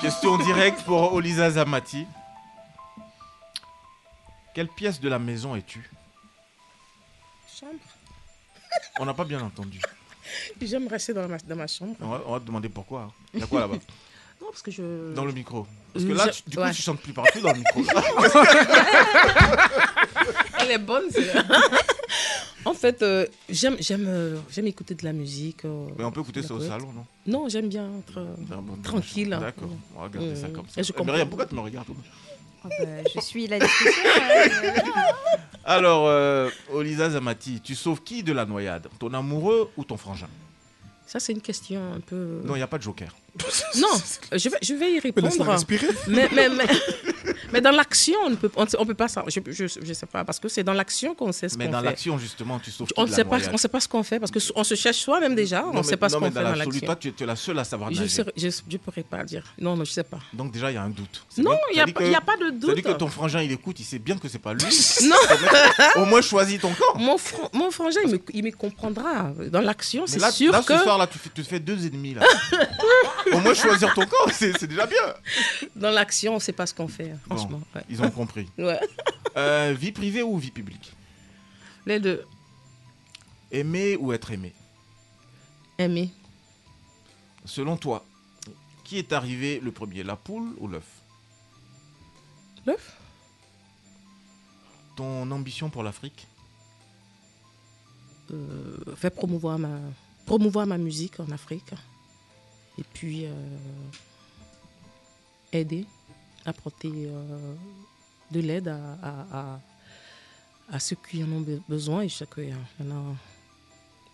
Question 0.00 0.38
directe 0.38 0.82
pour 0.84 1.12
Olisa 1.12 1.50
Zamati. 1.50 2.06
Quelle 4.54 4.68
pièce 4.68 5.00
de 5.00 5.08
la 5.08 5.18
maison 5.18 5.56
es-tu? 5.56 5.90
Chambre. 7.58 7.72
On 9.00 9.04
n'a 9.04 9.14
pas 9.14 9.24
bien 9.24 9.40
entendu. 9.40 9.80
J'aime 10.62 10.88
rester 10.88 11.12
dans 11.14 11.28
ma, 11.28 11.38
dans 11.38 11.56
ma 11.56 11.66
chambre. 11.66 11.94
On 12.00 12.08
va, 12.08 12.22
on 12.26 12.32
va 12.32 12.40
te 12.40 12.46
demander 12.46 12.68
pourquoi. 12.68 13.12
Il 13.34 13.40
y 13.40 13.42
a 13.42 13.46
quoi 13.46 13.60
là-bas? 13.60 13.76
Non, 14.40 14.46
parce 14.52 14.62
que 14.62 14.70
je. 14.70 15.12
Dans 15.12 15.26
le 15.26 15.32
micro. 15.32 15.66
Parce 15.92 16.02
que 16.06 16.12
Euh, 16.12 16.14
là, 16.14 16.30
je- 16.30 16.42
tu- 16.42 16.48
du 16.48 16.56
coup, 16.56 16.62
ouais. 16.62 16.72
tu 16.72 16.80
chantes 16.80 16.98
plus 17.00 17.12
partout 17.12 17.40
dans 17.42 17.52
le 17.52 17.58
micro. 17.58 17.82
Elle 20.60 20.70
est 20.70 20.78
bonne, 20.78 21.04
c'est 21.10 21.30
En 22.64 22.72
fait, 22.74 23.02
euh, 23.02 23.26
j'aime, 23.48 23.76
j'aime, 23.80 24.04
euh, 24.06 24.36
j'aime 24.50 24.66
écouter 24.66 24.94
de 24.94 25.04
la 25.04 25.12
musique. 25.12 25.64
euh, 25.66 25.86
Mais 25.98 26.04
on 26.04 26.10
peut 26.10 26.20
écouter 26.20 26.42
ça 26.42 26.54
au 26.54 26.60
salon, 26.60 26.90
non? 26.92 27.04
Non, 27.26 27.48
j'aime 27.48 27.68
bien 27.68 27.88
être 27.98 28.20
bon, 28.38 28.76
tranquille. 28.82 29.30
D'accord, 29.40 29.68
on 29.94 29.98
va 30.00 30.04
regarder 30.06 30.36
ça 30.36 30.48
comme 30.48 30.66
ça. 30.68 30.80
et 30.80 30.84
je 30.84 30.90
Eh, 30.90 30.96
comprends. 30.96 31.12
Myriam, 31.12 31.28
pourquoi 31.28 31.46
tu 31.46 31.54
me 31.54 31.60
regardes 31.60 31.86
Oh, 32.64 32.68
bah, 32.68 32.86
je 33.14 33.20
suis 33.20 33.46
la 33.46 33.58
discussion. 33.58 34.02
ouais. 34.04 34.50
Alors, 35.64 36.06
euh, 36.08 36.50
Olisa 36.72 37.10
Zamati, 37.10 37.60
tu 37.60 37.74
sauves 37.74 38.02
qui 38.02 38.22
de 38.22 38.32
la 38.32 38.44
noyade? 38.44 38.88
Ton 38.98 39.12
amoureux 39.14 39.70
ou 39.76 39.84
ton 39.84 39.96
frangin? 39.96 40.28
Ça, 41.06 41.20
c'est 41.20 41.32
une 41.32 41.40
question 41.40 41.80
un 41.94 42.00
peu. 42.00 42.40
Non, 42.44 42.54
il 42.54 42.58
n'y 42.58 42.62
a 42.62 42.66
pas 42.66 42.78
de 42.78 42.82
joker. 42.82 43.14
Non, 43.76 43.88
je 44.32 44.48
vais, 44.48 44.58
je 44.62 44.74
vais 44.74 44.90
y 44.90 44.94
Mais 44.94 45.00
répondre. 45.00 45.64
Mais, 46.08 46.28
mais, 46.32 46.48
mais, 46.48 46.64
mais 47.52 47.60
dans 47.60 47.70
l'action, 47.70 48.14
on 48.26 48.30
ne 48.30 48.34
peut, 48.36 48.50
on, 48.56 48.66
on 48.78 48.86
peut 48.86 48.94
pas 48.94 49.08
ça. 49.08 49.24
Je, 49.28 49.40
je 49.50 49.92
sais 49.92 50.06
pas, 50.06 50.24
parce 50.24 50.38
que 50.38 50.48
c'est 50.48 50.64
dans 50.64 50.72
l'action 50.72 51.14
qu'on 51.14 51.32
sait 51.32 51.48
ce 51.48 51.56
Mais 51.56 51.66
qu'on 51.66 51.72
dans 51.72 51.78
fait. 51.80 51.84
l'action, 51.86 52.18
justement, 52.18 52.58
tu 52.58 52.70
sauves 52.70 52.88
On 52.96 53.06
ne 53.06 53.10
sait 53.12 53.24
pas, 53.24 53.38
on 53.52 53.56
sait 53.56 53.68
pas 53.68 53.80
ce 53.80 53.88
qu'on 53.88 54.02
fait 54.02 54.18
parce 54.18 54.30
que 54.32 54.38
on 54.54 54.64
se 54.64 54.74
cherche 54.74 54.98
soi-même 54.98 55.34
déjà. 55.34 55.64
on 55.66 55.78
ne 55.78 55.82
sait 55.82 55.92
mais- 55.92 55.96
pas 55.96 56.08
ce 56.08 56.14
qu'on 56.14 56.20
mais 56.20 56.28
fait 56.30 56.34
dans 56.42 56.50
dans 56.50 56.54
l'action. 56.56 56.80
Toi, 56.86 56.96
tu 56.96 57.08
es, 57.08 57.12
tu 57.12 57.22
es 57.22 57.26
la 57.26 57.36
seule 57.36 57.58
à 57.58 57.64
savoir 57.64 57.92
Je 57.92 58.00
nager. 58.02 58.24
je, 58.36 58.48
je 58.68 58.76
pourrais 58.76 59.02
pas 59.02 59.24
dire. 59.24 59.44
Non, 59.58 59.76
non, 59.76 59.84
je 59.84 59.92
sais 59.92 60.04
pas. 60.04 60.18
Donc 60.32 60.52
déjà, 60.52 60.70
il 60.70 60.74
y 60.74 60.78
a 60.78 60.82
un 60.82 60.90
doute. 60.90 61.24
Non, 61.38 61.56
il 61.72 61.76
ça 61.76 61.80
y 62.04 62.14
a 62.14 62.20
pas- 62.20 62.32
a 62.34 62.36
de 62.36 62.50
doute. 62.58 62.80
que 62.82 62.92
ton 62.92 63.08
frangin, 63.08 63.42
il 63.42 63.52
écoute, 63.52 63.78
il 63.80 63.84
sait 63.84 63.98
bien 63.98 64.16
que 64.18 64.28
c'est 64.28 64.38
pas 64.38 64.54
lui. 64.54 64.62
Non. 65.02 66.02
Au 66.02 66.04
moins, 66.04 66.20
choisis 66.20 66.60
ton 66.60 66.70
camp. 66.72 66.98
Mon, 66.98 67.16
fran- 67.18 67.48
mon 67.52 67.70
frangin, 67.70 68.00
il 68.04 68.12
me, 68.12 68.18
il 68.34 68.44
me 68.44 68.50
comprendra. 68.50 69.30
Dans 69.50 69.60
l'action, 69.60 70.04
Mais 70.06 70.18
c'est 70.18 70.30
sûr 70.30 70.52
là, 70.52 70.62
que 70.62 70.76
ce 70.76 70.82
soir, 70.82 70.98
là, 70.98 71.06
tu 71.06 71.18
te 71.18 71.42
fais 71.42 71.58
deux 71.60 71.86
ennemis. 71.86 72.14
Là. 72.14 72.22
Au 73.32 73.40
moins, 73.40 73.54
choisir 73.54 73.92
ton 73.94 74.02
camp, 74.06 74.30
c'est 74.32 74.66
déjà 74.66 74.86
bien. 74.86 75.14
dans 75.76 75.90
l'action, 75.90 76.32
on 76.32 76.36
ne 76.36 76.40
sait 76.40 76.52
pas 76.52 76.66
ce 76.66 76.74
qu'on 76.74 76.88
fait, 76.88 77.14
Bon, 77.26 77.36
franchement. 77.36 77.60
ouais. 77.74 77.82
Ils 77.88 78.02
ont 78.02 78.10
compris. 78.10 78.48
Ouais. 78.58 78.80
Euh, 79.36 79.74
vie 79.78 79.92
privée 79.92 80.22
ou 80.22 80.36
vie 80.38 80.50
publique? 80.50 80.92
Les 81.86 82.00
deux. 82.00 82.24
Aimer 83.52 83.96
ou 83.96 84.12
être 84.12 84.30
aimé? 84.32 84.52
Aimer. 85.78 86.10
Selon 87.44 87.76
toi, 87.76 88.04
qui 88.84 88.98
est 88.98 89.12
arrivé 89.12 89.60
le 89.60 89.70
premier, 89.72 90.02
la 90.02 90.16
poule 90.16 90.54
ou 90.58 90.66
l'œuf? 90.68 90.86
L'œuf? 92.66 92.96
Ton 94.96 95.30
ambition 95.30 95.70
pour 95.70 95.82
l'Afrique? 95.82 96.26
Euh, 98.32 98.76
faire 98.96 99.10
promouvoir 99.12 99.58
ma, 99.58 99.78
promouvoir 100.26 100.66
ma 100.66 100.78
musique 100.78 101.18
en 101.20 101.30
Afrique. 101.30 101.70
Et 102.78 102.84
puis 102.94 103.26
euh, 103.26 103.32
aider, 105.52 105.84
apporter 106.44 106.90
euh, 106.92 107.54
de 108.30 108.40
l'aide 108.40 108.68
à, 108.68 108.78
à- 109.02 109.26
à- 109.54 109.60
à 110.72 110.78
ceux 110.78 110.96
qui 111.08 111.22
en 111.24 111.30
ont 111.32 111.40
be- 111.40 111.60
besoin. 111.68 112.02
Et 112.02 112.08
je 112.08 112.14
sais 112.16 112.26
qu'il 112.32 112.48
y, 112.48 112.54
en 112.54 112.90
a- 112.90 113.14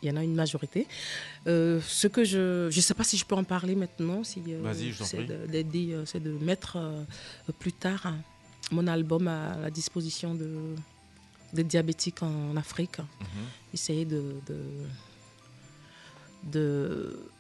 il 0.03 0.09
y 0.09 0.11
en 0.13 0.17
a 0.17 0.25
une 0.25 0.35
majorité. 0.35 0.87
Euh, 1.47 1.81
ce 1.87 2.07
que 2.09 2.25
je 2.25 2.67
ne 2.67 2.81
sais 2.81 2.95
pas 2.95 3.05
si 3.05 3.17
je 3.19 3.25
peux 3.25 3.35
en 3.37 3.45
parler 3.45 3.75
maintenant. 3.77 4.25
Si, 4.25 4.43
euh, 4.49 4.63
c'est 5.05 5.19
de- 5.27 5.47
euh, 5.93 6.05
mettre 6.41 6.77
euh, 6.77 7.05
plus 7.59 7.73
tard 7.73 8.07
hein, 8.07 8.17
mon 8.73 8.87
album 8.87 9.29
à 9.29 9.57
la 9.59 9.71
disposition 9.71 10.35
de, 10.35 10.75
des 11.53 11.63
diabétiques 11.65 12.23
en 12.23 12.57
Afrique 12.57 12.99
Mhm. 12.99 13.27
essayer 13.75 14.05
de, 14.07 14.23
de, 14.49 14.59
de- 16.45 17.31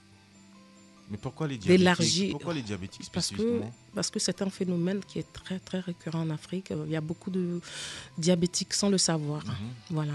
Mais 1.10 1.16
pourquoi 1.18 1.46
les 1.46 1.56
diabétiques 1.56 1.78
d'élargir. 1.78 2.30
Pourquoi 2.32 2.54
les 2.54 2.62
diabétiques 2.62 3.08
parce 3.12 3.30
que 3.30 3.60
parce 3.94 4.10
que 4.10 4.18
c'est 4.18 4.42
un 4.42 4.50
phénomène 4.50 5.00
qui 5.06 5.18
est 5.20 5.32
très 5.32 5.58
très 5.60 5.80
récurrent 5.80 6.20
en 6.22 6.30
Afrique. 6.30 6.72
Il 6.86 6.90
y 6.92 6.96
a 6.96 7.00
beaucoup 7.00 7.30
de 7.30 7.60
diabétiques 8.18 8.74
sans 8.74 8.90
le 8.90 8.98
savoir. 8.98 9.44
Mhm. 9.44 9.54
Voilà. 9.90 10.14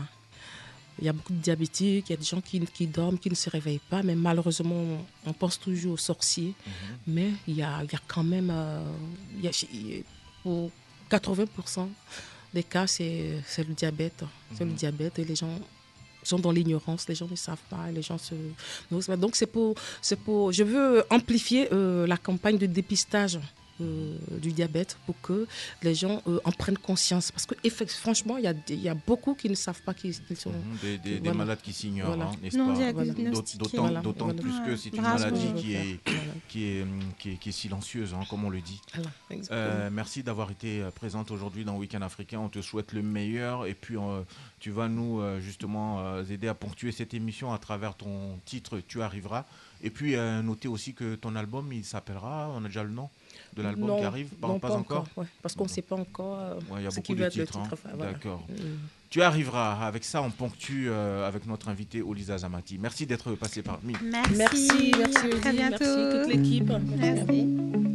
Il 0.99 1.05
y 1.05 1.09
a 1.09 1.13
beaucoup 1.13 1.33
de 1.33 1.39
diabétiques, 1.39 2.09
il 2.09 2.11
y 2.11 2.13
a 2.13 2.17
des 2.17 2.25
gens 2.25 2.41
qui, 2.41 2.59
qui 2.67 2.85
dorment, 2.85 3.17
qui 3.17 3.29
ne 3.29 3.35
se 3.35 3.49
réveillent 3.49 3.79
pas, 3.89 4.03
mais 4.03 4.13
malheureusement, 4.13 4.99
on, 5.25 5.33
pense 5.33 5.57
toujours 5.59 5.93
aux 5.93 5.97
sorciers. 5.97 6.53
Mhm. 6.67 6.73
Mais 7.07 7.29
il 7.47 7.55
y 7.55 7.63
a, 7.63 7.81
il 7.83 7.91
y 7.91 7.95
a 7.95 7.99
quand 8.07 8.23
même, 8.23 8.49
euh, 8.51 8.83
il 9.37 9.45
y 9.45 9.47
a- 9.47 9.65
il- 9.73 10.03
pour 10.43 10.69
80% 11.09 11.89
des 12.53 12.63
cas, 12.63 12.85
c'est 12.85 13.41
c'est 13.47 13.65
le 13.67 13.73
diabète. 13.73 14.23
C'est 14.55 14.65
le 14.65 14.71
Mhm. 14.71 14.75
diabète 14.75 15.19
et 15.19 15.23
les 15.25 15.35
gens 15.35 15.57
sont 16.23 16.39
dans 16.39 16.51
l'ignorance, 16.51 17.07
les 17.07 17.15
gens 17.15 17.27
ne 17.29 17.35
savent 17.35 17.57
pas, 17.69 17.91
les 17.91 18.01
gens 18.01 18.17
se... 18.17 18.35
Donc 19.15 19.35
c'est 19.35 19.47
pour, 19.47 19.75
pour... 20.25 20.51
Je 20.51 20.63
veux 20.63 21.03
amplifier 21.09 21.67
euh, 21.71 22.07
la 22.07 22.17
campagne 22.17 22.57
de 22.57 22.65
dépistage 22.65 23.39
du 24.39 24.51
diabète 24.51 24.97
pour 25.05 25.19
que 25.21 25.47
les 25.83 25.95
gens 25.95 26.21
euh, 26.27 26.39
en 26.43 26.51
prennent 26.51 26.77
conscience. 26.77 27.31
Parce 27.31 27.45
que 27.45 27.55
franchement, 27.87 28.37
il 28.37 28.43
y 28.43 28.47
a, 28.47 28.53
y 28.69 28.97
beaucoup 29.07 29.33
qui 29.35 29.49
ne 29.49 29.55
savent 29.55 29.81
pas 29.81 29.93
qu'ils 29.93 30.13
sont... 30.35 30.49
Mhm, 30.51 30.77
Des, 30.81 30.97
des- 30.97 31.09
des 31.15 31.19
Voilà. 31.19 31.37
malades 31.37 31.61
qui 31.61 31.73
s'ignorent, 31.73 32.07
Voilà. 32.15 32.25
hein, 32.25 32.35
n'est-ce 32.41 32.57
pas 32.57 33.57
D'autant 33.57 33.81
Voilà, 33.83 34.01
d'autant 34.01 34.25
voilà. 34.25 34.41
plus 34.41 34.59
que 34.65 34.75
c'est 34.75 34.89
une 34.89 35.01
bravo. 35.01 35.19
maladie 35.19 35.53
qui 35.61 35.73
est, 35.73 35.99
Voilà, 36.05 36.19
qui 36.47 36.63
est, 36.65 36.85
qui 37.19 37.29
est, 37.31 37.35
qui 37.37 37.49
est 37.49 37.51
silencieuse, 37.51 38.13
hein, 38.13 38.23
comme 38.29 38.43
on 38.45 38.49
le 38.49 38.61
dit. 38.61 38.79
Euh, 39.51 39.89
merci 39.91 40.23
d'avoir 40.23 40.51
été 40.51 40.81
euh, 40.81 40.91
présente 40.91 41.31
aujourd'hui 41.31 41.65
dans 41.65 41.77
Week-end 41.77 42.01
Africain. 42.01 42.39
On 42.39 42.49
te 42.49 42.61
souhaite 42.61 42.93
le 42.93 43.01
meilleur 43.01 43.65
et 43.65 43.73
puis 43.73 43.97
euh, 43.97 44.21
tu 44.59 44.71
vas 44.71 44.87
nous 44.87 45.19
euh, 45.21 45.39
justement 45.39 45.99
euh, 46.01 46.23
aider 46.25 46.47
à 46.47 46.53
ponctuer 46.53 46.91
cette 46.91 47.13
émission 47.13 47.53
à 47.53 47.57
travers 47.57 47.95
ton 47.95 48.39
titre 48.45 48.79
Tu 48.87 49.01
arriveras. 49.01 49.45
Et 49.83 49.89
puis 49.89 50.15
euh, 50.15 50.41
notez 50.41 50.67
aussi 50.67 50.93
que 50.93 51.15
ton 51.15 51.35
album 51.35 51.71
il 51.73 51.83
s'appellera, 51.83 52.51
on 52.55 52.63
a 52.63 52.67
déjà 52.67 52.83
le 52.83 52.91
nom 52.91 53.09
de 53.55 53.61
l'album 53.61 53.97
qui 53.99 54.03
arrive 54.03 54.27
Pas, 54.35 54.47
non, 54.47 54.59
pas 54.59 54.71
encore 54.71 55.05
ouais, 55.17 55.25
parce 55.41 55.55
qu'on 55.55 55.65
ne 55.65 55.69
sait 55.69 55.81
pas 55.81 55.95
encore 55.95 56.39
euh, 56.39 56.55
Ouais, 56.71 56.83
y 56.83 56.87
a 56.87 56.91
ce 56.91 56.95
beaucoup 56.97 57.07
qui 57.07 57.15
de 57.15 57.19
va 57.19 57.25
être 57.27 57.35
le 57.35 57.43
hein. 57.43 57.45
titre. 57.45 57.59
enfin, 57.73 57.89
voilà. 57.95 58.11
D'accord. 58.13 58.45
Mm. 58.49 58.53
Tu 59.09 59.21
arriveras. 59.21 59.85
Avec 59.85 60.05
ça, 60.05 60.21
on 60.21 60.31
ponctue 60.31 60.87
euh, 60.87 61.27
avec 61.27 61.45
notre 61.45 61.67
invité 61.67 62.01
Olisa 62.01 62.37
Zamati. 62.37 62.77
Merci 62.79 63.05
d'être 63.05 63.35
passé 63.35 63.61
parmi. 63.61 63.93
Merci. 64.03 64.35
Merci, 64.37 64.91
merci, 64.97 65.17
À 65.17 65.25
Odile, 65.25 65.39
très 65.41 65.53
merci 65.53 65.77
bientôt. 65.77 66.23
toute 66.23 66.33
l'équipe. 66.33 66.71
Merci. 66.97 67.90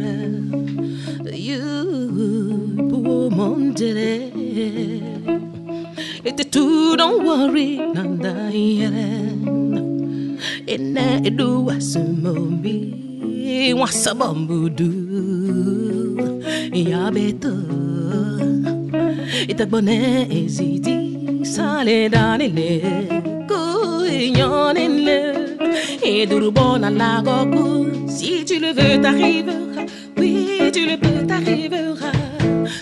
Yara. 0.00 1.34
You 1.34 1.62
woman 2.90 3.72
did 3.74 3.96
it. 3.96 4.32
It 6.24 6.52
too 6.52 6.96
don't 6.96 7.24
worry, 7.24 7.76
nanda 7.94 8.50
yara. 8.52 9.08
Ina 10.66 11.20
edu 11.28 11.66
wasumbi, 11.66 12.76
wasabambudu. 13.80 14.90
Ya 16.72 17.10
beto. 17.10 17.54
Itagbone 19.48 20.26
ezidi 20.38 20.96
sale 21.44 22.08
danile 22.08 22.82
Couignonile 23.48 24.99
Et 26.12 26.26
d'Ourbon 26.26 26.80
la 26.80 27.22
gogo 27.22 27.86
Si 28.08 28.44
tu 28.44 28.58
le 28.58 28.72
veux 28.72 29.00
t'arriveras 29.00 29.84
Oui 30.18 30.72
tu 30.72 30.84
le 30.84 30.96
peux 30.96 31.24
t'arriveras 31.24 32.10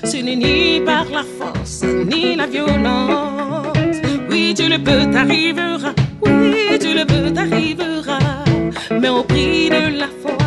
Ce 0.02 0.16
n'est 0.16 0.34
ni 0.34 0.80
par 0.80 1.04
la 1.12 1.24
force 1.38 1.84
ni 2.10 2.34
la 2.34 2.46
violence. 2.46 3.98
Oui 4.30 4.54
tu 4.56 4.66
le 4.66 4.78
peux 4.78 5.10
t'arriveras 5.12 5.92
Oui 6.22 6.78
tu 6.80 6.94
le 6.94 7.04
peux 7.04 7.30
t'arriveras 7.30 8.18
Mais 8.98 9.10
au 9.10 9.22
prix 9.22 9.68
de 9.68 9.98
la 9.98 10.08
foi 10.22 10.37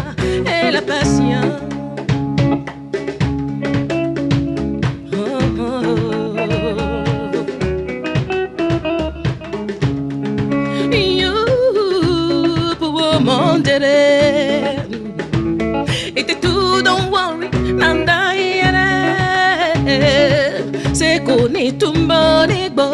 Se 21.62 21.68
koni 21.68 21.78
tumbo 21.78 22.46
ni 22.48 22.70
bo. 22.70 22.88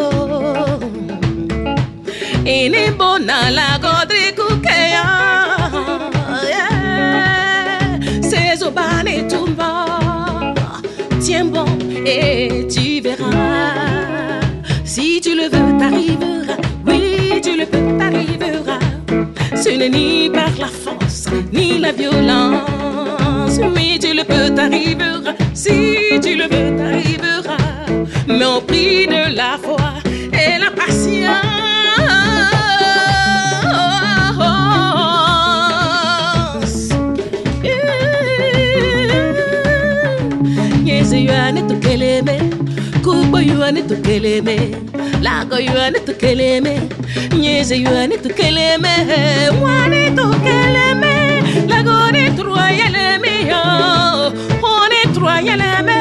Ini 2.44 2.90
bona 2.98 3.50
la 3.50 3.78
godri 3.84 4.32
kukeya? 4.36 5.04
Se 8.20 8.56
zobani 8.60 9.26
tumba. 9.30 9.70
Tiens 11.24 11.50
bon 11.50 11.66
et 12.04 12.66
tu 12.68 13.00
verras. 13.00 14.42
Si 14.84 15.20
tu 15.22 15.34
le 15.34 15.48
veux, 15.52 15.78
t'arriveras. 15.78 16.58
Oui, 16.86 17.40
tu 17.42 17.56
le 17.56 17.64
peux, 17.64 17.96
t'arriveras. 17.98 18.80
Ce 19.56 19.70
n'est 19.70 19.88
ni 19.88 20.28
par 20.28 20.52
la 20.58 20.68
force, 20.68 21.28
ni 21.52 21.78
la 21.78 21.92
violence. 21.92 23.58
Oui, 23.74 23.98
tu 23.98 24.12
le 24.12 24.24
peux, 24.24 24.54
t'arriveras. 24.54 25.34
Si 25.54 26.20
tu 26.22 26.34
le 26.36 26.48
veux. 26.52 26.67
Mais 28.38 28.44
au 28.44 28.60
prix 28.60 29.06
de 29.06 29.34
la 29.34 29.58
foi 29.60 29.94
et 30.32 30.58
la 30.60 30.70
patience. 30.70 31.34
Nyeze 40.84 41.18
yuane 41.26 41.62
tukeleme, 41.68 42.38
kubo 43.02 43.38
yuane 43.40 43.82
tukeleme, 43.82 44.56
lago 45.20 45.56
yuane 45.58 45.98
tukeleme, 46.06 46.74
nyeze 47.36 47.76
yuane 47.76 48.16
tukeleme, 48.18 48.92
wane 49.62 50.10
tukeleme, 50.16 51.12
lago 51.68 52.10
ne 52.12 52.30
troyeleme 52.36 53.28
on 54.62 54.90
est 55.02 55.12
troyeleme, 55.12 55.97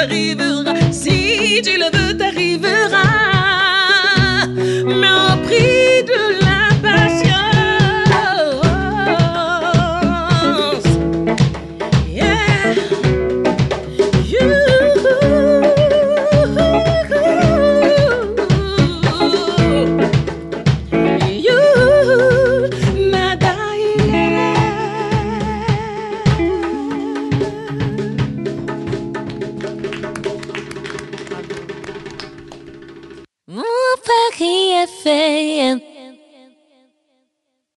t'arriveras. 0.00 0.30
Si 0.30 0.36
tu 0.36 0.64
le 0.64 0.69